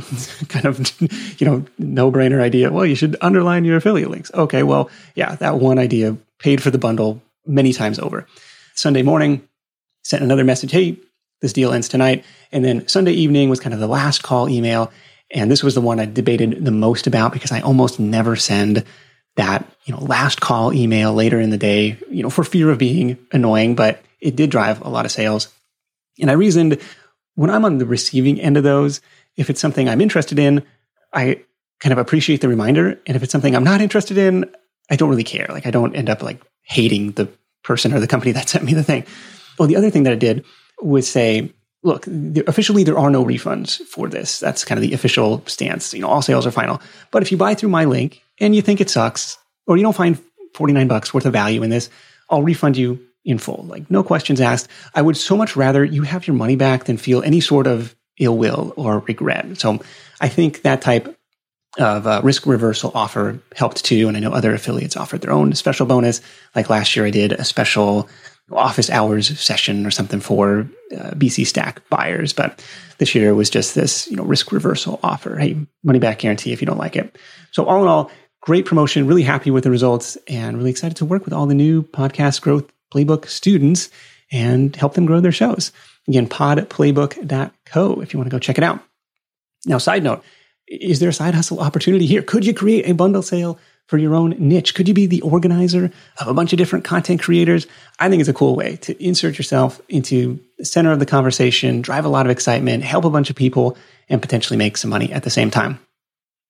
kind 0.49 0.65
of 0.65 1.01
you 1.41 1.47
know 1.47 1.65
no 1.79 2.11
brainer 2.11 2.41
idea. 2.41 2.71
Well, 2.71 2.87
you 2.87 2.95
should 2.95 3.17
underline 3.21 3.65
your 3.65 3.77
affiliate 3.77 4.11
links. 4.11 4.31
Okay, 4.33 4.63
well, 4.63 4.91
yeah, 5.15 5.35
that 5.37 5.57
one 5.57 5.79
idea 5.79 6.17
paid 6.39 6.63
for 6.63 6.71
the 6.71 6.79
bundle 6.79 7.23
many 7.47 7.73
times 7.73 7.99
over. 7.99 8.27
Sunday 8.75 9.03
morning, 9.03 9.47
sent 10.03 10.23
another 10.23 10.45
message. 10.45 10.73
Hey, 10.73 10.99
this 11.41 11.53
deal 11.53 11.73
ends 11.73 11.89
tonight. 11.89 12.25
And 12.53 12.65
then 12.65 12.87
Sunday 12.89 13.13
evening 13.13 13.51
was 13.51 13.61
kind 13.61 13.75
of 13.75 13.81
the 13.81 13.87
last 13.87 14.23
call 14.23 14.49
email. 14.49 14.93
And 15.33 15.51
this 15.51 15.63
was 15.63 15.75
the 15.75 15.81
one 15.81 16.01
I 16.01 16.07
debated 16.07 16.65
the 16.65 16.71
most 16.71 17.07
about 17.07 17.33
because 17.33 17.53
I 17.53 17.61
almost 17.61 18.01
never 18.01 18.37
send 18.37 18.85
that, 19.37 19.65
you 19.85 19.95
know, 19.95 20.01
last 20.01 20.41
call 20.41 20.73
email 20.73 21.15
later 21.15 21.41
in 21.41 21.51
the 21.51 21.57
day, 21.57 21.97
you 22.11 22.23
know, 22.23 22.31
for 22.31 22.45
fear 22.45 22.71
of 22.71 22.79
being 22.79 23.19
annoying, 23.33 23.75
but 23.75 24.03
it 24.21 24.37
did 24.37 24.51
drive 24.51 24.81
a 24.83 24.89
lot 24.89 25.05
of 25.05 25.13
sales. 25.13 25.49
And 26.21 26.31
I 26.31 26.35
reasoned 26.35 26.81
when 27.35 27.51
I'm 27.51 27.65
on 27.65 27.79
the 27.79 27.87
receiving 27.87 28.41
end 28.41 28.57
of 28.57 28.65
those, 28.65 29.01
if 29.37 29.49
it's 29.49 29.61
something 29.61 29.89
I'm 29.89 30.01
interested 30.01 30.39
in, 30.39 30.65
I 31.13 31.43
kind 31.79 31.93
of 31.93 31.99
appreciate 31.99 32.41
the 32.41 32.49
reminder. 32.49 33.01
And 33.07 33.17
if 33.17 33.23
it's 33.23 33.33
something 33.33 33.55
I'm 33.55 33.65
not 33.65 33.81
interested 33.81 34.19
in, 34.19 34.51
I 34.91 34.97
don't 34.97 35.09
really 35.09 35.25
care. 35.25 35.47
Like 35.49 35.67
I 35.67 35.71
don't 35.71 35.95
end 35.95 36.11
up 36.11 36.23
like 36.23 36.43
hating 36.63 37.13
the 37.13 37.29
person 37.63 37.95
or 37.95 38.01
the 38.01 38.07
company 38.07 38.33
that 38.33 38.49
sent 38.49 38.65
me 38.65 38.75
the 38.75 38.83
thing. 38.83 39.07
Well, 39.59 39.69
the 39.69 39.77
other 39.77 39.91
thing 39.91 40.03
that 40.03 40.13
I 40.13 40.17
did 40.17 40.45
was 40.83 41.09
say, 41.09 41.53
look, 41.83 42.07
officially 42.47 42.85
there 42.85 42.99
are 42.99 43.11
no 43.11 43.25
refunds 43.25 43.79
for 43.87 44.09
this. 44.09 44.39
That's 44.41 44.65
kind 44.65 44.79
of 44.79 44.83
the 44.83 44.95
official 44.95 45.43
stance. 45.47 45.95
You 45.95 46.01
know, 46.01 46.09
all 46.09 46.23
sales 46.23 46.47
are 46.47 46.51
final. 46.51 46.81
But 47.11 47.23
if 47.23 47.33
you 47.33 47.39
buy 47.39 47.55
through 47.55 47.71
my 47.71 47.85
link 47.85 48.23
and 48.39 48.55
you 48.55 48.63
think 48.63 48.81
it 48.81 48.91
sucks, 48.91 49.39
or 49.67 49.77
you 49.77 49.83
don't 49.83 49.97
find 49.97 50.19
49 50.55 50.89
bucks 50.89 51.15
worth 51.15 51.27
of 51.27 51.33
value 51.33 51.63
in 51.63 51.71
this, 51.71 51.91
I'll 52.29 52.43
refund 52.43 52.77
you 52.77 53.01
in 53.25 53.39
full. 53.39 53.65
Like 53.69 53.91
no 53.91 54.03
questions 54.03 54.41
asked. 54.41 54.69
I 54.95 55.03
would 55.03 55.17
so 55.17 55.37
much 55.37 55.57
rather 55.57 55.85
you 55.85 56.03
have 56.03 56.27
your 56.27 56.37
money 56.37 56.57
back 56.57 56.85
than 56.85 56.97
feel 56.97 57.23
any 57.23 57.41
sort 57.41 57.67
of 57.67 57.95
ill 58.19 58.37
will 58.37 58.73
or 58.77 59.01
regret. 59.01 59.59
So 59.59 59.81
I 60.21 60.29
think 60.29 60.63
that 60.63 60.83
type 60.83 61.17
of 61.79 62.07
uh, 62.07 62.21
risk 62.25 62.47
reversal 62.47 62.91
offer 62.95 63.41
helped 63.55 63.85
too. 63.85 64.09
And 64.09 64.17
I 64.17 64.21
know 64.21 64.33
other 64.33 64.55
affiliates 64.55 64.97
offered 64.97 65.21
their 65.21 65.33
own 65.33 65.55
special 65.55 65.87
bonus. 65.87 66.21
Like 66.55 66.69
last 66.69 66.97
year, 66.97 67.07
I 67.07 67.11
did 67.11 67.33
a 67.33 67.45
special 67.45 68.09
office 68.53 68.91
hours 68.91 69.39
session 69.39 69.87
or 69.87 69.91
something 69.91 70.21
for 70.21 70.69
uh, 70.93 71.11
BC 71.11 71.47
Stack 71.47 71.89
buyers. 71.89 72.33
But 72.33 72.65
this 72.99 73.15
year 73.15 73.35
was 73.35 73.51
just 73.51 73.75
this, 73.75 74.09
you 74.09 74.17
know, 74.17 74.25
risk 74.25 74.53
reversal 74.53 75.01
offer. 75.03 75.37
Hey, 75.37 75.57
money 75.83 75.99
back 75.99 76.19
guarantee 76.19 76.53
if 76.53 76.61
you 76.61 76.67
don't 76.67 76.79
like 76.79 76.97
it. 76.97 77.17
So 77.53 77.65
all 77.65 77.83
in 77.83 77.89
all, 77.89 78.11
great 78.41 78.67
promotion. 78.67 79.07
Really 79.07 79.23
happy 79.23 79.51
with 79.51 79.65
the 79.65 79.71
results 79.71 80.17
and 80.29 80.57
really 80.57 80.71
excited 80.71 80.97
to 80.99 81.05
work 81.05 81.25
with 81.25 81.35
all 81.35 81.47
the 81.47 81.55
new 81.55 81.83
podcast 81.83 82.41
growth 82.41 82.71
playbook 82.93 83.27
students 83.27 83.91
and 84.33 84.75
help 84.77 84.95
them 84.95 85.07
grow 85.07 85.21
their 85.21 85.33
shows. 85.33 85.73
Again, 86.09 86.29
podplaybook.co 86.29 88.01
if 88.01 88.13
you 88.13 88.19
want 88.19 88.31
to 88.31 88.35
go 88.35 88.39
check 88.39 88.59
it 88.59 88.65
out. 88.65 88.81
Now, 89.67 89.79
side 89.79 90.03
note, 90.03 90.25
is 90.67 91.01
there 91.01 91.09
a 91.09 91.13
side 91.13 91.35
hustle 91.35 91.61
opportunity 91.61 92.07
here? 92.07 92.23
Could 92.23 92.47
you 92.47 92.55
create 92.55 92.89
a 92.89 92.95
bundle 92.95 93.23
sale 93.23 93.59
for 93.91 93.99
your 93.99 94.15
own 94.15 94.37
niche? 94.39 94.77
Could 94.77 94.87
you 94.87 94.95
be 94.95 95.07
the 95.07 95.21
organizer 95.23 95.91
of 96.21 96.29
a 96.29 96.33
bunch 96.33 96.53
of 96.53 96.59
different 96.59 96.85
content 96.85 97.21
creators? 97.21 97.67
I 97.99 98.09
think 98.09 98.21
it's 98.21 98.29
a 98.29 98.33
cool 98.33 98.55
way 98.55 98.77
to 98.77 99.05
insert 99.05 99.37
yourself 99.37 99.81
into 99.89 100.39
the 100.59 100.65
center 100.65 100.93
of 100.93 101.01
the 101.01 101.07
conversation, 101.07 101.83
drive 101.83 102.05
a 102.05 102.09
lot 102.09 102.25
of 102.25 102.31
excitement, 102.31 102.85
help 102.85 103.05
a 103.05 103.11
bunch 103.11 103.31
of 103.31 103.37
people, 103.37 103.77
and 104.09 104.23
potentially 104.23 104.57
make 104.57 104.77
some 104.77 104.91
money 104.91 105.13
at 105.13 105.25
the 105.25 105.31
same 105.31 105.51
time. 105.51 105.81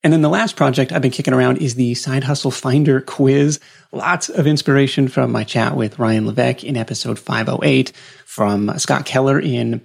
And 0.05 0.13
then 0.13 0.21
the 0.21 0.29
last 0.29 0.55
project 0.55 0.93
I've 0.93 1.01
been 1.01 1.11
kicking 1.11 1.33
around 1.33 1.59
is 1.59 1.77
the 1.77 1.95
Side 1.95 2.25
Hustle 2.25 2.51
Finder 2.51 3.01
quiz. 3.01 3.59
Lots 3.91 4.29
of 4.29 4.47
inspiration 4.47 5.09
from 5.09 5.33
my 5.33 5.45
chat 5.45 5.77
with 5.77 5.99
Ryan 5.99 6.27
Levesque 6.27 6.63
in 6.63 6.77
episode 6.77 7.19
508, 7.19 7.93
from 8.27 8.79
Scott 8.79 9.07
Keller 9.07 9.41
in 9.41 9.81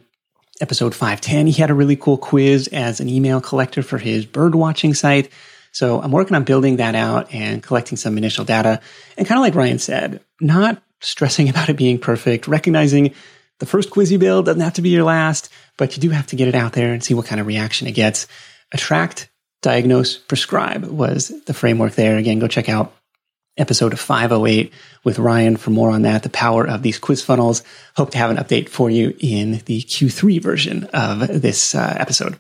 episode 0.60 0.94
510. 0.94 1.48
He 1.48 1.62
had 1.62 1.70
a 1.70 1.74
really 1.74 1.96
cool 1.96 2.18
quiz 2.18 2.68
as 2.68 3.00
an 3.00 3.08
email 3.08 3.39
collector 3.39 3.82
for 3.82 3.98
his 3.98 4.26
bird 4.26 4.56
watching 4.56 4.94
site. 4.94 5.30
So 5.75 6.01
I'm 6.01 6.13
working 6.13 6.38
on 6.38 6.45
building 6.45 6.77
that 6.77 6.95
out 6.95 7.33
and 7.33 7.61
collecting 7.61 7.97
some 7.97 8.17
initial 8.17 8.45
data. 8.45 8.79
And 9.17 9.27
kind 9.27 9.38
of 9.38 9.41
like 9.41 9.55
Ryan 9.55 9.77
said, 9.77 10.21
not 10.39 10.81
stressing 11.01 11.49
about 11.49 11.67
it 11.67 11.75
being 11.75 11.99
perfect, 11.99 12.47
recognizing 12.47 13.13
the 13.59 13.65
first 13.65 13.89
quiz 13.89 14.09
you 14.09 14.17
build 14.17 14.45
doesn't 14.45 14.61
have 14.61 14.75
to 14.75 14.81
be 14.81 14.89
your 14.89 15.03
last, 15.03 15.49
but 15.77 15.95
you 15.95 16.01
do 16.01 16.11
have 16.11 16.27
to 16.27 16.38
get 16.38 16.47
it 16.47 16.55
out 16.55 16.71
there 16.71 16.93
and 16.93 17.03
see 17.03 17.13
what 17.13 17.25
kind 17.25 17.41
of 17.41 17.47
reaction 17.47 17.88
it 17.88 17.91
gets. 17.91 18.25
Attract, 18.73 19.29
diagnose, 19.61 20.17
prescribe 20.17 20.85
was 20.85 21.27
the 21.43 21.53
framework 21.53 21.93
there. 21.95 22.15
Again, 22.15 22.39
go 22.39 22.47
check 22.47 22.69
out 22.69 22.93
episode 23.57 23.99
508 23.99 24.71
with 25.03 25.19
Ryan 25.19 25.57
for 25.57 25.71
more 25.71 25.89
on 25.89 26.03
that, 26.03 26.23
the 26.23 26.29
power 26.29 26.65
of 26.65 26.83
these 26.83 26.99
quiz 26.99 27.21
funnels. 27.21 27.63
Hope 27.97 28.11
to 28.11 28.17
have 28.17 28.31
an 28.31 28.38
update 28.38 28.69
for 28.69 28.89
you 28.89 29.13
in 29.19 29.61
the 29.65 29.81
Q3 29.81 30.41
version 30.41 30.85
of 30.93 31.41
this 31.41 31.75
uh, 31.75 31.97
episode. 31.99 32.39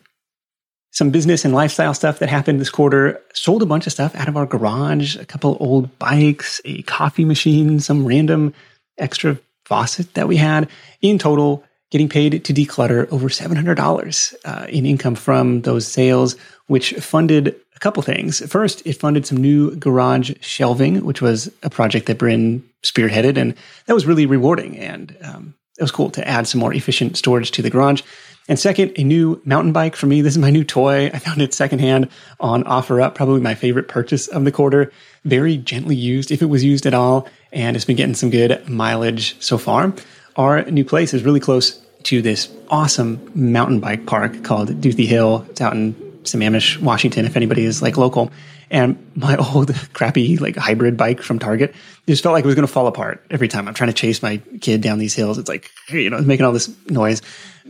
Some 0.95 1.09
business 1.09 1.43
and 1.43 1.53
lifestyle 1.53 1.93
stuff 1.93 2.19
that 2.19 2.29
happened 2.29 2.61
this 2.61 2.69
quarter. 2.69 3.21
Sold 3.33 3.61
a 3.61 3.65
bunch 3.65 3.85
of 3.85 3.91
stuff 3.91 4.15
out 4.15 4.29
of 4.29 4.37
our 4.37 4.45
garage, 4.45 5.17
a 5.17 5.25
couple 5.25 5.57
old 5.59 5.99
bikes, 5.99 6.61
a 6.63 6.83
coffee 6.83 7.25
machine, 7.25 7.81
some 7.81 8.07
random 8.07 8.53
extra 8.97 9.37
faucet 9.65 10.13
that 10.13 10.29
we 10.29 10.37
had. 10.37 10.69
In 11.01 11.19
total, 11.19 11.65
getting 11.91 12.07
paid 12.07 12.45
to 12.45 12.53
declutter 12.53 13.11
over 13.11 13.27
$700 13.27 14.35
uh, 14.45 14.67
in 14.69 14.85
income 14.85 15.15
from 15.15 15.63
those 15.63 15.85
sales, 15.85 16.37
which 16.67 16.93
funded 16.93 17.53
a 17.75 17.79
couple 17.79 18.01
things. 18.01 18.39
First, 18.49 18.81
it 18.87 18.93
funded 18.93 19.25
some 19.25 19.37
new 19.37 19.75
garage 19.75 20.31
shelving, 20.39 21.03
which 21.03 21.21
was 21.21 21.51
a 21.61 21.69
project 21.69 22.05
that 22.05 22.19
Bryn 22.19 22.63
spearheaded, 22.85 23.35
and 23.35 23.53
that 23.87 23.93
was 23.93 24.05
really 24.05 24.25
rewarding. 24.25 24.77
And 24.77 25.13
um, 25.21 25.55
it 25.77 25.83
was 25.83 25.91
cool 25.91 26.09
to 26.11 26.25
add 26.25 26.47
some 26.47 26.61
more 26.61 26.73
efficient 26.73 27.17
storage 27.17 27.51
to 27.51 27.61
the 27.61 27.69
garage. 27.69 28.01
And 28.47 28.59
second, 28.59 28.91
a 28.95 29.03
new 29.03 29.41
mountain 29.43 29.73
bike 29.73 29.95
for 29.95 30.05
me. 30.05 30.21
This 30.21 30.33
is 30.33 30.37
my 30.37 30.51
new 30.51 30.63
toy. 30.63 31.07
I 31.07 31.17
found 31.17 31.41
it 31.41 31.53
secondhand 31.53 32.09
on 32.39 32.63
OfferUp, 32.65 33.15
probably 33.15 33.41
my 33.41 33.55
favorite 33.55 33.87
purchase 33.87 34.27
of 34.27 34.45
the 34.45 34.51
quarter. 34.51 34.91
Very 35.23 35.57
gently 35.57 35.95
used, 35.95 36.31
if 36.31 36.43
it 36.43 36.45
was 36.45 36.63
used 36.63 36.85
at 36.85 36.93
all, 36.93 37.27
and 37.51 37.75
it's 37.75 37.85
been 37.85 37.95
getting 37.95 38.13
some 38.13 38.29
good 38.29 38.69
mileage 38.69 39.35
so 39.41 39.57
far. 39.57 39.93
Our 40.35 40.63
new 40.65 40.85
place 40.85 41.13
is 41.13 41.23
really 41.23 41.39
close 41.39 41.81
to 42.03 42.21
this 42.21 42.51
awesome 42.69 43.31
mountain 43.33 43.79
bike 43.79 44.05
park 44.05 44.43
called 44.43 44.79
Duthie 44.79 45.07
Hill. 45.07 45.43
It's 45.49 45.61
out 45.61 45.73
in 45.73 45.93
Sammamish, 46.23 46.79
Washington, 46.79 47.25
if 47.25 47.35
anybody 47.35 47.65
is 47.65 47.81
like 47.81 47.97
local. 47.97 48.31
And 48.69 49.11
my 49.15 49.35
old 49.55 49.73
crappy 49.93 50.37
like 50.37 50.55
hybrid 50.55 50.97
bike 50.97 51.21
from 51.21 51.39
Target 51.39 51.73
just 52.07 52.21
felt 52.21 52.33
like 52.33 52.43
it 52.43 52.47
was 52.47 52.55
going 52.55 52.67
to 52.67 52.71
fall 52.71 52.85
apart 52.85 53.25
every 53.31 53.47
time 53.47 53.67
I'm 53.67 53.73
trying 53.73 53.89
to 53.89 53.93
chase 53.93 54.21
my 54.21 54.37
kid 54.61 54.81
down 54.81 54.99
these 54.99 55.15
hills. 55.15 55.39
It's 55.39 55.49
like, 55.49 55.71
you 55.89 56.11
know, 56.11 56.17
it's 56.17 56.27
making 56.27 56.45
all 56.45 56.51
this 56.51 56.69
noise. 56.87 57.23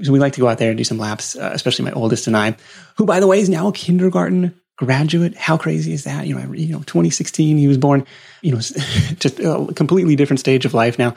So 0.04 0.12
we 0.12 0.20
like 0.20 0.34
to 0.34 0.42
go 0.42 0.48
out 0.48 0.58
there 0.58 0.70
and 0.70 0.78
do 0.78 0.84
some 0.84 0.98
laps, 0.98 1.36
uh, 1.36 1.52
especially 1.54 1.86
my 1.86 1.92
oldest 1.92 2.28
and 2.28 2.36
I, 2.36 2.56
who 2.98 3.06
by 3.06 3.20
the 3.20 3.28
way 3.28 3.40
is 3.40 3.50
now 3.50 3.68
a 3.68 3.72
kindergarten 3.72 4.60
graduate. 4.78 5.36
How 5.36 5.58
crazy 5.58 5.94
is 5.94 6.04
that? 6.04 6.28
You 6.28 6.36
know, 6.36 6.54
you 6.54 6.74
know, 6.74 6.80
2016, 6.80 7.58
he 7.58 7.68
was 7.68 7.78
born, 7.78 8.06
you 8.42 8.52
know, 8.52 8.58
just 9.20 9.40
a 9.40 9.68
completely 9.76 10.16
different 10.16 10.40
stage 10.40 10.66
of 10.66 10.74
life 10.74 11.00
now. 11.00 11.16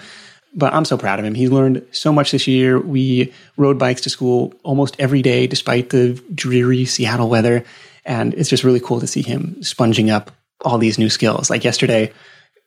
but 0.54 0.72
I'm 0.72 0.84
so 0.84 0.96
proud 0.96 1.18
of 1.18 1.24
him. 1.24 1.34
He's 1.34 1.50
learned 1.50 1.84
so 1.92 2.12
much 2.12 2.30
this 2.30 2.46
year. 2.46 2.80
We 2.80 3.32
rode 3.56 3.78
bikes 3.78 4.02
to 4.02 4.10
school 4.10 4.54
almost 4.62 4.96
every 4.98 5.22
day, 5.22 5.46
despite 5.46 5.90
the 5.90 6.20
dreary 6.34 6.84
Seattle 6.84 7.28
weather. 7.28 7.64
And 8.04 8.34
it's 8.34 8.48
just 8.48 8.64
really 8.64 8.80
cool 8.80 9.00
to 9.00 9.06
see 9.06 9.22
him 9.22 9.62
sponging 9.62 10.10
up 10.10 10.30
all 10.64 10.78
these 10.78 10.98
new 10.98 11.10
skills. 11.10 11.50
Like 11.50 11.64
yesterday, 11.64 12.12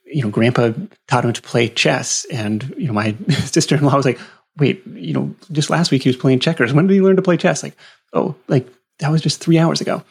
you 0.05 0.21
know, 0.21 0.29
grandpa 0.29 0.71
taught 1.07 1.25
him 1.25 1.33
to 1.33 1.41
play 1.41 1.69
chess. 1.69 2.25
And, 2.25 2.73
you 2.77 2.87
know, 2.87 2.93
my 2.93 3.15
sister 3.29 3.75
in 3.75 3.83
law 3.83 3.95
was 3.95 4.05
like, 4.05 4.19
wait, 4.57 4.85
you 4.87 5.13
know, 5.13 5.33
just 5.51 5.69
last 5.69 5.91
week 5.91 6.03
he 6.03 6.09
was 6.09 6.17
playing 6.17 6.39
checkers. 6.39 6.73
When 6.73 6.87
did 6.87 6.93
he 6.93 7.01
learn 7.01 7.15
to 7.15 7.21
play 7.21 7.37
chess? 7.37 7.63
Like, 7.63 7.75
oh, 8.13 8.35
like 8.47 8.67
that 8.99 9.11
was 9.11 9.21
just 9.21 9.41
three 9.41 9.57
hours 9.57 9.81
ago. 9.81 10.03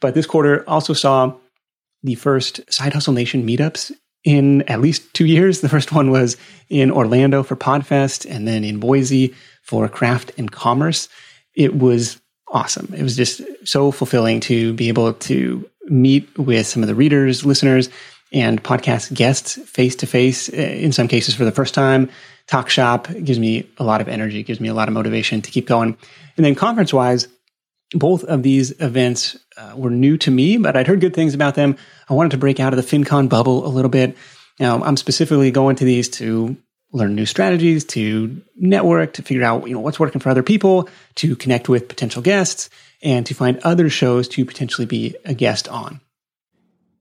But 0.00 0.14
this 0.14 0.26
quarter 0.26 0.68
also 0.68 0.92
saw 0.92 1.34
the 2.02 2.14
first 2.16 2.60
Side 2.72 2.92
Hustle 2.92 3.12
Nation 3.12 3.46
meetups 3.46 3.92
in 4.24 4.62
at 4.62 4.80
least 4.80 5.12
two 5.14 5.26
years. 5.26 5.60
The 5.60 5.68
first 5.68 5.92
one 5.92 6.10
was 6.10 6.36
in 6.68 6.90
Orlando 6.90 7.42
for 7.42 7.56
Podfest 7.56 8.28
and 8.28 8.46
then 8.46 8.64
in 8.64 8.80
Boise 8.80 9.34
for 9.62 9.88
Craft 9.88 10.32
and 10.36 10.50
Commerce. 10.50 11.08
It 11.54 11.78
was 11.78 12.20
awesome. 12.48 12.92
It 12.96 13.02
was 13.02 13.16
just 13.16 13.40
so 13.64 13.90
fulfilling 13.90 14.40
to 14.40 14.72
be 14.74 14.88
able 14.88 15.14
to 15.14 15.68
meet 15.86 16.38
with 16.38 16.66
some 16.66 16.82
of 16.82 16.88
the 16.88 16.94
readers, 16.94 17.44
listeners, 17.44 17.88
and 18.32 18.62
podcast 18.62 19.12
guests 19.14 19.54
face 19.68 19.96
to 19.96 20.06
face, 20.06 20.48
eh, 20.52 20.74
in 20.74 20.92
some 20.92 21.08
cases 21.08 21.34
for 21.34 21.44
the 21.44 21.52
first 21.52 21.74
time. 21.74 22.08
Talk 22.52 22.68
shop 22.68 23.08
gives 23.08 23.38
me 23.38 23.66
a 23.78 23.82
lot 23.82 24.02
of 24.02 24.08
energy, 24.08 24.42
gives 24.42 24.60
me 24.60 24.68
a 24.68 24.74
lot 24.74 24.86
of 24.86 24.92
motivation 24.92 25.40
to 25.40 25.50
keep 25.50 25.66
going. 25.66 25.96
And 26.36 26.44
then 26.44 26.54
conference 26.54 26.92
wise, 26.92 27.26
both 27.94 28.24
of 28.24 28.42
these 28.42 28.78
events 28.78 29.38
uh, 29.56 29.72
were 29.74 29.88
new 29.88 30.18
to 30.18 30.30
me, 30.30 30.58
but 30.58 30.76
I'd 30.76 30.86
heard 30.86 31.00
good 31.00 31.14
things 31.14 31.32
about 31.32 31.54
them. 31.54 31.78
I 32.10 32.12
wanted 32.12 32.32
to 32.32 32.36
break 32.36 32.60
out 32.60 32.74
of 32.74 32.76
the 32.76 32.82
FinCon 32.82 33.30
bubble 33.30 33.66
a 33.66 33.72
little 33.72 33.88
bit. 33.88 34.18
Now, 34.60 34.84
I'm 34.84 34.98
specifically 34.98 35.50
going 35.50 35.76
to 35.76 35.86
these 35.86 36.10
to 36.10 36.54
learn 36.92 37.14
new 37.14 37.24
strategies, 37.24 37.86
to 37.86 38.42
network, 38.54 39.14
to 39.14 39.22
figure 39.22 39.44
out 39.44 39.66
you 39.66 39.72
know 39.72 39.80
what's 39.80 39.98
working 39.98 40.20
for 40.20 40.28
other 40.28 40.42
people, 40.42 40.90
to 41.14 41.34
connect 41.36 41.70
with 41.70 41.88
potential 41.88 42.20
guests, 42.20 42.68
and 43.02 43.24
to 43.24 43.32
find 43.32 43.60
other 43.60 43.88
shows 43.88 44.28
to 44.28 44.44
potentially 44.44 44.86
be 44.86 45.16
a 45.24 45.32
guest 45.32 45.68
on. 45.68 46.02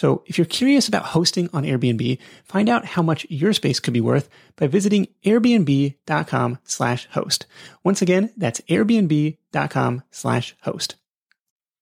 So 0.00 0.22
if 0.24 0.38
you're 0.38 0.46
curious 0.46 0.88
about 0.88 1.04
hosting 1.04 1.50
on 1.52 1.64
Airbnb, 1.64 2.16
find 2.44 2.70
out 2.70 2.86
how 2.86 3.02
much 3.02 3.26
your 3.28 3.52
space 3.52 3.80
could 3.80 3.92
be 3.92 4.00
worth 4.00 4.30
by 4.56 4.66
visiting 4.66 5.08
airbnb.com 5.26 6.58
slash 6.64 7.06
host. 7.10 7.44
Once 7.84 8.00
again, 8.00 8.32
that's 8.34 8.62
airbnb.com 8.62 10.02
slash 10.10 10.56
host. 10.62 10.94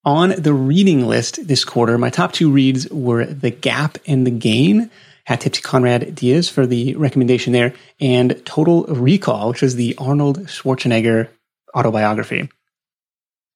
On 0.04 0.30
the 0.36 0.52
reading 0.52 1.06
list 1.06 1.46
this 1.46 1.64
quarter, 1.64 1.96
my 1.96 2.10
top 2.10 2.32
two 2.32 2.50
reads 2.50 2.90
were 2.90 3.24
The 3.24 3.52
Gap 3.52 3.98
and 4.04 4.26
the 4.26 4.32
Gain. 4.32 4.90
Hat 5.26 5.42
tip 5.42 5.52
to 5.52 5.62
Conrad 5.62 6.16
Diaz 6.16 6.48
for 6.48 6.66
the 6.66 6.96
recommendation 6.96 7.52
there, 7.52 7.72
and 8.00 8.44
Total 8.44 8.82
Recall, 8.86 9.50
which 9.50 9.62
is 9.62 9.76
the 9.76 9.94
Arnold 9.96 10.40
Schwarzenegger 10.48 11.28
autobiography. 11.72 12.48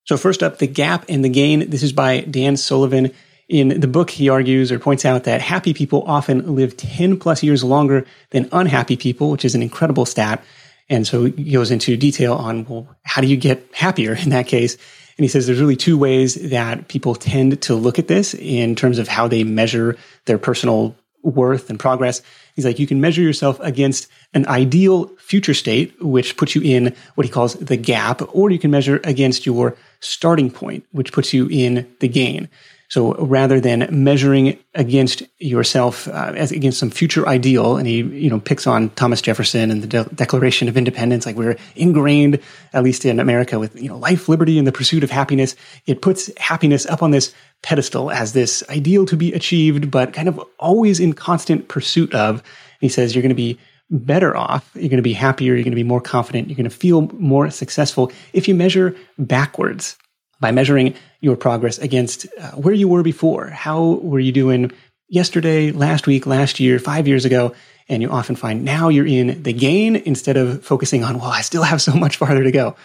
So 0.04 0.16
first 0.16 0.40
up, 0.40 0.58
The 0.58 0.68
Gap 0.68 1.06
and 1.08 1.24
the 1.24 1.30
Gain. 1.30 1.68
This 1.68 1.82
is 1.82 1.92
by 1.92 2.20
Dan 2.20 2.56
Sullivan. 2.56 3.10
In 3.48 3.80
the 3.80 3.88
book, 3.88 4.10
he 4.10 4.28
argues 4.28 4.72
or 4.72 4.78
points 4.78 5.04
out 5.04 5.24
that 5.24 5.40
happy 5.40 5.74
people 5.74 6.04
often 6.06 6.54
live 6.54 6.76
10 6.76 7.18
plus 7.18 7.42
years 7.42 7.62
longer 7.62 8.06
than 8.30 8.48
unhappy 8.52 8.96
people, 8.96 9.30
which 9.30 9.44
is 9.44 9.54
an 9.54 9.62
incredible 9.62 10.06
stat. 10.06 10.42
And 10.88 11.06
so 11.06 11.24
he 11.24 11.52
goes 11.52 11.70
into 11.70 11.96
detail 11.96 12.34
on, 12.34 12.64
well, 12.66 12.88
how 13.02 13.20
do 13.20 13.26
you 13.26 13.36
get 13.36 13.68
happier 13.72 14.14
in 14.14 14.30
that 14.30 14.46
case? 14.46 14.74
And 15.18 15.24
he 15.24 15.28
says 15.28 15.46
there's 15.46 15.60
really 15.60 15.76
two 15.76 15.98
ways 15.98 16.34
that 16.50 16.88
people 16.88 17.14
tend 17.14 17.60
to 17.62 17.74
look 17.74 17.98
at 17.98 18.08
this 18.08 18.34
in 18.34 18.74
terms 18.74 18.98
of 18.98 19.08
how 19.08 19.28
they 19.28 19.44
measure 19.44 19.96
their 20.24 20.38
personal 20.38 20.96
worth 21.22 21.70
and 21.70 21.78
progress. 21.78 22.22
He's 22.54 22.64
like, 22.64 22.78
you 22.78 22.86
can 22.86 23.00
measure 23.00 23.22
yourself 23.22 23.60
against 23.60 24.08
an 24.34 24.46
ideal 24.46 25.08
future 25.18 25.54
state, 25.54 25.94
which 26.02 26.36
puts 26.36 26.54
you 26.54 26.62
in 26.62 26.94
what 27.14 27.26
he 27.26 27.32
calls 27.32 27.54
the 27.54 27.76
gap, 27.76 28.22
or 28.34 28.50
you 28.50 28.58
can 28.58 28.70
measure 28.70 29.00
against 29.04 29.46
your 29.46 29.76
starting 30.00 30.50
point, 30.50 30.84
which 30.92 31.12
puts 31.12 31.32
you 31.32 31.48
in 31.48 31.86
the 32.00 32.08
gain. 32.08 32.48
So 32.92 33.14
rather 33.14 33.58
than 33.58 33.88
measuring 33.90 34.58
against 34.74 35.22
yourself 35.38 36.08
uh, 36.08 36.34
as 36.36 36.52
against 36.52 36.78
some 36.78 36.90
future 36.90 37.26
ideal, 37.26 37.78
and 37.78 37.86
he 37.86 38.02
you 38.02 38.28
know 38.28 38.38
picks 38.38 38.66
on 38.66 38.90
Thomas 38.90 39.22
Jefferson 39.22 39.70
and 39.70 39.82
the 39.82 39.86
De- 39.86 40.14
Declaration 40.14 40.68
of 40.68 40.76
Independence, 40.76 41.24
like 41.24 41.36
we're 41.36 41.56
ingrained, 41.74 42.38
at 42.74 42.82
least 42.82 43.06
in 43.06 43.18
America, 43.18 43.58
with 43.58 43.80
you 43.80 43.88
know 43.88 43.96
life, 43.96 44.28
liberty, 44.28 44.58
and 44.58 44.66
the 44.66 44.72
pursuit 44.72 45.02
of 45.02 45.10
happiness. 45.10 45.56
It 45.86 46.02
puts 46.02 46.30
happiness 46.36 46.84
up 46.84 47.02
on 47.02 47.12
this 47.12 47.34
pedestal 47.62 48.10
as 48.10 48.34
this 48.34 48.62
ideal 48.68 49.06
to 49.06 49.16
be 49.16 49.32
achieved, 49.32 49.90
but 49.90 50.12
kind 50.12 50.28
of 50.28 50.38
always 50.58 51.00
in 51.00 51.14
constant 51.14 51.68
pursuit 51.68 52.14
of. 52.14 52.40
And 52.40 52.42
he 52.82 52.88
says 52.90 53.14
you're 53.14 53.22
going 53.22 53.30
to 53.30 53.34
be 53.34 53.58
better 53.88 54.36
off. 54.36 54.70
You're 54.74 54.90
going 54.90 54.98
to 54.98 55.02
be 55.02 55.14
happier. 55.14 55.54
You're 55.54 55.64
going 55.64 55.72
to 55.72 55.76
be 55.76 55.82
more 55.82 56.02
confident. 56.02 56.50
You're 56.50 56.58
going 56.58 56.68
to 56.68 56.76
feel 56.76 57.08
more 57.14 57.50
successful 57.50 58.12
if 58.34 58.48
you 58.48 58.54
measure 58.54 58.94
backwards 59.18 59.96
by 60.42 60.50
measuring 60.50 60.94
your 61.20 61.36
progress 61.36 61.78
against 61.78 62.26
uh, 62.38 62.50
where 62.50 62.74
you 62.74 62.88
were 62.88 63.02
before. 63.02 63.48
How 63.48 63.82
were 64.02 64.20
you 64.20 64.32
doing 64.32 64.72
yesterday, 65.08 65.70
last 65.70 66.06
week, 66.06 66.26
last 66.26 66.60
year, 66.60 66.78
five 66.78 67.08
years 67.08 67.24
ago? 67.24 67.54
And 67.88 68.02
you 68.02 68.10
often 68.10 68.36
find 68.36 68.64
now 68.64 68.90
you're 68.90 69.06
in 69.06 69.42
the 69.42 69.52
gain 69.52 69.96
instead 69.96 70.36
of 70.36 70.64
focusing 70.64 71.04
on, 71.04 71.18
well, 71.18 71.30
I 71.30 71.40
still 71.40 71.62
have 71.62 71.80
so 71.88 71.94
much 71.94 72.16
farther 72.16 72.42
to 72.42 72.52
go. 72.52 72.76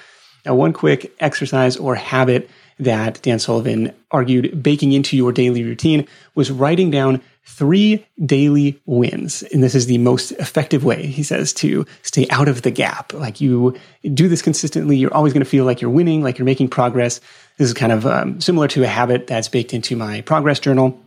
Now, 0.45 0.55
one 0.55 0.71
quick 0.71 1.11
exercise 1.19 1.75
or 1.75 1.95
habit 1.95 2.49
that 2.79 3.21
Dan 3.23 3.39
Sullivan 3.39 3.93
argued 4.11 4.61
baking 4.61 4.93
into 4.93 5.17
your 5.17 5.31
daily 5.31 5.63
routine 5.63 6.07
was 6.35 6.51
writing 6.51 6.91
down 6.91 7.21
three 7.43 8.05
daily 8.23 8.79
wins. 8.85 9.41
And 9.41 9.63
this 9.63 9.73
is 9.73 9.87
the 9.87 9.97
most 9.97 10.31
effective 10.33 10.83
way, 10.83 11.07
he 11.07 11.23
says, 11.23 11.53
to 11.53 11.85
stay 12.03 12.27
out 12.29 12.47
of 12.47 12.61
the 12.61 12.71
gap. 12.71 13.13
Like 13.13 13.41
you 13.41 13.75
do 14.13 14.27
this 14.27 14.41
consistently, 14.41 14.97
you're 14.97 15.13
always 15.13 15.33
going 15.33 15.43
to 15.43 15.49
feel 15.49 15.65
like 15.65 15.81
you're 15.81 15.89
winning, 15.89 16.21
like 16.21 16.37
you're 16.37 16.45
making 16.45 16.67
progress. 16.67 17.19
This 17.57 17.69
is 17.69 17.73
kind 17.73 17.91
of 17.91 18.05
um, 18.05 18.39
similar 18.39 18.67
to 18.69 18.83
a 18.83 18.87
habit 18.87 19.27
that's 19.27 19.49
baked 19.49 19.73
into 19.73 19.95
my 19.95 20.21
progress 20.21 20.59
journal. 20.59 20.99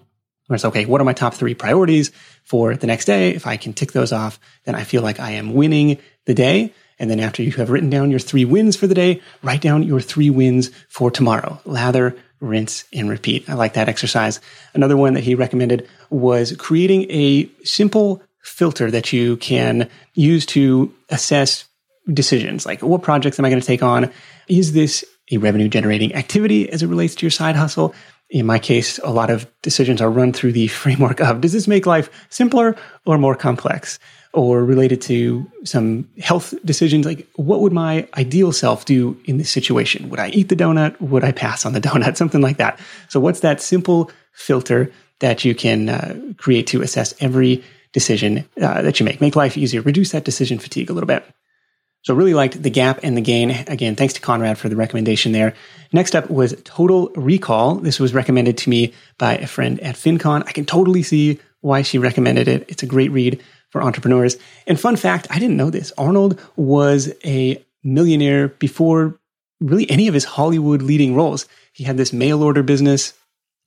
Where 0.46 0.56
it's 0.56 0.64
okay, 0.64 0.84
what 0.84 1.00
are 1.00 1.04
my 1.04 1.12
top 1.12 1.34
three 1.34 1.54
priorities 1.54 2.10
for 2.42 2.74
the 2.74 2.88
next 2.88 3.04
day? 3.04 3.30
If 3.30 3.46
I 3.46 3.56
can 3.56 3.72
tick 3.72 3.92
those 3.92 4.12
off, 4.12 4.40
then 4.64 4.74
I 4.74 4.82
feel 4.82 5.00
like 5.00 5.20
I 5.20 5.32
am 5.32 5.54
winning 5.54 5.98
the 6.26 6.34
day. 6.34 6.74
And 6.98 7.08
then 7.08 7.20
after 7.20 7.42
you 7.42 7.52
have 7.52 7.70
written 7.70 7.88
down 7.88 8.10
your 8.10 8.18
three 8.18 8.44
wins 8.44 8.76
for 8.76 8.88
the 8.88 8.94
day, 8.94 9.22
write 9.42 9.60
down 9.60 9.84
your 9.84 10.00
three 10.00 10.28
wins 10.28 10.70
for 10.88 11.10
tomorrow. 11.10 11.60
Lather, 11.64 12.16
rinse, 12.40 12.84
and 12.92 13.08
repeat. 13.08 13.48
I 13.48 13.54
like 13.54 13.74
that 13.74 13.88
exercise. 13.88 14.40
Another 14.74 14.96
one 14.96 15.14
that 15.14 15.22
he 15.22 15.36
recommended 15.36 15.88
was 16.10 16.56
creating 16.56 17.06
a 17.10 17.48
simple 17.62 18.22
filter 18.42 18.90
that 18.90 19.12
you 19.12 19.36
can 19.36 19.88
use 20.14 20.46
to 20.46 20.92
assess 21.10 21.64
decisions. 22.12 22.66
Like 22.66 22.82
what 22.82 23.02
projects 23.02 23.38
am 23.38 23.44
I 23.44 23.50
going 23.50 23.60
to 23.60 23.66
take 23.66 23.82
on? 23.82 24.10
Is 24.48 24.72
this 24.72 25.04
a 25.30 25.38
revenue 25.38 25.68
generating 25.68 26.14
activity 26.14 26.68
as 26.70 26.82
it 26.82 26.88
relates 26.88 27.14
to 27.16 27.26
your 27.26 27.30
side 27.30 27.56
hustle. 27.56 27.94
In 28.30 28.46
my 28.46 28.58
case, 28.58 28.98
a 28.98 29.10
lot 29.10 29.30
of 29.30 29.50
decisions 29.62 30.00
are 30.00 30.10
run 30.10 30.32
through 30.32 30.52
the 30.52 30.68
framework 30.82 31.20
of 31.20 31.40
does 31.40 31.52
this 31.52 31.68
make 31.68 31.86
life 31.86 32.10
simpler 32.30 32.76
or 33.06 33.18
more 33.18 33.34
complex? 33.34 33.98
Or 34.32 34.64
related 34.64 35.02
to 35.02 35.44
some 35.64 36.08
health 36.20 36.54
decisions, 36.64 37.04
like 37.04 37.26
what 37.34 37.62
would 37.62 37.72
my 37.72 38.06
ideal 38.16 38.52
self 38.52 38.84
do 38.84 39.20
in 39.24 39.38
this 39.38 39.50
situation? 39.50 40.08
Would 40.08 40.20
I 40.20 40.28
eat 40.28 40.48
the 40.48 40.54
donut? 40.54 41.00
Would 41.00 41.24
I 41.24 41.32
pass 41.32 41.66
on 41.66 41.72
the 41.72 41.80
donut? 41.88 42.16
Something 42.16 42.40
like 42.40 42.58
that. 42.58 42.78
So, 43.08 43.18
what's 43.18 43.40
that 43.40 43.60
simple 43.60 44.08
filter 44.32 44.92
that 45.18 45.44
you 45.44 45.56
can 45.56 45.88
uh, 45.88 46.16
create 46.36 46.68
to 46.68 46.80
assess 46.80 47.12
every 47.18 47.64
decision 47.92 48.48
uh, 48.62 48.82
that 48.82 49.00
you 49.00 49.04
make? 49.04 49.20
Make 49.20 49.34
life 49.34 49.58
easier, 49.58 49.82
reduce 49.82 50.12
that 50.12 50.24
decision 50.24 50.60
fatigue 50.60 50.90
a 50.90 50.92
little 50.92 51.08
bit. 51.08 51.24
So 52.02 52.14
really 52.14 52.34
liked 52.34 52.62
The 52.62 52.70
Gap 52.70 53.00
and 53.02 53.16
The 53.16 53.20
Gain. 53.20 53.50
Again, 53.50 53.94
thanks 53.94 54.14
to 54.14 54.20
Conrad 54.20 54.56
for 54.58 54.68
the 54.68 54.76
recommendation 54.76 55.32
there. 55.32 55.54
Next 55.92 56.16
up 56.16 56.30
was 56.30 56.54
Total 56.64 57.08
Recall. 57.14 57.76
This 57.76 58.00
was 58.00 58.14
recommended 58.14 58.56
to 58.58 58.70
me 58.70 58.94
by 59.18 59.36
a 59.36 59.46
friend 59.46 59.78
at 59.80 59.96
FinCon. 59.96 60.44
I 60.46 60.52
can 60.52 60.64
totally 60.64 61.02
see 61.02 61.38
why 61.60 61.82
she 61.82 61.98
recommended 61.98 62.48
it. 62.48 62.64
It's 62.68 62.82
a 62.82 62.86
great 62.86 63.10
read 63.10 63.42
for 63.68 63.82
entrepreneurs. 63.82 64.38
And 64.66 64.80
fun 64.80 64.96
fact, 64.96 65.26
I 65.30 65.38
didn't 65.38 65.56
know 65.56 65.70
this. 65.70 65.92
Arnold 65.98 66.40
was 66.56 67.12
a 67.24 67.62
millionaire 67.82 68.48
before 68.48 69.18
really 69.60 69.88
any 69.90 70.08
of 70.08 70.14
his 70.14 70.24
Hollywood 70.24 70.82
leading 70.82 71.14
roles. 71.14 71.46
He 71.72 71.84
had 71.84 71.96
this 71.96 72.12
mail 72.12 72.42
order 72.42 72.62
business 72.62 73.12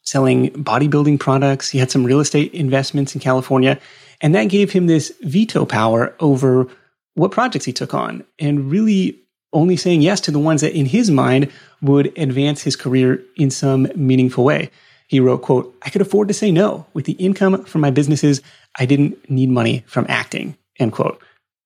selling 0.04 0.50
bodybuilding 0.52 1.20
products. 1.20 1.70
He 1.70 1.78
had 1.78 1.92
some 1.92 2.04
real 2.04 2.20
estate 2.20 2.54
investments 2.54 3.16
in 3.16 3.22
California. 3.22 3.80
And 4.22 4.36
that 4.36 4.46
gave 4.46 4.72
him 4.72 4.88
this 4.88 5.14
veto 5.22 5.66
power 5.66 6.16
over 6.20 6.68
what 7.16 7.32
projects 7.32 7.66
he 7.66 7.74
took 7.74 7.94
on 7.94 8.24
and 8.40 8.72
really 8.72 9.20
only 9.54 9.78
saying 9.78 10.02
yes 10.02 10.20
to 10.22 10.32
the 10.32 10.40
ones 10.40 10.62
that 10.62 10.78
in 10.78 10.86
his 10.86 11.12
mind 11.12 11.52
would 11.82 12.18
advance 12.18 12.64
his 12.64 12.76
career 12.76 13.24
in 13.38 13.52
some 13.52 13.88
meaningful 13.96 14.44
way. 14.44 14.70
He 15.08 15.20
wrote, 15.20 15.44
quote, 15.44 15.76
I 15.84 15.90
could 15.90 16.02
afford 16.02 16.28
to 16.30 16.34
say 16.34 16.52
no. 16.52 16.88
With 16.94 17.06
the 17.06 17.14
income 17.14 17.64
from 17.66 17.82
my 17.82 17.92
businesses, 17.92 18.42
I 18.80 18.86
didn't 18.86 19.30
need 19.30 19.50
money 19.50 19.84
from 19.86 20.08
acting, 20.10 20.58
end 20.80 20.94
quote. 20.94 21.22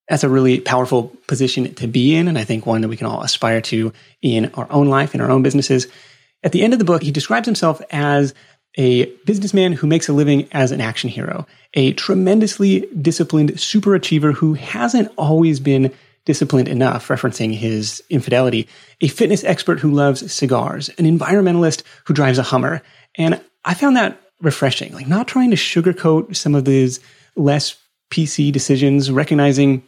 That's 0.10 0.24
a 0.24 0.30
really 0.30 0.60
powerful 0.60 1.14
position 1.28 1.74
to 1.76 1.88
be 1.88 2.16
in. 2.16 2.28
And 2.28 2.38
I 2.38 2.44
think 2.44 2.66
one 2.66 2.82
that 2.82 2.88
we 2.88 2.98
can 2.98 3.08
all 3.08 3.22
aspire 3.22 3.62
to 3.62 3.94
in 4.22 4.52
our 4.56 4.68
own 4.70 4.88
life, 4.88 5.16
in 5.16 5.22
our 5.22 5.30
own 5.30 5.44
businesses. 5.44 5.88
At 6.44 6.52
the 6.52 6.62
end 6.62 6.74
of 6.74 6.80
the 6.80 6.86
book, 6.86 7.04
he 7.04 7.12
describes 7.12 7.46
himself 7.46 7.82
as 7.90 8.34
a 8.78 9.06
businessman 9.26 9.74
who 9.74 9.88
makes 9.88 10.08
a 10.08 10.14
living 10.14 10.48
as 10.52 10.72
an 10.72 10.80
action 10.80 11.10
hero, 11.10 11.46
a 11.74 11.94
tremendously 11.94 12.88
disciplined 13.02 13.54
superachiever 13.54 14.34
who 14.34 14.54
hasn't 14.54 15.12
always 15.18 15.60
been 15.60 15.92
disciplined 16.26 16.68
enough, 16.68 17.08
referencing 17.08 17.54
his 17.54 18.04
infidelity, 18.10 18.68
a 19.02 19.08
fitness 19.08 19.44
expert 19.44 19.80
who 19.80 19.92
loves 19.92 20.32
cigars, 20.32 20.90
an 20.98 21.06
environmentalist 21.06 21.84
who 22.06 22.14
drives 22.14 22.38
a 22.38 22.44
Hummer. 22.44 22.84
And 23.16 23.42
I 23.66 23.74
found 23.74 23.96
that 23.96 24.22
refreshing, 24.42 24.94
like 24.94 25.08
not 25.08 25.28
trying 25.28 25.50
to 25.50 25.56
sugarcoat 25.56 26.36
some 26.36 26.54
of 26.54 26.66
these 26.66 27.00
less 27.36 27.78
PC 28.12 28.52
decisions, 28.52 29.10
recognizing 29.10 29.84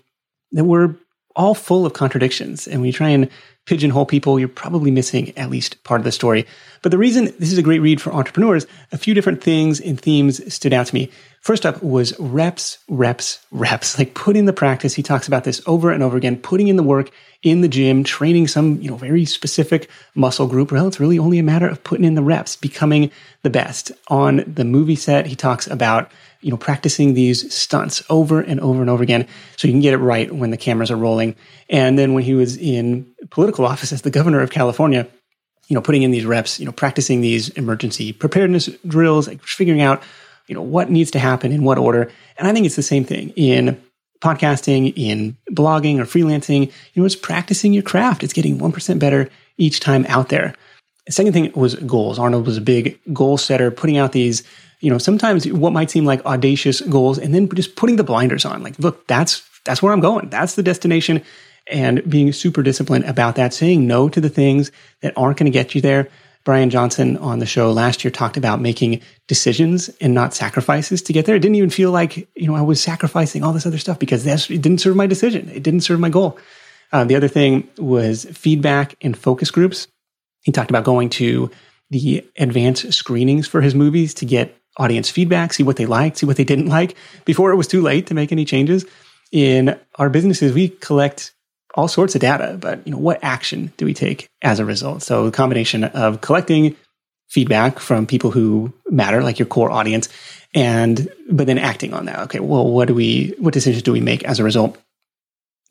that 0.53 0.63
we're 0.63 0.95
all 1.39 1.55
full 1.55 1.85
of 1.85 1.93
contradictions. 1.93 2.67
And 2.67 2.81
when 2.81 2.87
you 2.87 2.93
try 2.93 3.09
and 3.09 3.29
pigeonhole 3.65 4.05
people, 4.05 4.37
you're 4.37 4.49
probably 4.49 4.91
missing 4.91 5.35
at 5.37 5.49
least 5.49 5.81
part 5.85 6.01
of 6.01 6.03
the 6.03 6.11
story. 6.11 6.45
But 6.81 6.91
the 6.91 6.97
reason 6.97 7.25
this 7.39 7.51
is 7.51 7.57
a 7.57 7.63
great 7.63 7.79
read 7.79 8.01
for 8.01 8.13
entrepreneurs, 8.13 8.67
a 8.91 8.97
few 8.97 9.13
different 9.13 9.41
things 9.41 9.79
and 9.79 9.99
themes 9.99 10.53
stood 10.53 10.73
out 10.73 10.87
to 10.87 10.95
me. 10.95 11.09
First 11.39 11.65
up 11.65 11.81
was 11.81 12.19
reps, 12.19 12.79
reps, 12.89 13.39
reps. 13.51 13.97
Like 13.97 14.15
put 14.15 14.35
in 14.35 14.45
the 14.45 14.53
practice. 14.53 14.93
He 14.93 15.03
talks 15.03 15.29
about 15.29 15.45
this 15.45 15.61
over 15.65 15.91
and 15.91 16.03
over 16.03 16.17
again, 16.17 16.35
putting 16.35 16.67
in 16.67 16.75
the 16.75 16.83
work 16.83 17.09
in 17.41 17.61
the 17.61 17.69
gym, 17.69 18.03
training 18.03 18.47
some, 18.47 18.81
you 18.81 18.89
know, 18.89 18.97
very 18.97 19.23
specific 19.23 19.89
muscle 20.15 20.47
group. 20.47 20.73
Well, 20.73 20.87
it's 20.87 20.99
really 20.99 21.19
only 21.19 21.39
a 21.39 21.43
matter 21.43 21.69
of 21.69 21.81
putting 21.85 22.03
in 22.03 22.15
the 22.15 22.21
reps, 22.21 22.57
becoming 22.57 23.11
the 23.43 23.49
best. 23.49 23.93
On 24.09 24.43
the 24.45 24.65
movie 24.65 24.97
set, 24.97 25.25
he 25.25 25.37
talks 25.37 25.67
about 25.67 26.11
you 26.41 26.51
know, 26.51 26.57
practicing 26.57 27.13
these 27.13 27.53
stunts 27.53 28.01
over 28.09 28.39
and 28.39 28.59
over 28.59 28.81
and 28.81 28.89
over 28.89 29.03
again 29.03 29.27
so 29.57 29.67
you 29.67 29.73
can 29.73 29.81
get 29.81 29.93
it 29.93 29.97
right 29.97 30.33
when 30.33 30.51
the 30.51 30.57
cameras 30.57 30.89
are 30.89 30.95
rolling. 30.95 31.35
And 31.69 31.99
then 31.99 32.13
when 32.13 32.23
he 32.23 32.33
was 32.33 32.57
in 32.57 33.05
political 33.29 33.65
office 33.71 33.91
as 33.91 34.01
the 34.01 34.11
governor 34.11 34.41
of 34.41 34.51
California, 34.51 35.07
you 35.67 35.75
know, 35.75 35.81
putting 35.81 36.01
in 36.01 36.11
these 36.11 36.25
reps, 36.25 36.59
you 36.59 36.65
know, 36.65 36.71
practicing 36.71 37.21
these 37.21 37.49
emergency 37.49 38.13
preparedness 38.13 38.67
drills, 38.87 39.27
like 39.27 39.43
figuring 39.43 39.81
out, 39.81 40.01
you 40.47 40.55
know, 40.55 40.61
what 40.61 40.89
needs 40.89 41.11
to 41.11 41.19
happen 41.19 41.51
in 41.51 41.63
what 41.63 41.77
order. 41.77 42.11
And 42.37 42.47
I 42.47 42.53
think 42.53 42.65
it's 42.65 42.75
the 42.75 42.81
same 42.81 43.05
thing 43.05 43.29
in 43.35 43.79
podcasting, 44.21 44.93
in 44.95 45.37
blogging 45.51 45.99
or 45.99 46.05
freelancing. 46.05 46.67
You 46.93 47.01
know, 47.01 47.05
it's 47.05 47.15
practicing 47.15 47.73
your 47.73 47.83
craft. 47.83 48.23
It's 48.23 48.33
getting 48.33 48.57
1% 48.57 48.99
better 48.99 49.29
each 49.57 49.79
time 49.79 50.05
out 50.09 50.29
there. 50.29 50.55
The 51.05 51.13
second 51.13 51.33
thing 51.33 51.51
was 51.53 51.75
goals. 51.75 52.19
Arnold 52.19 52.45
was 52.45 52.57
a 52.57 52.61
big 52.61 52.99
goal 53.13 53.37
setter, 53.37 53.71
putting 53.71 53.97
out 53.97 54.11
these 54.11 54.43
you 54.79 54.89
know, 54.89 54.97
sometimes 54.97 55.47
what 55.47 55.73
might 55.73 55.91
seem 55.91 56.05
like 56.05 56.25
audacious 56.25 56.81
goals 56.81 57.17
and 57.17 57.33
then 57.33 57.49
just 57.49 57.75
putting 57.75 57.97
the 57.97 58.03
blinders 58.03 58.45
on. 58.45 58.63
Like, 58.63 58.79
look, 58.79 59.05
that's 59.07 59.43
that's 59.65 59.81
where 59.81 59.93
I'm 59.93 59.99
going. 59.99 60.29
That's 60.29 60.55
the 60.55 60.63
destination 60.63 61.23
and 61.69 62.07
being 62.09 62.31
super 62.31 62.63
disciplined 62.63 63.05
about 63.05 63.35
that, 63.35 63.53
saying 63.53 63.85
no 63.85 64.09
to 64.09 64.21
the 64.21 64.29
things 64.29 64.71
that 65.01 65.13
aren't 65.15 65.37
going 65.37 65.45
to 65.45 65.55
get 65.55 65.75
you 65.75 65.81
there. 65.81 66.09
Brian 66.45 66.69
Johnson 66.69 67.17
on 67.17 67.39
the 67.39 67.45
show 67.45 67.71
last 67.71 68.03
year 68.03 68.11
talked 68.11 68.37
about 68.37 68.61
making 68.61 69.01
decisions 69.27 69.89
and 70.01 70.13
not 70.13 70.33
sacrifices 70.33 71.01
to 71.03 71.13
get 71.13 71.25
there. 71.25 71.35
It 71.35 71.41
didn't 71.41 71.55
even 71.55 71.69
feel 71.69 71.91
like, 71.91 72.27
you 72.35 72.47
know, 72.47 72.55
I 72.55 72.61
was 72.61 72.81
sacrificing 72.81 73.43
all 73.43 73.53
this 73.53 73.65
other 73.65 73.77
stuff 73.77 73.99
because 73.99 74.23
that's, 74.23 74.49
it 74.49 74.61
didn't 74.61 74.79
serve 74.79 74.95
my 74.95 75.05
decision. 75.05 75.49
It 75.49 75.61
didn't 75.61 75.81
serve 75.81 75.99
my 75.99 76.09
goal. 76.09 76.39
Uh, 76.91 77.03
the 77.03 77.15
other 77.15 77.27
thing 77.27 77.67
was 77.77 78.25
feedback 78.25 78.95
and 79.01 79.15
focus 79.15 79.51
groups. 79.51 79.87
He 80.41 80.51
talked 80.51 80.71
about 80.71 80.85
going 80.85 81.09
to 81.11 81.51
the 81.91 82.27
advanced 82.37 82.93
screenings 82.93 83.47
for 83.47 83.61
his 83.61 83.75
movies 83.75 84.13
to 84.15 84.25
get 84.25 84.55
audience 84.79 85.09
feedback, 85.09 85.53
see 85.53 85.63
what 85.63 85.75
they 85.75 85.85
liked, 85.85 86.17
see 86.17 86.25
what 86.25 86.37
they 86.37 86.43
didn't 86.43 86.67
like 86.67 86.95
before 87.25 87.51
it 87.51 87.57
was 87.57 87.67
too 87.67 87.81
late 87.81 88.07
to 88.07 88.13
make 88.13 88.31
any 88.31 88.45
changes. 88.45 88.85
In 89.31 89.77
our 89.95 90.09
businesses, 90.09 90.53
we 90.53 90.69
collect 90.69 91.33
all 91.75 91.87
sorts 91.87 92.15
of 92.15 92.21
data, 92.21 92.57
but 92.59 92.85
you 92.87 92.93
know, 92.93 92.97
what 92.97 93.19
action 93.21 93.71
do 93.77 93.85
we 93.85 93.93
take 93.93 94.27
as 94.41 94.59
a 94.59 94.65
result? 94.65 95.03
So 95.03 95.25
a 95.25 95.31
combination 95.31 95.83
of 95.83 96.21
collecting 96.21 96.75
feedback 97.27 97.77
from 97.77 98.07
people 98.07 98.31
who 98.31 98.73
matter, 98.89 99.21
like 99.21 99.37
your 99.37 99.45
core 99.45 99.69
audience, 99.69 100.09
and 100.55 101.07
but 101.29 101.45
then 101.45 101.59
acting 101.59 101.93
on 101.93 102.05
that. 102.05 102.19
Okay, 102.21 102.39
well, 102.39 102.67
what 102.67 102.87
do 102.87 102.95
we 102.95 103.35
what 103.37 103.53
decisions 103.53 103.83
do 103.83 103.91
we 103.91 104.01
make 104.01 104.23
as 104.23 104.39
a 104.39 104.43
result? 104.43 104.77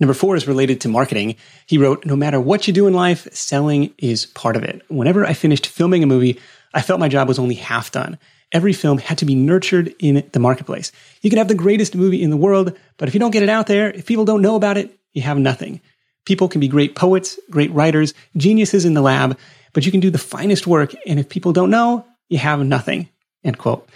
Number 0.01 0.14
four 0.14 0.37
is 0.37 0.47
related 0.47 0.83
to 0.83 0.88
marketing. 0.88 1.35
He 1.66 1.79
wrote, 1.79 2.07
No 2.07 2.14
matter 2.14 2.40
what 2.40 2.68
you 2.68 2.73
do 2.73 2.87
in 2.87 2.94
life, 2.94 3.27
selling 3.33 3.92
is 3.99 4.27
part 4.27 4.55
of 4.55 4.62
it. 4.62 4.83
Whenever 4.88 5.27
I 5.27 5.33
finished 5.33 5.66
filming 5.66 6.05
a 6.05 6.07
movie, 6.07 6.38
I 6.73 6.83
felt 6.83 7.01
my 7.01 7.09
job 7.09 7.27
was 7.27 7.40
only 7.40 7.57
half 7.57 7.90
done 7.90 8.18
every 8.53 8.73
film 8.73 8.99
had 8.99 9.19
to 9.19 9.25
be 9.25 9.35
nurtured 9.35 9.95
in 9.99 10.29
the 10.33 10.41
marketplace. 10.41 10.93
You 11.23 11.31
can 11.31 11.39
have 11.39 11.49
the 11.49 11.55
greatest 11.55 11.95
movie 11.95 12.23
in 12.23 12.31
the 12.31 12.37
world, 12.37 12.77
but 12.97 13.09
if 13.09 13.15
you 13.15 13.21
don't 13.21 13.31
get 13.31 13.43
it 13.43 13.49
out 13.49 13.67
there, 13.67 13.91
if 13.91 14.07
people 14.07 14.25
don't 14.25 14.43
know 14.43 14.57
about 14.57 14.79
it, 14.79 14.99
you 15.13 15.23
have 15.23 15.39
nothing. 15.39 15.81
People 16.25 16.49
can 16.49 16.61
be 16.61 16.69
great 16.69 16.95
poets, 16.95 17.39
great 17.51 17.73
writers, 17.73 18.15
geniuses 18.37 18.85
in 18.85 18.95
the 18.95 19.01
lab, 19.01 19.39
but 19.73 19.87
you 19.87 19.93
can 19.93 20.01
do 20.01 20.11
the 20.11 20.19
finest 20.19 20.67
work, 20.67 20.95
and 21.07 21.19
if 21.19 21.29
people 21.29 21.53
don't 21.53 21.71
know, 21.71 22.07
you 22.29 22.39
have 22.39 22.61
nothing. 22.61 23.09
End 23.45 23.59
quote. 23.59 23.89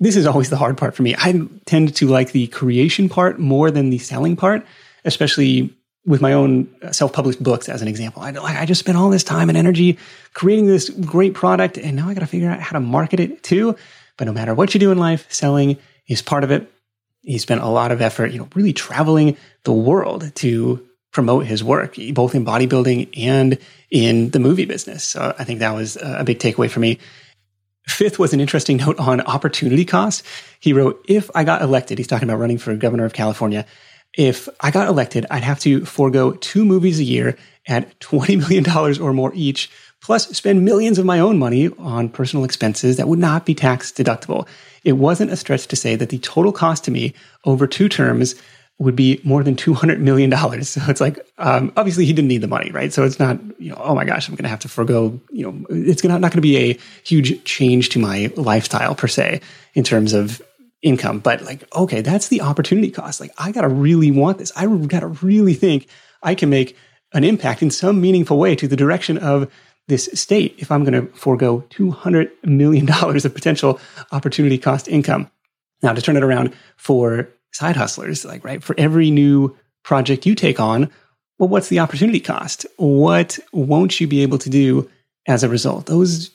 This 0.00 0.16
is 0.16 0.26
always 0.26 0.50
the 0.50 0.56
hard 0.56 0.76
part 0.76 0.94
for 0.94 1.02
me. 1.02 1.14
I 1.16 1.40
tend 1.64 1.96
to 1.96 2.06
like 2.06 2.32
the 2.32 2.46
creation 2.48 3.08
part 3.08 3.38
more 3.38 3.70
than 3.70 3.90
the 3.90 3.98
selling 3.98 4.36
part, 4.36 4.64
especially 5.04 5.74
with 6.08 6.20
my 6.20 6.32
own 6.32 6.66
uh, 6.82 6.90
self-published 6.90 7.42
books 7.42 7.68
as 7.68 7.82
an 7.82 7.88
example. 7.88 8.22
I, 8.22 8.32
I 8.32 8.64
just 8.64 8.80
spent 8.80 8.96
all 8.96 9.10
this 9.10 9.22
time 9.22 9.48
and 9.50 9.58
energy 9.58 9.98
creating 10.32 10.66
this 10.66 10.88
great 10.88 11.34
product, 11.34 11.76
and 11.76 11.94
now 11.94 12.08
I 12.08 12.14
got 12.14 12.20
to 12.20 12.26
figure 12.26 12.50
out 12.50 12.60
how 12.60 12.72
to 12.72 12.80
market 12.80 13.20
it 13.20 13.42
too. 13.42 13.76
But 14.16 14.24
no 14.24 14.32
matter 14.32 14.54
what 14.54 14.74
you 14.74 14.80
do 14.80 14.90
in 14.90 14.98
life, 14.98 15.30
selling 15.30 15.76
is 16.08 16.22
part 16.22 16.44
of 16.44 16.50
it. 16.50 16.72
He 17.20 17.38
spent 17.38 17.60
a 17.60 17.68
lot 17.68 17.92
of 17.92 18.00
effort, 18.00 18.32
you 18.32 18.38
know, 18.38 18.48
really 18.54 18.72
traveling 18.72 19.36
the 19.64 19.72
world 19.72 20.34
to 20.36 20.84
promote 21.12 21.46
his 21.46 21.62
work, 21.62 21.96
both 22.12 22.34
in 22.34 22.44
bodybuilding 22.44 23.10
and 23.16 23.58
in 23.90 24.30
the 24.30 24.38
movie 24.38 24.64
business. 24.64 25.04
So 25.04 25.34
I 25.38 25.44
think 25.44 25.60
that 25.60 25.74
was 25.74 25.96
a 26.00 26.24
big 26.24 26.38
takeaway 26.38 26.70
for 26.70 26.80
me. 26.80 26.98
Fifth 27.86 28.18
was 28.18 28.32
an 28.32 28.40
interesting 28.40 28.76
note 28.76 28.98
on 28.98 29.20
opportunity 29.22 29.84
cost. 29.84 30.24
He 30.60 30.72
wrote, 30.72 31.04
if 31.08 31.30
I 31.34 31.44
got 31.44 31.62
elected, 31.62 31.98
he's 31.98 32.06
talking 32.06 32.28
about 32.28 32.38
running 32.38 32.58
for 32.58 32.74
governor 32.76 33.04
of 33.04 33.14
California. 33.14 33.66
If 34.16 34.48
I 34.60 34.70
got 34.70 34.88
elected, 34.88 35.26
I'd 35.30 35.44
have 35.44 35.60
to 35.60 35.84
forego 35.84 36.32
two 36.32 36.64
movies 36.64 36.98
a 36.98 37.04
year 37.04 37.36
at 37.66 37.98
$20 38.00 38.38
million 38.38 39.00
or 39.00 39.12
more 39.12 39.32
each 39.34 39.70
plus 40.00 40.28
spend 40.28 40.64
millions 40.64 40.98
of 40.98 41.04
my 41.04 41.18
own 41.18 41.38
money 41.38 41.68
on 41.78 42.08
personal 42.08 42.44
expenses 42.44 42.96
that 42.96 43.08
would 43.08 43.18
not 43.18 43.44
be 43.44 43.54
tax 43.54 43.92
deductible. 43.92 44.46
It 44.84 44.92
wasn't 44.92 45.32
a 45.32 45.36
stretch 45.36 45.66
to 45.68 45.76
say 45.76 45.96
that 45.96 46.08
the 46.08 46.18
total 46.18 46.52
cost 46.52 46.84
to 46.84 46.90
me 46.90 47.14
over 47.44 47.66
two 47.66 47.88
terms 47.88 48.34
would 48.78 48.94
be 48.94 49.20
more 49.24 49.42
than 49.42 49.56
$200 49.56 49.98
million. 49.98 50.32
So 50.62 50.80
it's 50.88 51.00
like, 51.00 51.18
um, 51.38 51.72
obviously 51.76 52.04
he 52.06 52.12
didn't 52.12 52.28
need 52.28 52.42
the 52.42 52.48
money, 52.48 52.70
right? 52.70 52.92
So 52.92 53.02
it's 53.02 53.18
not, 53.18 53.38
you 53.60 53.70
know, 53.70 53.80
oh 53.82 53.94
my 53.94 54.04
gosh, 54.04 54.28
I'm 54.28 54.34
going 54.34 54.44
to 54.44 54.48
have 54.48 54.60
to 54.60 54.68
forego, 54.68 55.20
you 55.30 55.44
know, 55.44 55.66
it's 55.68 56.00
gonna, 56.00 56.18
not 56.18 56.30
going 56.30 56.38
to 56.38 56.40
be 56.40 56.56
a 56.58 56.78
huge 57.02 57.42
change 57.44 57.88
to 57.90 57.98
my 57.98 58.32
lifestyle 58.36 58.94
per 58.94 59.08
se 59.08 59.40
in 59.74 59.82
terms 59.82 60.12
of 60.12 60.40
income. 60.82 61.18
But 61.18 61.42
like, 61.42 61.64
okay, 61.74 62.00
that's 62.00 62.28
the 62.28 62.40
opportunity 62.40 62.90
cost. 62.90 63.20
Like, 63.20 63.32
I 63.38 63.52
got 63.52 63.62
to 63.62 63.68
really 63.68 64.10
want 64.10 64.38
this. 64.38 64.52
I 64.56 64.66
got 64.66 65.00
to 65.00 65.08
really 65.08 65.54
think 65.54 65.88
I 66.22 66.34
can 66.34 66.50
make 66.50 66.76
an 67.12 67.24
impact 67.24 67.62
in 67.62 67.70
some 67.70 68.00
meaningful 68.00 68.38
way 68.38 68.54
to 68.56 68.68
the 68.68 68.76
direction 68.76 69.18
of 69.18 69.50
this 69.88 70.08
state 70.12 70.54
if 70.58 70.70
I'm 70.70 70.84
going 70.84 71.06
to 71.06 71.12
forego 71.14 71.64
$200 71.70 72.30
million 72.44 72.88
of 72.90 73.34
potential 73.34 73.80
opportunity 74.12 74.58
cost 74.58 74.88
income. 74.88 75.30
Now, 75.82 75.92
to 75.92 76.02
turn 76.02 76.16
it 76.16 76.24
around 76.24 76.54
for 76.76 77.28
side 77.52 77.76
hustlers, 77.76 78.24
like, 78.24 78.44
right, 78.44 78.62
for 78.62 78.74
every 78.78 79.10
new 79.10 79.56
project 79.84 80.26
you 80.26 80.34
take 80.34 80.60
on, 80.60 80.90
well, 81.38 81.48
what's 81.48 81.68
the 81.68 81.78
opportunity 81.78 82.20
cost? 82.20 82.66
What 82.76 83.38
won't 83.52 84.00
you 84.00 84.06
be 84.06 84.22
able 84.22 84.38
to 84.38 84.50
do 84.50 84.90
as 85.26 85.44
a 85.44 85.48
result? 85.48 85.86
Those, 85.86 86.30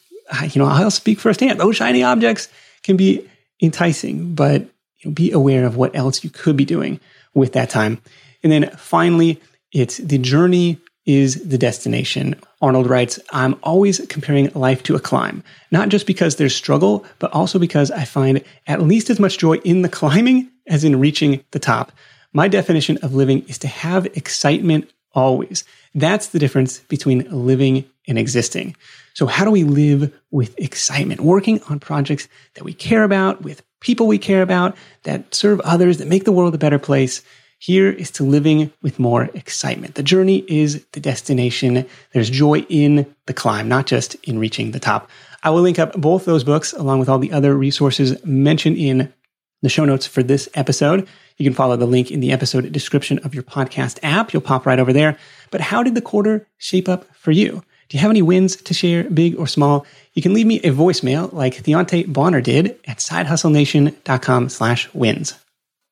you 0.50 0.62
know, 0.62 0.66
I'll 0.66 0.90
speak 0.90 1.20
firsthand. 1.20 1.60
Those 1.60 1.76
shiny 1.76 2.04
objects 2.04 2.48
can 2.84 2.98
be 2.98 3.28
enticing, 3.64 4.36
but 4.36 4.62
you 5.00 5.10
know, 5.10 5.12
be 5.12 5.32
aware 5.32 5.66
of 5.66 5.76
what 5.76 5.96
else 5.96 6.24
you 6.24 6.30
could 6.30 6.56
be 6.56 6.66
doing 6.66 7.00
with 7.34 7.54
that 7.54 7.70
time. 7.72 8.02
And 8.44 8.52
then 8.52 8.70
finally, 8.78 9.42
It's 9.74 9.98
the 9.98 10.20
journey 10.20 10.78
is 11.06 11.44
the 11.44 11.58
destination. 11.58 12.36
Arnold 12.62 12.88
writes, 12.90 13.20
I'm 13.32 13.56
always 13.64 14.00
comparing 14.08 14.50
life 14.54 14.84
to 14.84 14.96
a 14.96 15.00
climb, 15.00 15.44
not 15.72 15.90
just 15.90 16.08
because 16.08 16.36
there's 16.36 16.56
struggle, 16.56 17.04
but 17.20 17.34
also 17.34 17.60
because 17.60 17.92
I 17.92 18.06
find 18.06 18.42
at 18.68 18.82
least 18.82 19.10
as 19.10 19.20
much 19.20 19.40
joy 19.40 19.58
in 19.58 19.82
the 19.82 19.90
climbing 19.90 20.50
as 20.68 20.84
in 20.84 21.00
reaching 21.00 21.44
the 21.52 21.60
top. 21.60 21.92
My 22.32 22.48
definition 22.48 22.98
of 23.02 23.14
living 23.14 23.44
is 23.50 23.58
to 23.60 23.68
have 23.68 24.06
excitement 24.18 24.90
always. 25.14 25.66
That's 25.94 26.28
the 26.28 26.40
difference 26.40 26.80
between 26.80 27.28
living 27.30 27.86
and 28.08 28.18
existing. 28.18 28.76
So 29.14 29.26
how 29.28 29.46
do 29.46 29.52
we 29.52 29.64
live 29.64 30.12
with 30.32 30.58
excitement? 30.60 31.22
Working 31.22 31.62
on 31.70 31.80
projects 31.80 32.28
that 32.56 32.64
we 32.64 32.74
care 32.74 33.04
about, 33.04 33.42
with 33.44 33.64
people 33.80 34.08
we 34.08 34.18
care 34.18 34.42
about, 34.42 34.76
that 35.04 35.34
serve 35.34 35.60
others, 35.62 35.98
that 35.98 36.08
make 36.08 36.26
the 36.26 36.32
world 36.32 36.56
a 36.56 36.60
better 36.60 36.80
place. 36.80 37.22
Here 37.60 37.90
is 37.90 38.12
to 38.12 38.24
living 38.24 38.74
with 38.82 39.00
more 39.00 39.30
excitement. 39.34 39.96
The 39.96 40.04
journey 40.04 40.44
is 40.50 40.84
the 40.92 41.00
destination. 41.00 41.86
There's 42.12 42.30
joy 42.30 42.66
in 42.70 43.16
the 43.26 43.34
climb, 43.34 43.70
not 43.70 43.86
just 43.86 44.16
in 44.24 44.40
reaching 44.40 44.72
the 44.72 44.80
top. 44.80 45.10
I 45.44 45.50
will 45.50 45.62
link 45.62 45.80
up 45.80 45.94
both 45.94 46.26
those 46.26 46.44
books 46.44 46.74
along 46.74 47.00
with 47.00 47.08
all 47.08 47.20
the 47.20 47.32
other 47.32 47.56
resources 47.56 48.24
mentioned 48.26 48.78
in 48.78 49.14
the 49.62 49.70
show 49.70 49.86
notes 49.86 50.06
for 50.06 50.24
this 50.24 50.50
episode. 50.56 51.08
You 51.38 51.46
can 51.46 51.54
follow 51.54 51.78
the 51.78 51.86
link 51.86 52.12
in 52.12 52.20
the 52.20 52.34
episode 52.34 52.70
description 52.72 53.20
of 53.20 53.34
your 53.34 53.44
podcast 53.44 53.98
app. 54.04 54.34
You'll 54.34 54.42
pop 54.42 54.66
right 54.66 54.80
over 54.80 54.92
there. 54.92 55.18
But 55.52 55.62
how 55.62 55.84
did 55.84 55.96
the 55.96 56.02
quarter 56.02 56.48
shape 56.58 56.90
up 56.90 57.06
for 57.16 57.32
you? 57.32 57.64
Do 57.94 57.98
you 57.98 58.02
have 58.02 58.10
any 58.10 58.24
wins 58.24 58.56
to 58.56 58.74
share, 58.74 59.04
big 59.04 59.36
or 59.36 59.46
small? 59.46 59.86
You 60.14 60.24
can 60.24 60.34
leave 60.34 60.48
me 60.48 60.60
a 60.62 60.72
voicemail 60.72 61.32
like 61.32 61.58
Deontay 61.58 62.12
Bonner 62.12 62.42
did 62.42 62.80
at 62.88 62.98
sidehustlenation.com 62.98 64.50
slash 64.50 64.92
wins. 64.96 65.36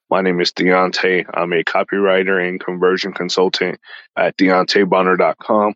My 0.09 0.21
name 0.21 0.41
is 0.41 0.51
Deontay. 0.51 1.25
I'm 1.31 1.53
a 1.53 1.63
copywriter 1.63 2.43
and 2.43 2.59
conversion 2.59 3.13
consultant 3.13 3.79
at 4.17 4.35
DeontayBonner.com. 4.37 5.75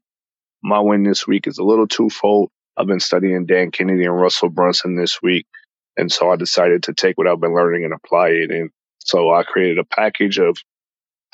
My 0.64 0.80
win 0.80 1.04
this 1.04 1.28
week 1.28 1.46
is 1.46 1.60
a 1.60 1.64
little 1.64 1.88
twofold. 1.88 2.50
I've 2.76 2.88
been 2.88 3.00
studying 3.00 3.46
Dan 3.46 3.70
Kennedy 3.70 4.06
and 4.06 4.20
Russell 4.20 4.50
Brunson 4.50 4.96
this 4.96 5.22
week. 5.22 5.46
And 5.96 6.12
so 6.12 6.32
I 6.32 6.38
decided 6.38 6.82
to 6.84 6.96
take 6.96 7.20
what 7.20 7.28
I've 7.28 7.40
been 7.40 7.54
learning 7.54 7.84
and 7.84 7.94
apply 7.94 8.30
it. 8.30 8.50
And 8.50 8.72
so 8.98 9.32
I 9.32 9.44
created 9.44 9.78
a 9.78 9.86
package 9.86 10.40
of 10.40 10.58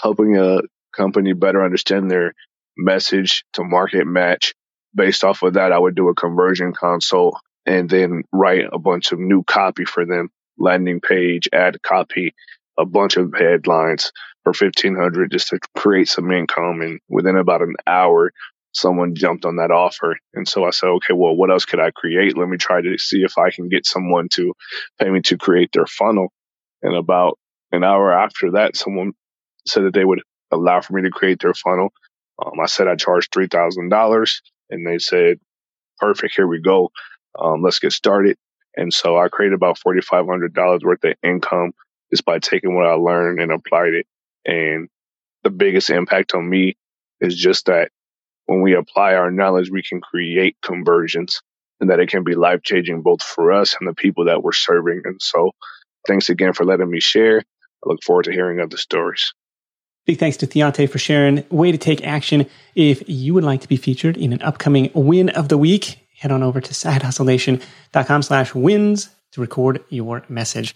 helping 0.01 0.35
a 0.35 0.59
company 0.93 1.31
better 1.31 1.63
understand 1.63 2.11
their 2.11 2.33
message 2.75 3.45
to 3.53 3.63
market 3.63 4.05
match. 4.05 4.53
Based 4.93 5.23
off 5.23 5.43
of 5.43 5.53
that, 5.53 5.71
I 5.71 5.79
would 5.79 5.95
do 5.95 6.09
a 6.09 6.15
conversion 6.15 6.73
consult 6.73 7.35
and 7.65 7.89
then 7.89 8.23
write 8.33 8.65
a 8.71 8.79
bunch 8.79 9.11
of 9.11 9.19
new 9.19 9.43
copy 9.43 9.85
for 9.85 10.05
them, 10.05 10.29
landing 10.57 10.99
page, 10.99 11.47
ad 11.53 11.81
copy, 11.81 12.33
a 12.77 12.85
bunch 12.85 13.17
of 13.17 13.33
headlines 13.37 14.11
for 14.43 14.49
1500 14.51 15.31
just 15.31 15.49
to 15.49 15.59
create 15.77 16.09
some 16.09 16.31
income. 16.31 16.81
And 16.81 16.99
within 17.07 17.37
about 17.37 17.61
an 17.61 17.75
hour, 17.87 18.31
someone 18.73 19.15
jumped 19.15 19.45
on 19.45 19.57
that 19.57 19.71
offer. 19.71 20.17
And 20.33 20.47
so 20.47 20.65
I 20.65 20.71
said, 20.71 20.87
okay, 20.87 21.13
well, 21.13 21.35
what 21.35 21.51
else 21.51 21.65
could 21.65 21.79
I 21.79 21.91
create? 21.91 22.37
Let 22.37 22.49
me 22.49 22.57
try 22.57 22.81
to 22.81 22.97
see 22.97 23.23
if 23.23 23.37
I 23.37 23.51
can 23.51 23.69
get 23.69 23.85
someone 23.85 24.29
to 24.33 24.53
pay 24.99 25.09
me 25.09 25.21
to 25.21 25.37
create 25.37 25.71
their 25.73 25.85
funnel. 25.85 26.31
And 26.81 26.95
about 26.95 27.37
an 27.71 27.83
hour 27.83 28.11
after 28.11 28.51
that, 28.51 28.75
someone 28.75 29.13
said 29.67 29.83
that 29.83 29.93
they 29.93 30.05
would 30.05 30.21
allow 30.51 30.81
for 30.81 30.93
me 30.93 31.03
to 31.03 31.11
create 31.11 31.39
their 31.41 31.53
funnel. 31.53 31.89
Um, 32.43 32.59
I 32.61 32.65
said 32.65 32.87
I 32.87 32.95
charged 32.95 33.31
$3,000 33.33 34.41
and 34.71 34.85
they 34.85 34.97
said, 34.97 35.39
perfect, 35.99 36.35
here 36.35 36.47
we 36.47 36.61
go. 36.61 36.89
Um, 37.39 37.61
let's 37.61 37.79
get 37.79 37.93
started. 37.93 38.37
And 38.75 38.93
so 38.93 39.17
I 39.17 39.29
created 39.29 39.55
about 39.55 39.79
$4,500 39.85 40.83
worth 40.83 41.03
of 41.03 41.13
income 41.23 41.73
is 42.11 42.21
by 42.21 42.39
taking 42.39 42.75
what 42.75 42.87
I 42.87 42.93
learned 42.93 43.39
and 43.39 43.51
applied 43.51 43.93
it. 43.93 44.05
And 44.45 44.89
the 45.43 45.49
biggest 45.49 45.89
impact 45.89 46.33
on 46.33 46.49
me 46.49 46.75
is 47.19 47.35
just 47.35 47.67
that 47.67 47.91
when 48.45 48.61
we 48.61 48.75
apply 48.75 49.15
our 49.15 49.31
knowledge, 49.31 49.69
we 49.71 49.83
can 49.83 50.01
create 50.01 50.57
conversions 50.61 51.41
and 51.79 51.89
that 51.89 51.99
it 51.99 52.09
can 52.09 52.23
be 52.23 52.35
life 52.35 52.61
changing 52.63 53.01
both 53.01 53.23
for 53.23 53.51
us 53.51 53.75
and 53.79 53.87
the 53.87 53.93
people 53.93 54.25
that 54.25 54.43
we're 54.43 54.51
serving. 54.51 55.01
And 55.05 55.21
so 55.21 55.51
thanks 56.07 56.29
again 56.29 56.53
for 56.53 56.65
letting 56.65 56.89
me 56.89 56.99
share. 56.99 57.39
I 57.39 57.89
look 57.89 58.03
forward 58.03 58.25
to 58.25 58.31
hearing 58.31 58.59
other 58.59 58.77
stories. 58.77 59.33
Big 60.05 60.17
thanks 60.17 60.37
to 60.37 60.47
Deontay 60.47 60.89
for 60.89 60.97
sharing. 60.97 61.43
Way 61.49 61.71
to 61.71 61.77
take 61.77 62.05
action. 62.05 62.47
If 62.75 63.03
you 63.07 63.33
would 63.33 63.43
like 63.43 63.61
to 63.61 63.67
be 63.67 63.77
featured 63.77 64.17
in 64.17 64.33
an 64.33 64.41
upcoming 64.41 64.89
win 64.93 65.29
of 65.29 65.49
the 65.49 65.57
week, 65.57 65.99
head 66.17 66.31
on 66.31 66.41
over 66.41 66.59
to 66.59 66.73
sidehustlenation.com 66.73 68.23
slash 68.23 68.55
wins 68.55 69.09
to 69.31 69.41
record 69.41 69.83
your 69.89 70.23
message. 70.27 70.75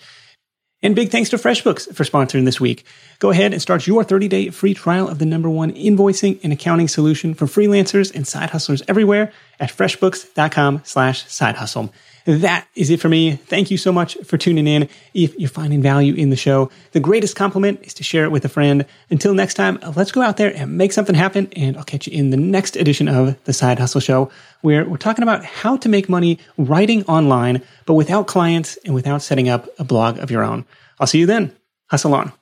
And 0.82 0.96
big 0.96 1.10
thanks 1.10 1.32
to 1.32 1.38
FreshBooks 1.38 1.96
for 1.96 2.04
sponsoring 2.04 2.46
this 2.46 2.62
week. 2.62 2.86
Go 3.18 3.32
ahead 3.32 3.54
and 3.54 3.62
start 3.62 3.88
your 3.88 4.04
30 4.04 4.28
day 4.28 4.50
free 4.52 4.76
trial 4.76 5.08
of 5.08 5.18
the 5.18 5.26
number 5.26 5.50
one 5.50 5.72
invoicing 5.74 6.40
and 6.44 6.54
accounting 6.54 6.88
solution 6.88 7.34
for 7.34 7.48
freelancers 7.48 8.14
and 8.14 8.28
side 8.28 8.52
hustlers 8.52 8.84
everywhere 8.88 9.32
at 9.60 9.72
freshbooks.com 9.72 10.82
slash 10.84 11.28
side 11.28 11.56
hustle. 11.56 11.92
That 12.26 12.68
is 12.74 12.90
it 12.90 13.00
for 13.00 13.08
me. 13.08 13.36
Thank 13.36 13.70
you 13.70 13.78
so 13.78 13.92
much 13.92 14.18
for 14.24 14.36
tuning 14.38 14.66
in. 14.66 14.90
If 15.14 15.38
you're 15.38 15.48
finding 15.48 15.84
value 15.84 16.16
in 16.16 16.32
the 16.32 16.36
show, 16.36 16.72
the 16.92 17.00
greatest 17.00 17.36
compliment 17.36 17.82
is 17.84 17.94
to 17.96 18.04
share 18.04 18.26
it 18.26 18.32
with 18.32 18.44
a 18.44 18.50
friend. 18.50 18.86
Until 19.12 19.36
next 19.36 19.54
time, 19.54 19.78
let's 19.96 20.12
go 20.12 20.24
out 20.24 20.38
there 20.38 20.52
and 20.56 20.76
make 20.76 20.92
something 20.92 21.14
happen. 21.14 21.50
And 21.56 21.78
I'll 21.78 21.84
catch 21.84 22.08
you 22.08 22.18
in 22.18 22.32
the 22.32 22.38
next 22.38 22.78
edition 22.78 23.08
of 23.08 23.42
the 23.44 23.54
Side 23.54 23.78
Hustle 23.78 24.02
Show, 24.02 24.32
where 24.62 24.86
we're 24.86 24.98
talking 24.98 25.22
about 25.22 25.46
how 25.46 25.78
to 25.78 25.88
make 25.88 26.10
money 26.10 26.40
writing 26.58 27.04
online, 27.06 27.62
but 27.86 27.94
without 27.94 28.26
clients 28.26 28.78
and 28.86 28.96
without 28.96 29.22
setting 29.22 29.48
up 29.48 29.70
a 29.78 29.84
blog 29.84 30.18
of 30.18 30.32
your 30.32 30.44
own. 30.44 30.66
I'll 31.00 31.08
see 31.08 31.20
you 31.20 31.28
then. 31.28 31.56
Hustle 31.92 32.16
on. 32.16 32.34